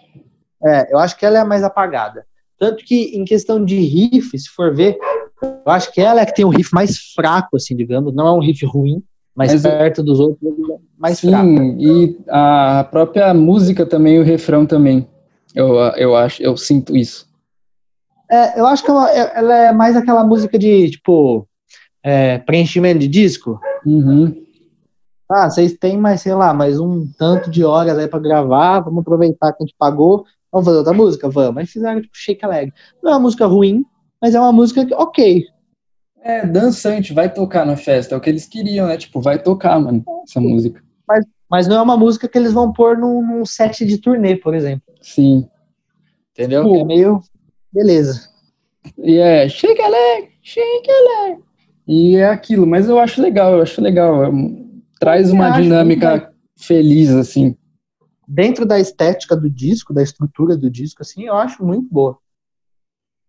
[0.66, 2.26] É, eu acho que ela é a mais apagada.
[2.58, 4.98] Tanto que, em questão de riff, se for ver,
[5.42, 8.14] eu acho que ela é que tem um riff mais fraco, assim, digamos.
[8.14, 9.04] Não é um riff ruim,
[9.36, 10.52] mas, mas perto dos outros,
[10.98, 11.50] mais sim, fraco.
[11.50, 15.08] e a própria música também, o refrão também.
[15.56, 17.28] Eu, eu acho, eu sinto isso.
[18.30, 21.48] É, eu acho que ela, ela, é mais aquela música de, tipo,
[22.04, 23.60] é, preenchimento de disco.
[23.86, 24.36] Uhum.
[25.32, 29.02] Ah, vocês têm mais, sei lá, mais um tanto de horas aí para gravar, vamos
[29.02, 31.30] aproveitar que a gente pagou, vamos fazer outra música?
[31.30, 31.56] Vamos.
[31.56, 32.74] Mas fizeram, tipo, Shake Alegre.
[33.04, 33.86] Não é uma música ruim,
[34.20, 35.46] mas é uma música que, ok,
[36.22, 38.14] é, dançante, vai tocar na festa.
[38.14, 38.98] É o que eles queriam, né?
[38.98, 40.84] Tipo, vai tocar, mano, essa música.
[41.08, 44.36] Mas, mas não é uma música que eles vão pôr num, num set de turnê,
[44.36, 44.84] por exemplo.
[45.02, 45.48] Sim.
[46.32, 46.64] Entendeu?
[46.64, 47.22] Tipo, é meio.
[47.72, 48.30] Beleza.
[48.98, 51.40] E é, shake a leg, shake a leg.
[51.88, 54.32] E é aquilo, mas eu acho legal, eu acho legal.
[55.00, 57.56] Traz uma dinâmica feliz, assim.
[58.28, 62.18] Dentro da estética do disco, da estrutura do disco, assim, eu acho muito boa.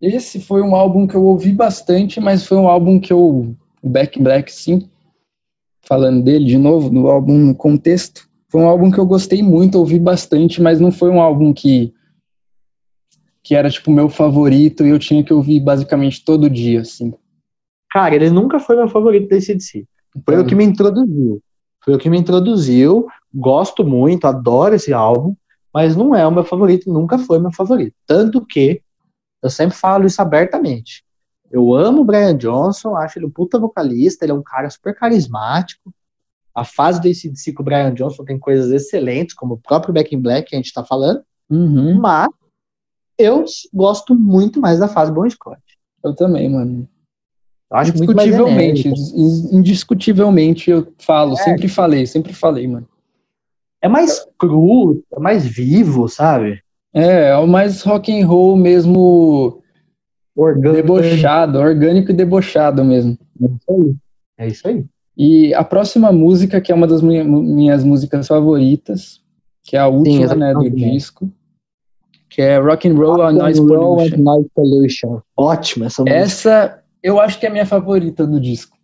[0.00, 3.54] Esse foi um álbum que eu ouvi bastante, mas foi um álbum que eu.
[3.82, 4.90] Back in Black, sim.
[5.82, 8.28] Falando dele de novo, do álbum no contexto.
[8.48, 11.94] Foi um álbum que eu gostei muito, ouvi bastante, mas não foi um álbum que.
[13.42, 17.14] que era, tipo, meu favorito e eu tinha que ouvir basicamente todo dia, assim.
[17.90, 19.86] Cara, ele nunca foi meu favorito da ACDC.
[20.24, 20.44] Foi então...
[20.44, 21.42] o que me introduziu.
[21.82, 23.06] Foi o que me introduziu.
[23.34, 25.34] Gosto muito, adoro esse álbum,
[25.72, 27.94] mas não é o meu favorito, nunca foi meu favorito.
[28.06, 28.82] Tanto que
[29.42, 31.04] eu sempre falo isso abertamente.
[31.50, 34.94] Eu amo o Brian Johnson, acho ele um puta vocalista, ele é um cara super
[34.94, 35.92] carismático.
[36.54, 40.14] A fase do ACDC com o Brian Johnson tem coisas excelentes, como o próprio Back
[40.14, 41.22] in Black que a gente tá falando.
[41.48, 41.98] Uhum.
[41.98, 42.28] Mas
[43.18, 45.60] eu gosto muito mais da fase Bon Scott.
[46.02, 46.88] Eu também, mano.
[47.70, 48.92] Eu acho indiscutivelmente,
[49.52, 52.86] indiscutivelmente eu falo, é, sempre falei, sempre falei, mano.
[53.80, 56.60] É mais cru, é mais vivo, sabe?
[56.92, 59.62] É, é o mais rock and roll mesmo
[60.34, 60.82] orgânico.
[60.82, 63.16] debochado, orgânico e debochado mesmo.
[63.40, 63.96] É isso aí.
[64.38, 64.84] É isso aí.
[65.16, 69.20] E a próxima música, que é uma das minhas músicas favoritas,
[69.62, 71.30] que é a última, Sim, né, do disco,
[72.28, 74.16] que é Rock and Roll and Noise Pollution.
[74.16, 75.20] Noise Pollution.
[75.36, 76.18] Ótima essa música.
[76.18, 78.76] Essa, eu acho que é a minha favorita do disco.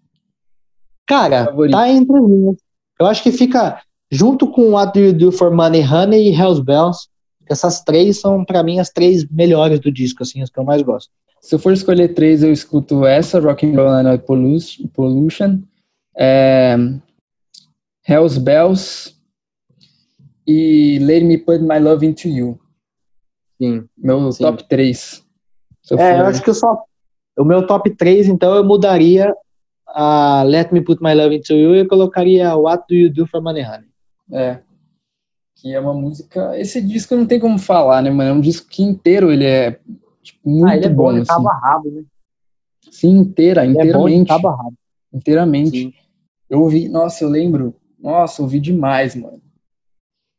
[1.07, 2.57] Cara, tá entre as
[2.99, 6.63] Eu acho que fica junto com What Do You Do For Money Honey e Hells
[6.63, 7.09] Bells,
[7.49, 10.83] essas três são, para mim, as três melhores do disco, assim, as que eu mais
[10.83, 11.11] gosto.
[11.41, 14.19] Se eu for escolher três, eu escuto essa, Rock and Roll and
[14.93, 15.61] Pollution,
[16.17, 16.77] é,
[18.09, 19.15] Hell's Bells
[20.47, 22.59] e Let Me Put My Love Into You.
[23.61, 23.89] Sim.
[23.97, 24.43] Meu sim.
[24.43, 25.25] top 3.
[25.91, 26.83] Eu é, eu acho que eu só.
[27.39, 29.35] O meu top 3, então, eu mudaria
[29.87, 33.27] a Let Me Put My Love Into You e eu colocaria What Do You Do
[33.27, 33.89] for Money Honey.
[34.33, 34.61] É
[35.57, 36.59] que é uma música.
[36.59, 38.31] Esse disco não tem como falar, né, mano?
[38.31, 39.81] É um disco que inteiro ele é
[40.23, 41.05] tipo, muito ah, ele é bom.
[41.05, 41.25] bom assim.
[41.25, 42.05] cabo rabo, né?
[42.91, 44.31] Sim, inteira, ele inteiramente.
[44.31, 44.75] É bom rabo.
[45.13, 45.71] Inteiramente.
[45.71, 45.93] Sim.
[46.49, 49.41] Eu ouvi, nossa, eu lembro, nossa, ouvi demais, mano.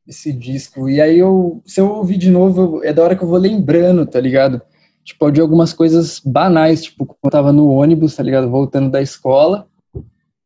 [0.07, 0.87] Esse disco.
[0.87, 4.05] E aí eu, se eu ouvir de novo, é da hora que eu vou lembrando,
[4.05, 4.61] tá ligado?
[5.07, 8.49] Tipo, de algumas coisas banais, tipo, quando eu tava no ônibus, tá ligado?
[8.49, 9.65] Voltando da escola.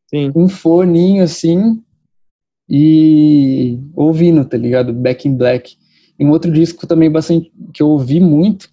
[0.08, 0.32] Sim.
[0.36, 1.82] Um foninho assim,
[2.70, 4.94] e ouvindo, tá ligado?
[4.94, 5.76] Back in Black.
[6.20, 8.70] E um outro disco também bastante que eu ouvi muito,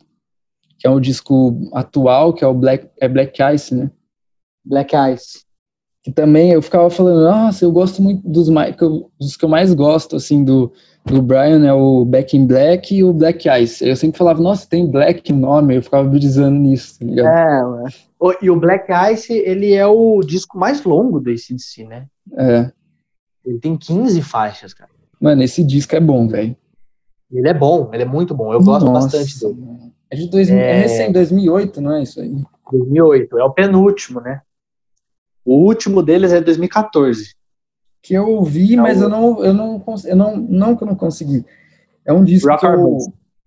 [0.79, 3.91] que é um disco atual, que é o Black, é Black Ice, né?
[4.63, 5.41] Black Ice.
[6.05, 9.45] Que também eu ficava falando, nossa, eu gosto muito dos mais, que eu, dos que
[9.45, 10.71] eu mais gosto, assim, do,
[11.09, 13.87] do Brian é o Back in Black e o Black Ice.
[13.87, 17.87] Eu sempre falava, nossa, tem Black no nome, eu ficava brisando nisso, tá ligado?
[17.87, 17.91] É,
[18.21, 22.07] o, e o Black Ice, ele é o disco mais longo do ACDC, né?
[22.37, 22.71] É.
[23.45, 24.91] Ele tem 15 faixas, cara.
[25.21, 26.57] Mano, esse disco é bom, velho.
[27.31, 28.53] Ele é bom, ele é muito bom.
[28.53, 29.93] Eu gosto Nossa, bastante dele.
[30.11, 30.71] É de 2000, é...
[30.71, 32.35] é recém 2008, não é isso aí?
[32.71, 34.41] 2008, é o penúltimo, né?
[35.45, 37.35] O último deles é 2014.
[38.09, 39.05] Que eu ouvi, é mas o...
[39.05, 41.45] eu não, eu não, eu não, não que eu não consegui.
[42.07, 42.99] É um disco Rock que eu,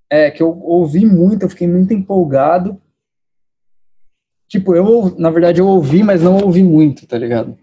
[0.08, 2.80] é, que eu ouvi muito, eu fiquei muito empolgado.
[4.48, 7.58] Tipo, eu, na verdade, eu ouvi, mas não ouvi muito, tá ligado?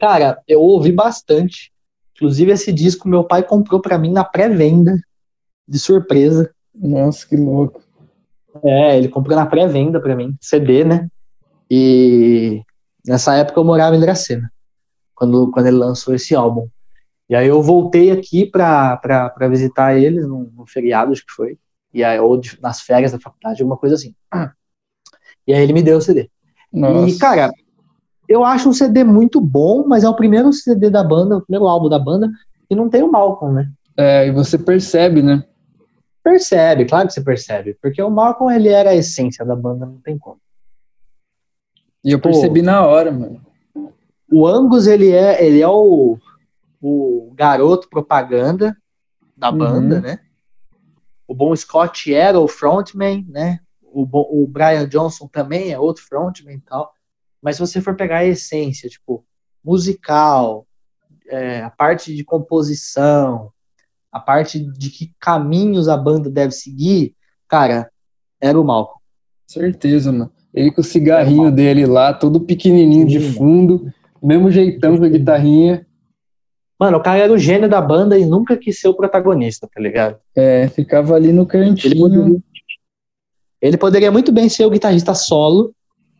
[0.00, 1.72] Cara, eu ouvi bastante.
[2.16, 4.98] Inclusive, esse disco meu pai comprou para mim na pré-venda,
[5.68, 6.50] de surpresa.
[6.74, 7.80] Nossa, que louco.
[8.64, 11.08] É, ele comprou na pré-venda para mim, CD, né?
[11.70, 12.62] E
[13.06, 14.50] nessa época eu morava em Dracena,
[15.16, 16.68] quando, quando ele lançou esse álbum.
[17.28, 19.00] E aí eu voltei aqui pra
[19.50, 21.58] visitar ele no, no feriado, acho que foi.
[21.92, 24.14] E aí, ou de, nas férias da faculdade, alguma coisa assim.
[25.46, 26.30] E aí ele me deu o CD.
[26.72, 27.08] Nossa.
[27.08, 27.50] E, cara,
[28.28, 31.66] eu acho um CD muito bom, mas é o primeiro CD da banda, o primeiro
[31.66, 32.30] álbum da banda,
[32.68, 33.70] e não tem o Malcolm, né?
[33.96, 35.42] É, e você percebe, né?
[36.22, 37.78] Percebe, claro que você percebe.
[37.80, 40.38] Porque o Malcolm, ele era a essência da banda, não tem como.
[42.04, 43.45] E eu percebi Pô, na hora, mano.
[44.30, 46.18] O Angus, ele é, ele é o,
[46.80, 48.76] o garoto propaganda
[49.36, 49.58] da uhum.
[49.58, 50.20] banda, né?
[51.28, 53.60] O Bon Scott era o frontman, né?
[53.82, 54.02] O,
[54.42, 56.92] o Brian Johnson também é outro frontman e tal.
[57.42, 59.24] Mas se você for pegar a essência, tipo,
[59.64, 60.66] musical,
[61.28, 63.50] é, a parte de composição,
[64.10, 67.14] a parte de que caminhos a banda deve seguir,
[67.48, 67.90] cara,
[68.40, 69.00] era o Malcolm.
[69.46, 70.32] Certeza, mano.
[70.54, 73.18] Ele com o cigarrinho dele lá, todo pequenininho Sim.
[73.18, 73.92] de fundo,
[74.26, 75.86] mesmo jeitão com a guitarrinha.
[76.78, 79.80] Mano, o cara era o gênio da banda e nunca quis ser o protagonista, tá
[79.80, 80.18] ligado?
[80.34, 81.92] É, ficava ali no cantinho.
[81.92, 82.42] Ele poderia,
[83.62, 85.72] ele poderia muito bem ser o guitarrista solo,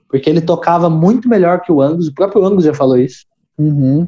[0.08, 2.08] porque ele tocava muito melhor que o Angus.
[2.08, 3.26] O próprio Angus já falou isso.
[3.58, 4.02] Uhum.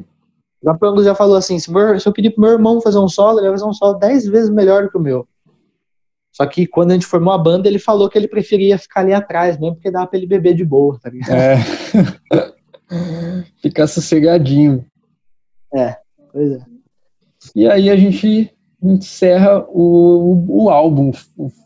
[0.61, 2.97] O próprio Angus já falou assim: se, meu, se eu pedir pro meu irmão fazer
[2.97, 5.27] um solo, ele vai fazer um solo dez vezes melhor do que o meu.
[6.31, 9.13] Só que quando a gente formou a banda, ele falou que ele preferia ficar ali
[9.13, 11.35] atrás, mesmo porque dava pra ele beber de boa, tá ligado?
[11.35, 11.57] É.
[13.61, 14.85] ficar sossegadinho.
[15.73, 15.97] É,
[16.31, 16.61] pois é.
[17.55, 18.51] E aí a gente
[18.81, 21.11] encerra o, o álbum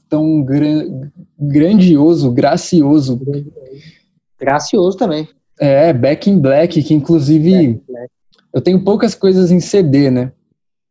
[0.09, 1.09] tão gran,
[1.39, 3.19] grandioso, gracioso.
[4.39, 5.27] Gracioso também.
[5.59, 7.81] É, Back in Black, que inclusive
[8.53, 10.31] eu tenho poucas coisas em CD, né?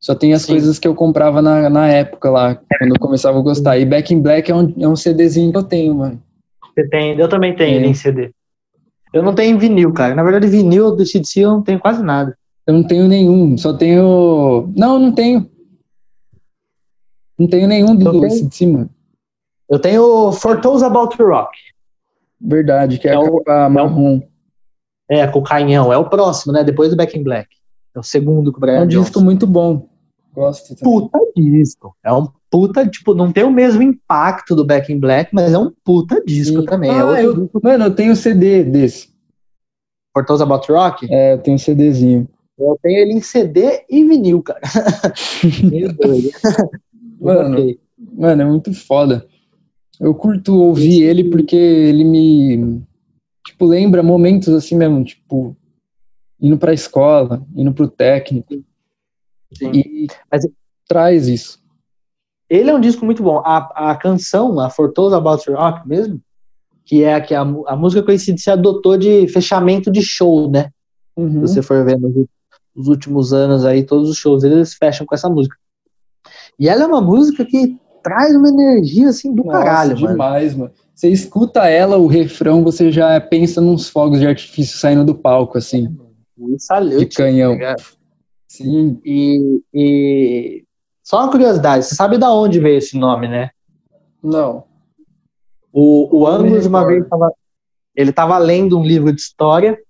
[0.00, 0.54] Só tem as Sim.
[0.54, 3.78] coisas que eu comprava na, na época lá, quando eu começava a gostar.
[3.78, 6.20] E Back in Black é um, é um CDzinho que eu tenho, mano.
[6.74, 7.16] Você tem?
[7.16, 7.76] Eu também tenho é.
[7.76, 8.32] ele em CD.
[9.12, 10.14] Eu não tenho vinil, cara.
[10.14, 12.36] Na verdade, vinil do CDC eu não tenho quase nada.
[12.66, 14.72] Eu não tenho nenhum, só tenho.
[14.76, 15.50] Não, não tenho.
[17.38, 18.90] Não tenho nenhum do CDC, mano.
[19.68, 21.56] Eu tenho For Those About Rock.
[22.40, 24.20] Verdade, que é, é o, a marrom.
[25.08, 25.92] É, com o canhão.
[25.92, 26.64] É o próximo, né?
[26.64, 27.48] Depois do Back in Black.
[27.94, 29.88] É o segundo que o Brian É um disco muito bom.
[30.34, 30.92] Gosto também.
[30.92, 31.96] Puta disco.
[32.02, 35.58] É um puta, tipo, não tem o mesmo impacto do Back in Black, mas é
[35.58, 36.66] um puta disco Sim.
[36.66, 36.90] também.
[36.90, 37.60] É ah, é eu, disco.
[37.62, 39.10] Mano, eu tenho CD desse.
[40.12, 41.06] For Those About Rock?
[41.10, 42.28] É, eu tenho um CDzinho.
[42.58, 44.60] Eu tenho ele em CD e vinil, cara.
[45.64, 46.30] Meu Deus.
[47.18, 47.78] Mano,
[48.14, 49.24] mano, é muito foda.
[50.00, 52.82] Eu curto ouvir ele porque ele me,
[53.46, 55.56] tipo, lembra momentos assim mesmo, tipo,
[56.40, 58.64] indo pra escola, indo pro técnico.
[59.60, 60.46] E Mas,
[60.88, 61.60] traz isso.
[62.48, 63.38] Ele é um disco muito bom.
[63.38, 66.20] A, a canção, a For Those About Rock mesmo,
[66.84, 70.70] que é a, que a, a música que se adotou de fechamento de show, né?
[71.16, 71.46] Uhum.
[71.46, 72.12] Se você for ver nos,
[72.74, 75.56] nos últimos anos aí, todos os shows eles fecham com essa música.
[76.58, 80.72] E ela é uma música que traz uma energia assim do Nossa, caralho, demais, mano.
[80.94, 85.56] Você escuta ela, o refrão, você já pensa nos fogos de artifício saindo do palco,
[85.56, 85.96] assim.
[86.58, 87.58] Salute, de canhão.
[87.58, 87.76] Tá
[88.52, 89.00] Sim.
[89.02, 90.64] E, e,
[91.02, 93.50] só uma curiosidade, você sabe da onde veio esse nome, né?
[94.22, 94.64] Não.
[95.72, 97.32] O, o Angus uma vez tava,
[97.96, 99.80] ele estava lendo um livro de história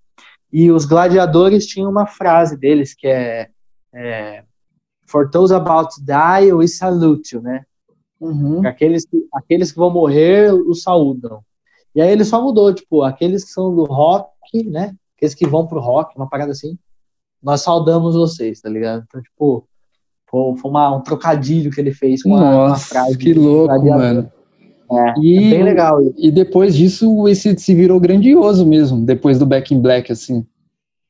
[0.53, 3.51] e os gladiadores tinham uma frase deles que é,
[3.93, 4.45] é
[5.09, 7.65] For those about to die, we salute you, né?
[8.21, 8.65] Uhum.
[8.65, 11.43] Aqueles, aqueles que vão morrer, os saúdam.
[11.97, 14.31] E aí ele só mudou, tipo, aqueles que são do rock,
[14.71, 14.95] né?
[15.17, 16.79] Aqueles que vão pro rock, uma parada assim,
[17.43, 19.05] nós saudamos vocês, tá ligado?
[19.07, 19.67] Então, tipo,
[20.31, 23.19] foi, uma, um trocadilho que ele fez com Nossa, uma frase.
[23.19, 24.31] Que louco, mano.
[24.91, 26.01] É, e, é bem legal.
[26.17, 30.47] E depois disso, esse se virou grandioso mesmo, depois do Back in Black, assim.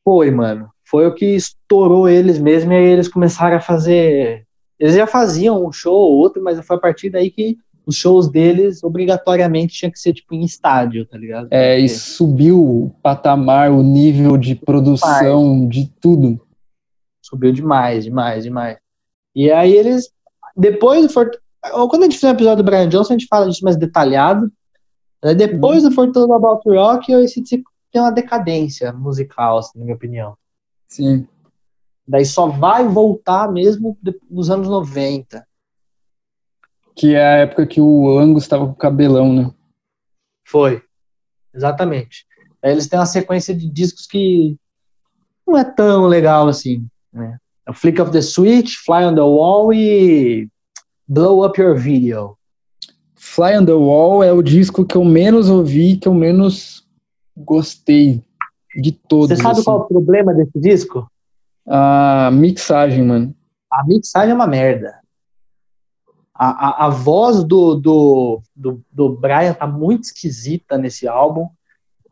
[0.04, 0.68] Foi, mano.
[0.84, 4.46] Foi o que estourou eles mesmo, e aí eles começaram a fazer
[4.82, 7.56] eles já faziam um show ou outro, mas foi a partir daí que
[7.86, 11.48] os shows deles obrigatoriamente tinha que ser tipo em estádio, tá ligado?
[11.50, 16.40] É, e subiu o patamar, o nível de produção, de tudo.
[17.20, 18.78] Subiu demais, demais, demais.
[19.34, 20.10] E aí eles,
[20.56, 21.30] depois do.
[21.88, 24.50] Quando a gente fizer um episódio do Brian Johnson, a gente fala disso mais detalhado.
[25.36, 25.88] Depois uhum.
[25.88, 30.36] do Fortuna About Rock, esse tipo tem uma decadência musical, assim, na minha opinião.
[30.88, 31.26] Sim.
[32.09, 33.96] Daí só vai voltar mesmo
[34.28, 35.46] nos anos 90.
[36.94, 39.51] Que é a época que o Angus estava com cabelão, né?
[40.47, 40.82] Foi.
[41.55, 42.27] Exatamente.
[42.62, 44.56] Aí eles têm uma sequência de discos que
[45.47, 47.39] não é tão legal assim, né?
[47.66, 50.48] É Flick of the Switch, Fly on the Wall e
[51.06, 52.36] Blow Up Your Video.
[53.14, 56.85] Fly on the Wall é o disco que eu menos ouvi, que eu menos
[57.36, 58.23] gostei
[58.77, 59.28] de todos.
[59.28, 59.64] Você sabe assim.
[59.64, 61.10] qual é o problema desse disco?
[61.66, 63.35] A mixagem, mano.
[63.70, 65.01] A mixagem é uma merda.
[66.43, 71.47] A, a, a voz do, do, do, do Brian tá muito esquisita nesse álbum.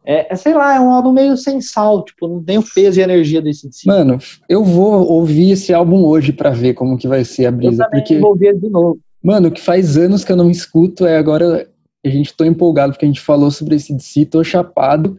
[0.05, 3.01] É, é, sei lá, é um álbum meio sem sal, tipo, não tem o peso
[3.01, 3.89] e energia desse disco.
[3.89, 7.83] Mano, eu vou ouvir esse álbum hoje para ver como que vai ser a brisa.
[7.85, 9.01] Eu porque, vou ouvir de novo.
[9.21, 11.69] Mano, que faz anos que eu não escuto, é agora
[12.05, 15.19] a gente tô empolgado porque a gente falou sobre esse DC, tô chapado.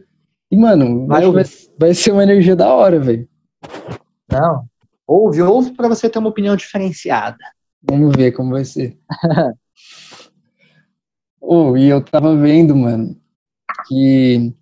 [0.50, 1.44] E, mano, vai, vai,
[1.78, 3.28] vai ser uma energia da hora, velho.
[4.30, 4.64] Não.
[5.06, 7.44] Ouve, ouve para você ter uma opinião diferenciada.
[7.82, 8.98] Vamos ver como vai ser.
[11.40, 13.16] oh, e eu tava vendo, mano,
[13.86, 14.52] que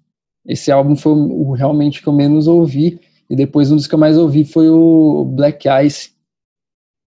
[0.47, 3.01] esse álbum foi o realmente que eu menos ouvi.
[3.29, 6.11] E depois um dos que eu mais ouvi foi o Black Ice.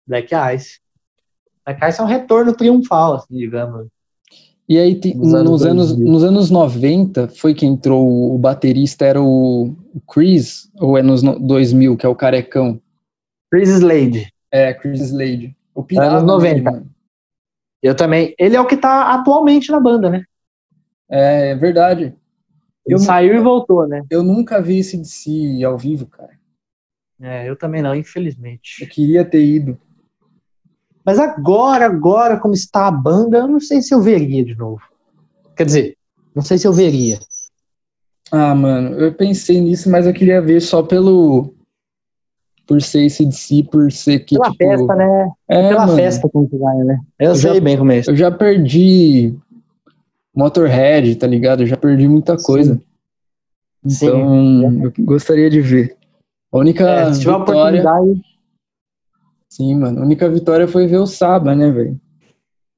[0.06, 0.80] Black Ice.
[1.64, 3.86] Black Ice é um retorno triunfal, assim, digamos.
[4.68, 9.74] E aí, nos, nos anos, nos anos 90, foi que entrou o baterista, era o
[10.12, 12.78] Chris, ou é nos 2000, que é o carecão?
[13.50, 14.30] Chris Slade.
[14.52, 15.56] É, Chris Slade.
[15.78, 16.70] O anos 90.
[16.70, 16.86] Nele,
[17.80, 18.34] eu também.
[18.36, 20.24] Ele é o que tá atualmente na banda, né?
[21.08, 22.04] É, é verdade.
[22.84, 24.02] Ele eu saiu nunca, e voltou, né?
[24.10, 26.36] Eu nunca vi esse de si ao vivo, cara.
[27.20, 28.82] É, eu também não, infelizmente.
[28.82, 29.78] Eu queria ter ido.
[31.04, 34.82] Mas agora, agora, como está a banda, eu não sei se eu veria de novo.
[35.56, 35.96] Quer dizer,
[36.34, 37.18] não sei se eu veria.
[38.30, 41.54] Ah, mano, eu pensei nisso, mas eu queria ver só pelo.
[42.68, 44.36] Por ser esse de si, por ser que.
[44.36, 45.30] Pela tipo, festa, né?
[45.48, 47.00] É, Pela mano, festa como que vai, né?
[47.18, 48.10] Eu, eu sei já, bem como é isso.
[48.10, 49.34] Eu já perdi
[50.36, 51.62] Motorhead, tá ligado?
[51.62, 52.80] Eu já perdi muita coisa.
[53.86, 54.06] Sim.
[54.06, 54.82] Então, Sim.
[54.84, 55.96] eu gostaria de ver.
[56.52, 57.42] A única é, se vitória.
[57.42, 58.20] Oportunidade...
[59.48, 60.00] Sim, mano.
[60.00, 61.98] A única vitória foi ver o Saba, né, velho?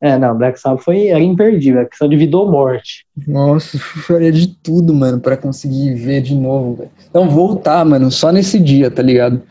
[0.00, 3.04] É, não, Black Sabbath foi era imperdível, a questão de vida ou morte.
[3.28, 6.90] Nossa, eu faria de tudo, mano, para conseguir ver de novo, velho.
[7.10, 9.42] Então voltar, mano, só nesse dia, tá ligado?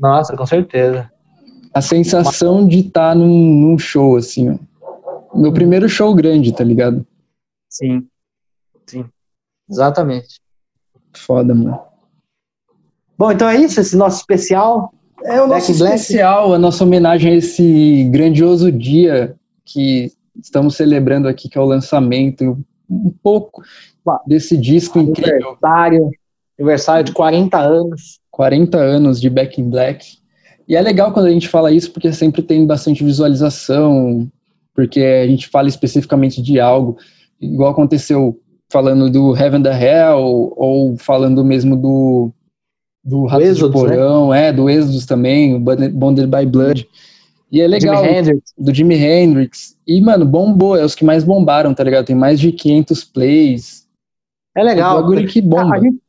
[0.00, 1.10] Nossa, com certeza.
[1.74, 4.58] A sensação de estar tá num, num show, assim, ó.
[5.38, 7.06] Meu primeiro show grande, tá ligado?
[7.68, 8.08] Sim.
[8.86, 9.04] Sim.
[9.68, 10.40] Exatamente.
[11.14, 11.78] Foda, mano.
[13.16, 14.92] Bom, então é isso, esse nosso especial.
[15.22, 16.54] É o nosso Black especial, Black.
[16.54, 20.10] a nossa homenagem a esse grandioso dia que
[20.42, 22.58] estamos celebrando aqui, que é o lançamento,
[22.88, 23.62] um pouco
[24.26, 25.50] desse disco incrível.
[25.50, 26.10] Aniversário,
[26.58, 28.19] aniversário de 40 anos.
[28.40, 30.16] 40 anos de Back in Black.
[30.66, 34.26] E é legal quando a gente fala isso, porque sempre tem bastante visualização,
[34.74, 36.96] porque a gente fala especificamente de algo,
[37.38, 38.40] igual aconteceu
[38.70, 42.30] falando do Heaven the Hell, ou falando mesmo do,
[43.04, 43.94] do Rato Êxodos, de né?
[43.96, 44.48] Porão, né?
[44.48, 46.88] é, do Êxodos também, o Bonded by Blood.
[47.52, 49.76] E é legal, Jimi do Jimi Hendrix.
[49.86, 52.06] E, mano, bombou, é os que mais bombaram, tá ligado?
[52.06, 53.86] Tem mais de 500 plays.
[54.56, 54.98] É legal.
[54.98, 55.74] É um que bomba.
[55.74, 56.00] A, a, gente,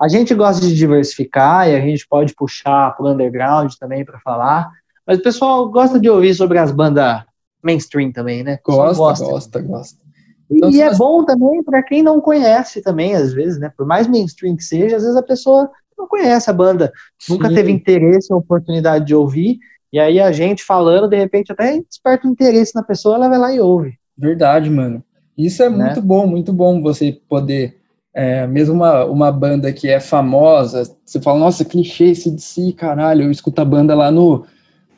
[0.00, 4.70] a, gente, gosta de diversificar e a gente pode puxar pro underground também para falar.
[5.06, 7.22] Mas o pessoal gosta de ouvir sobre as bandas
[7.62, 8.58] mainstream também, né?
[8.64, 10.02] Gosta, gosta, gosta, gosta.
[10.50, 13.72] Então, e é bom também para quem não conhece também, às vezes, né?
[13.76, 17.34] Por mais mainstream que seja, às vezes a pessoa não conhece a banda, Sim.
[17.34, 19.58] nunca teve interesse ou oportunidade de ouvir,
[19.92, 23.38] e aí a gente falando, de repente, até desperta um interesse na pessoa, ela vai
[23.38, 23.98] lá e ouve.
[24.16, 25.04] Verdade, mano.
[25.36, 25.84] Isso é né?
[25.84, 27.78] muito bom, muito bom você poder,
[28.14, 32.72] é, mesmo uma, uma banda que é famosa, você fala, nossa, clichê esse de si,
[32.72, 34.44] caralho, eu escuto a banda lá no,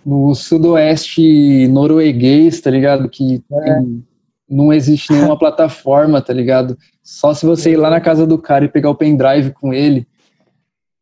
[0.04, 3.08] no sudoeste norueguês, tá ligado?
[3.08, 3.74] Que é.
[3.74, 4.04] tem,
[4.48, 6.76] não existe nenhuma plataforma, tá ligado?
[7.02, 10.06] Só se você ir lá na casa do cara e pegar o pendrive com ele.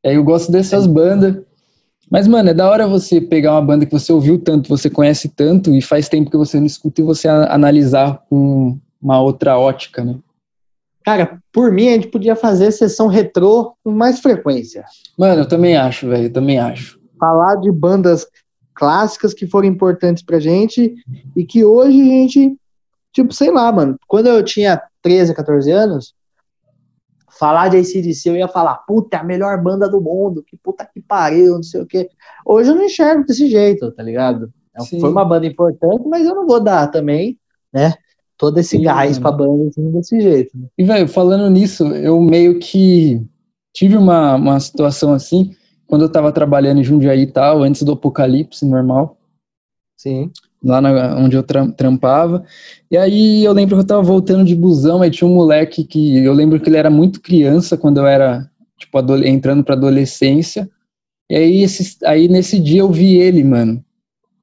[0.04, 1.42] Aí eu gosto dessas bandas.
[2.10, 5.30] Mas, mano, é da hora você pegar uma banda que você ouviu tanto, você conhece
[5.30, 10.04] tanto, e faz tempo que você não escuta e você analisar com uma outra ótica,
[10.04, 10.16] né?
[11.04, 14.84] Cara, por mim, a gente podia fazer sessão retrô com mais frequência.
[15.18, 17.00] Mano, eu também acho, velho, eu também acho.
[17.18, 18.26] Falar de bandas
[18.74, 20.94] clássicas que foram importantes pra gente
[21.36, 22.56] e que hoje a gente,
[23.12, 26.14] tipo, sei lá, mano, quando eu tinha 13, 14 anos,
[27.38, 30.86] falar de ACDC, eu ia falar, puta, é a melhor banda do mundo, que puta
[30.86, 32.08] que pariu, não sei o quê.
[32.46, 34.52] Hoje eu não enxergo desse jeito, tá ligado?
[34.74, 35.00] É Sim.
[35.00, 37.38] Foi uma banda importante, mas eu não vou dar também,
[37.72, 37.94] né?
[38.42, 39.36] Todo esse Sim, gás mano.
[39.36, 40.58] pra banda assim, desse jeito.
[40.58, 40.66] Né?
[40.76, 43.24] E, velho, falando nisso, eu meio que
[43.72, 45.52] tive uma, uma situação assim,
[45.86, 49.16] quando eu tava trabalhando em Jundiaí e tal, antes do apocalipse normal.
[49.96, 50.32] Sim.
[50.60, 52.44] Lá na, onde eu trampava.
[52.90, 56.18] E aí eu lembro que eu tava voltando de busão, aí tinha um moleque que
[56.18, 60.68] eu lembro que ele era muito criança quando eu era, tipo, entrando pra adolescência.
[61.30, 63.84] E aí, esse, aí nesse dia eu vi ele, mano.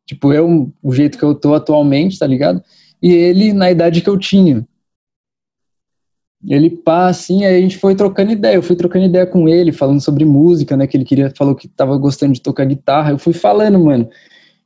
[0.05, 2.63] Tipo, eu, o jeito que eu tô atualmente, tá ligado?
[3.01, 4.67] E ele na idade que eu tinha.
[6.47, 8.55] Ele pá, assim, aí a gente foi trocando ideia.
[8.55, 10.87] Eu fui trocando ideia com ele, falando sobre música, né?
[10.87, 13.11] Que ele queria, falou que tava gostando de tocar guitarra.
[13.11, 14.09] Eu fui falando, mano.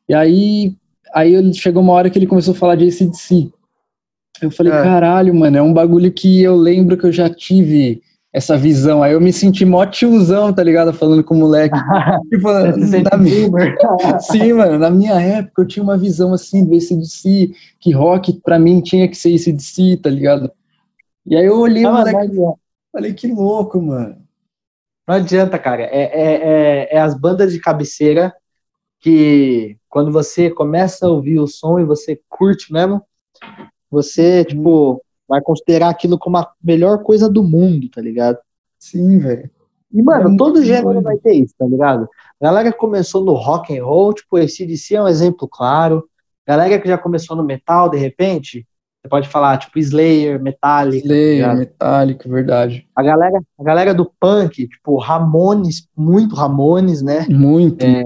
[0.07, 0.75] E aí,
[1.13, 3.51] aí chegou uma hora que ele começou a falar de ACDC.
[4.41, 4.83] Eu falei, é.
[4.83, 8.01] caralho, mano, é um bagulho que eu lembro que eu já tive
[8.33, 9.03] essa visão.
[9.03, 10.91] Aí eu me senti mó tiozão, tá ligado?
[10.91, 11.77] Falando com o moleque.
[12.29, 13.49] tipo, na minha...
[14.19, 18.57] Sim, mano, na minha época eu tinha uma visão assim do ACDC, que rock pra
[18.57, 20.51] mim tinha que ser ACDC, tá ligado?
[21.25, 22.37] E aí eu olhei ah, moleque,
[22.91, 24.17] falei, que louco, mano.
[25.07, 25.83] Não adianta, cara.
[25.83, 28.33] É, é, é, é, as bandas de cabeceira
[28.99, 33.01] que quando você começa a ouvir o som e você curte mesmo,
[33.91, 34.45] você, uhum.
[34.45, 35.02] tipo,
[35.33, 38.37] vai considerar aquilo como a melhor coisa do mundo, tá ligado?
[38.79, 39.49] Sim, velho.
[39.91, 42.07] E, mano, é todo gênero vai ter isso, tá ligado?
[42.39, 46.07] A galera que começou no rock and roll, tipo, esse DC é um exemplo claro.
[46.45, 48.67] A galera que já começou no metal, de repente,
[49.01, 51.07] você pode falar, tipo, Slayer, Metallica.
[51.07, 52.87] Tá Slayer, tá Metallica, verdade.
[52.95, 57.25] A galera, a galera do punk, tipo, Ramones, muito Ramones, né?
[57.27, 57.83] Muito.
[57.83, 58.03] É,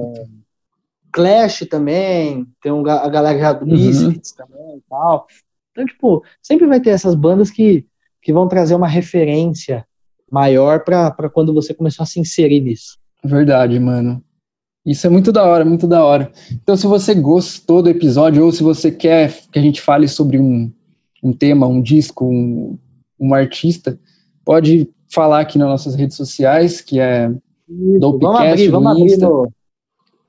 [1.11, 3.71] Clash também, tem um, a galera já do uhum.
[3.71, 5.27] Misfits também e tal.
[5.77, 7.85] Então, tipo, sempre vai ter essas bandas que,
[8.19, 9.85] que vão trazer uma referência
[10.31, 12.97] maior para quando você começar a se inserir nisso.
[13.23, 14.23] Verdade, mano.
[14.83, 16.31] Isso é muito da hora, muito da hora.
[16.51, 20.39] Então, se você gostou do episódio ou se você quer que a gente fale sobre
[20.39, 20.71] um,
[21.23, 22.75] um tema, um disco, um,
[23.19, 23.99] um artista,
[24.43, 27.29] pode falar aqui nas nossas redes sociais, que é
[27.69, 29.51] Dopecast, vamos abrir, vamos abrir, no,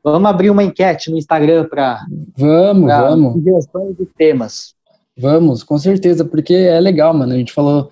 [0.05, 2.05] vamos abrir uma enquete no Instagram para
[2.37, 3.33] vamos, pra vamos.
[3.33, 4.78] sugestões de temas.
[5.19, 7.33] Vamos, com certeza, porque é legal, mano.
[7.33, 7.91] A gente falou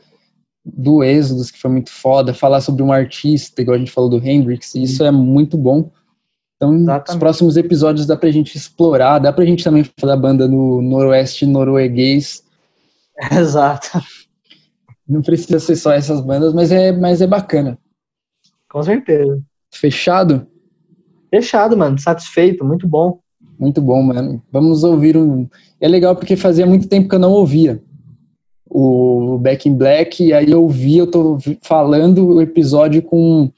[0.65, 4.19] do Êxodos, que foi muito foda, falar sobre um artista, igual a gente falou do
[4.19, 5.91] Hendrix, e isso é muito bom.
[6.57, 7.11] Então, Exatamente.
[7.11, 10.81] os próximos episódios dá pra gente explorar, dá pra gente também falar da banda no
[10.81, 12.43] noroeste norueguês,
[13.33, 14.01] Exato.
[15.09, 17.79] Não precisa ser só essas bandas, mas é, mas é bacana.
[18.69, 19.41] Com certeza.
[19.73, 20.47] Fechado?
[21.31, 21.99] Fechado, mano.
[21.99, 23.21] Satisfeito, muito bom.
[23.59, 24.43] Muito bom, mano.
[24.51, 25.49] Vamos ouvir um.
[25.81, 27.83] É legal porque fazia muito tempo que eu não ouvia
[28.69, 33.51] o Back in Black, e aí eu ouvi, eu tô falando o episódio com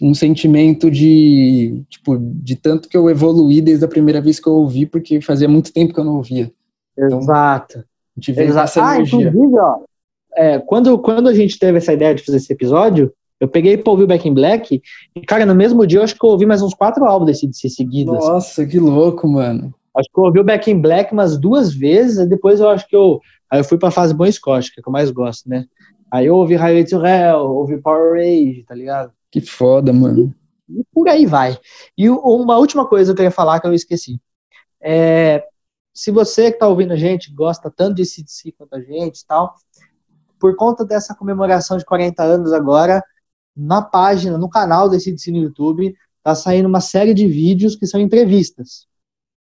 [0.00, 4.54] um sentimento de, tipo, de tanto que eu evoluí desde a primeira vez que eu
[4.54, 6.50] ouvi, porque fazia muito tempo que eu não ouvia.
[6.96, 7.84] Então, Exato.
[8.16, 9.28] Gente vê essa ah, energia.
[9.28, 9.78] inclusive, ó,
[10.36, 13.90] é, quando, quando a gente teve essa ideia de fazer esse episódio, eu peguei pra
[13.90, 14.82] ouvir o Back in Black,
[15.14, 17.46] e, cara, no mesmo dia eu acho que eu ouvi mais uns quatro álbuns desse
[17.46, 18.14] de seguidos.
[18.14, 19.74] Nossa, que louco, mano.
[19.96, 22.88] Acho que eu ouvi o Back in Black umas duas vezes, e depois eu acho
[22.88, 23.20] que eu.
[23.50, 25.66] Aí eu fui pra fase Bom Scott, que é que eu mais gosto, né?
[26.10, 29.12] Aí eu ouvi Highway to Hell, ouvi Power Rage, tá ligado?
[29.30, 30.34] Que foda, mano.
[30.68, 31.58] E, e por aí vai.
[31.96, 34.20] E uma última coisa que eu queria falar que eu esqueci.
[34.80, 35.44] É,
[35.92, 39.26] se você que está ouvindo a gente gosta tanto de CDC quanto a gente e
[39.26, 39.54] tal,
[40.40, 43.02] por conta dessa comemoração de 40 anos agora,
[43.56, 47.86] na página, no canal desse CDC no YouTube, tá saindo uma série de vídeos que
[47.86, 48.86] são entrevistas.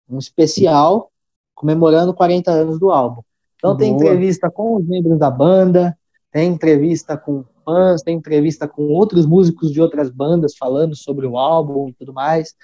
[0.08, 1.10] Um especial
[1.54, 3.22] comemorando 40 anos do álbum.
[3.56, 3.78] Então Boa.
[3.78, 5.96] tem entrevista com os membros da banda,
[6.32, 11.36] tem entrevista com fãs, tem entrevista com outros músicos de outras bandas falando sobre o
[11.36, 12.54] álbum e tudo mais.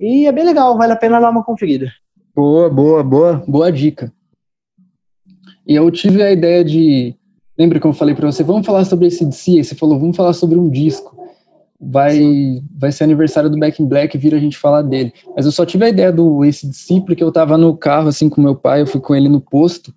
[0.00, 1.92] E é bem legal, vale a pena dar uma conferida.
[2.34, 4.12] Boa, boa, boa, boa dica.
[5.66, 7.16] E eu tive a ideia de.
[7.58, 9.52] Lembra que eu falei para você, vamos falar sobre esse DC?
[9.52, 11.16] Aí você falou, vamos falar sobre um disco.
[11.80, 15.12] Vai, vai ser aniversário do Back in Black, vira a gente falar dele.
[15.34, 18.40] Mas eu só tive a ideia do ACDC porque eu tava no carro, assim, com
[18.40, 19.94] meu pai, eu fui com ele no posto.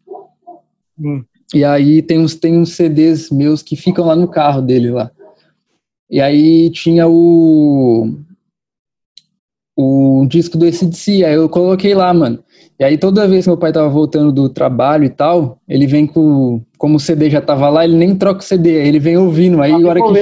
[0.99, 1.23] Hum.
[1.53, 5.10] E aí tem uns, tem uns CDs meus que ficam lá no carro dele lá.
[6.10, 8.14] E aí tinha o
[9.81, 12.43] o disco do ACDC, aí eu coloquei lá, mano.
[12.77, 16.06] E aí toda vez que meu pai tava voltando do trabalho e tal, ele vem
[16.06, 19.15] com, como o CD já tava lá, ele nem troca o CD, aí ele vem
[19.15, 20.19] ouvindo, aí a hora que...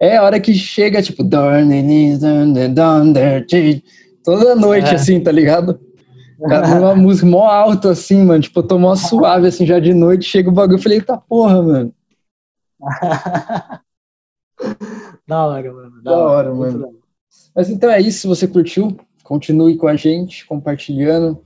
[0.00, 1.22] É, a hora que chega, tipo,
[4.24, 4.94] toda noite, é.
[4.94, 5.78] assim, tá ligado?
[6.42, 10.24] uma música mó alto, assim, mano, tipo, eu tô mó suave, assim, já de noite,
[10.24, 11.94] chega o bagulho, eu falei, eita porra, mano.
[15.28, 16.02] da hora, mano.
[16.02, 17.01] Da, da hora, hora mano.
[17.54, 21.42] Mas então é isso, se você curtiu, continue com a gente, compartilhando,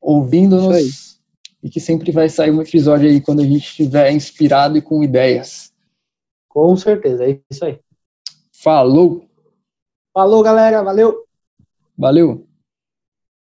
[0.00, 1.18] ouvindo-nos.
[1.62, 5.02] E que sempre vai sair um episódio aí quando a gente estiver inspirado e com
[5.02, 5.72] ideias.
[6.48, 7.80] Com certeza, é isso aí.
[8.52, 9.24] Falou!
[10.14, 10.82] Falou, galera.
[10.82, 11.24] Valeu!
[11.96, 12.47] Valeu!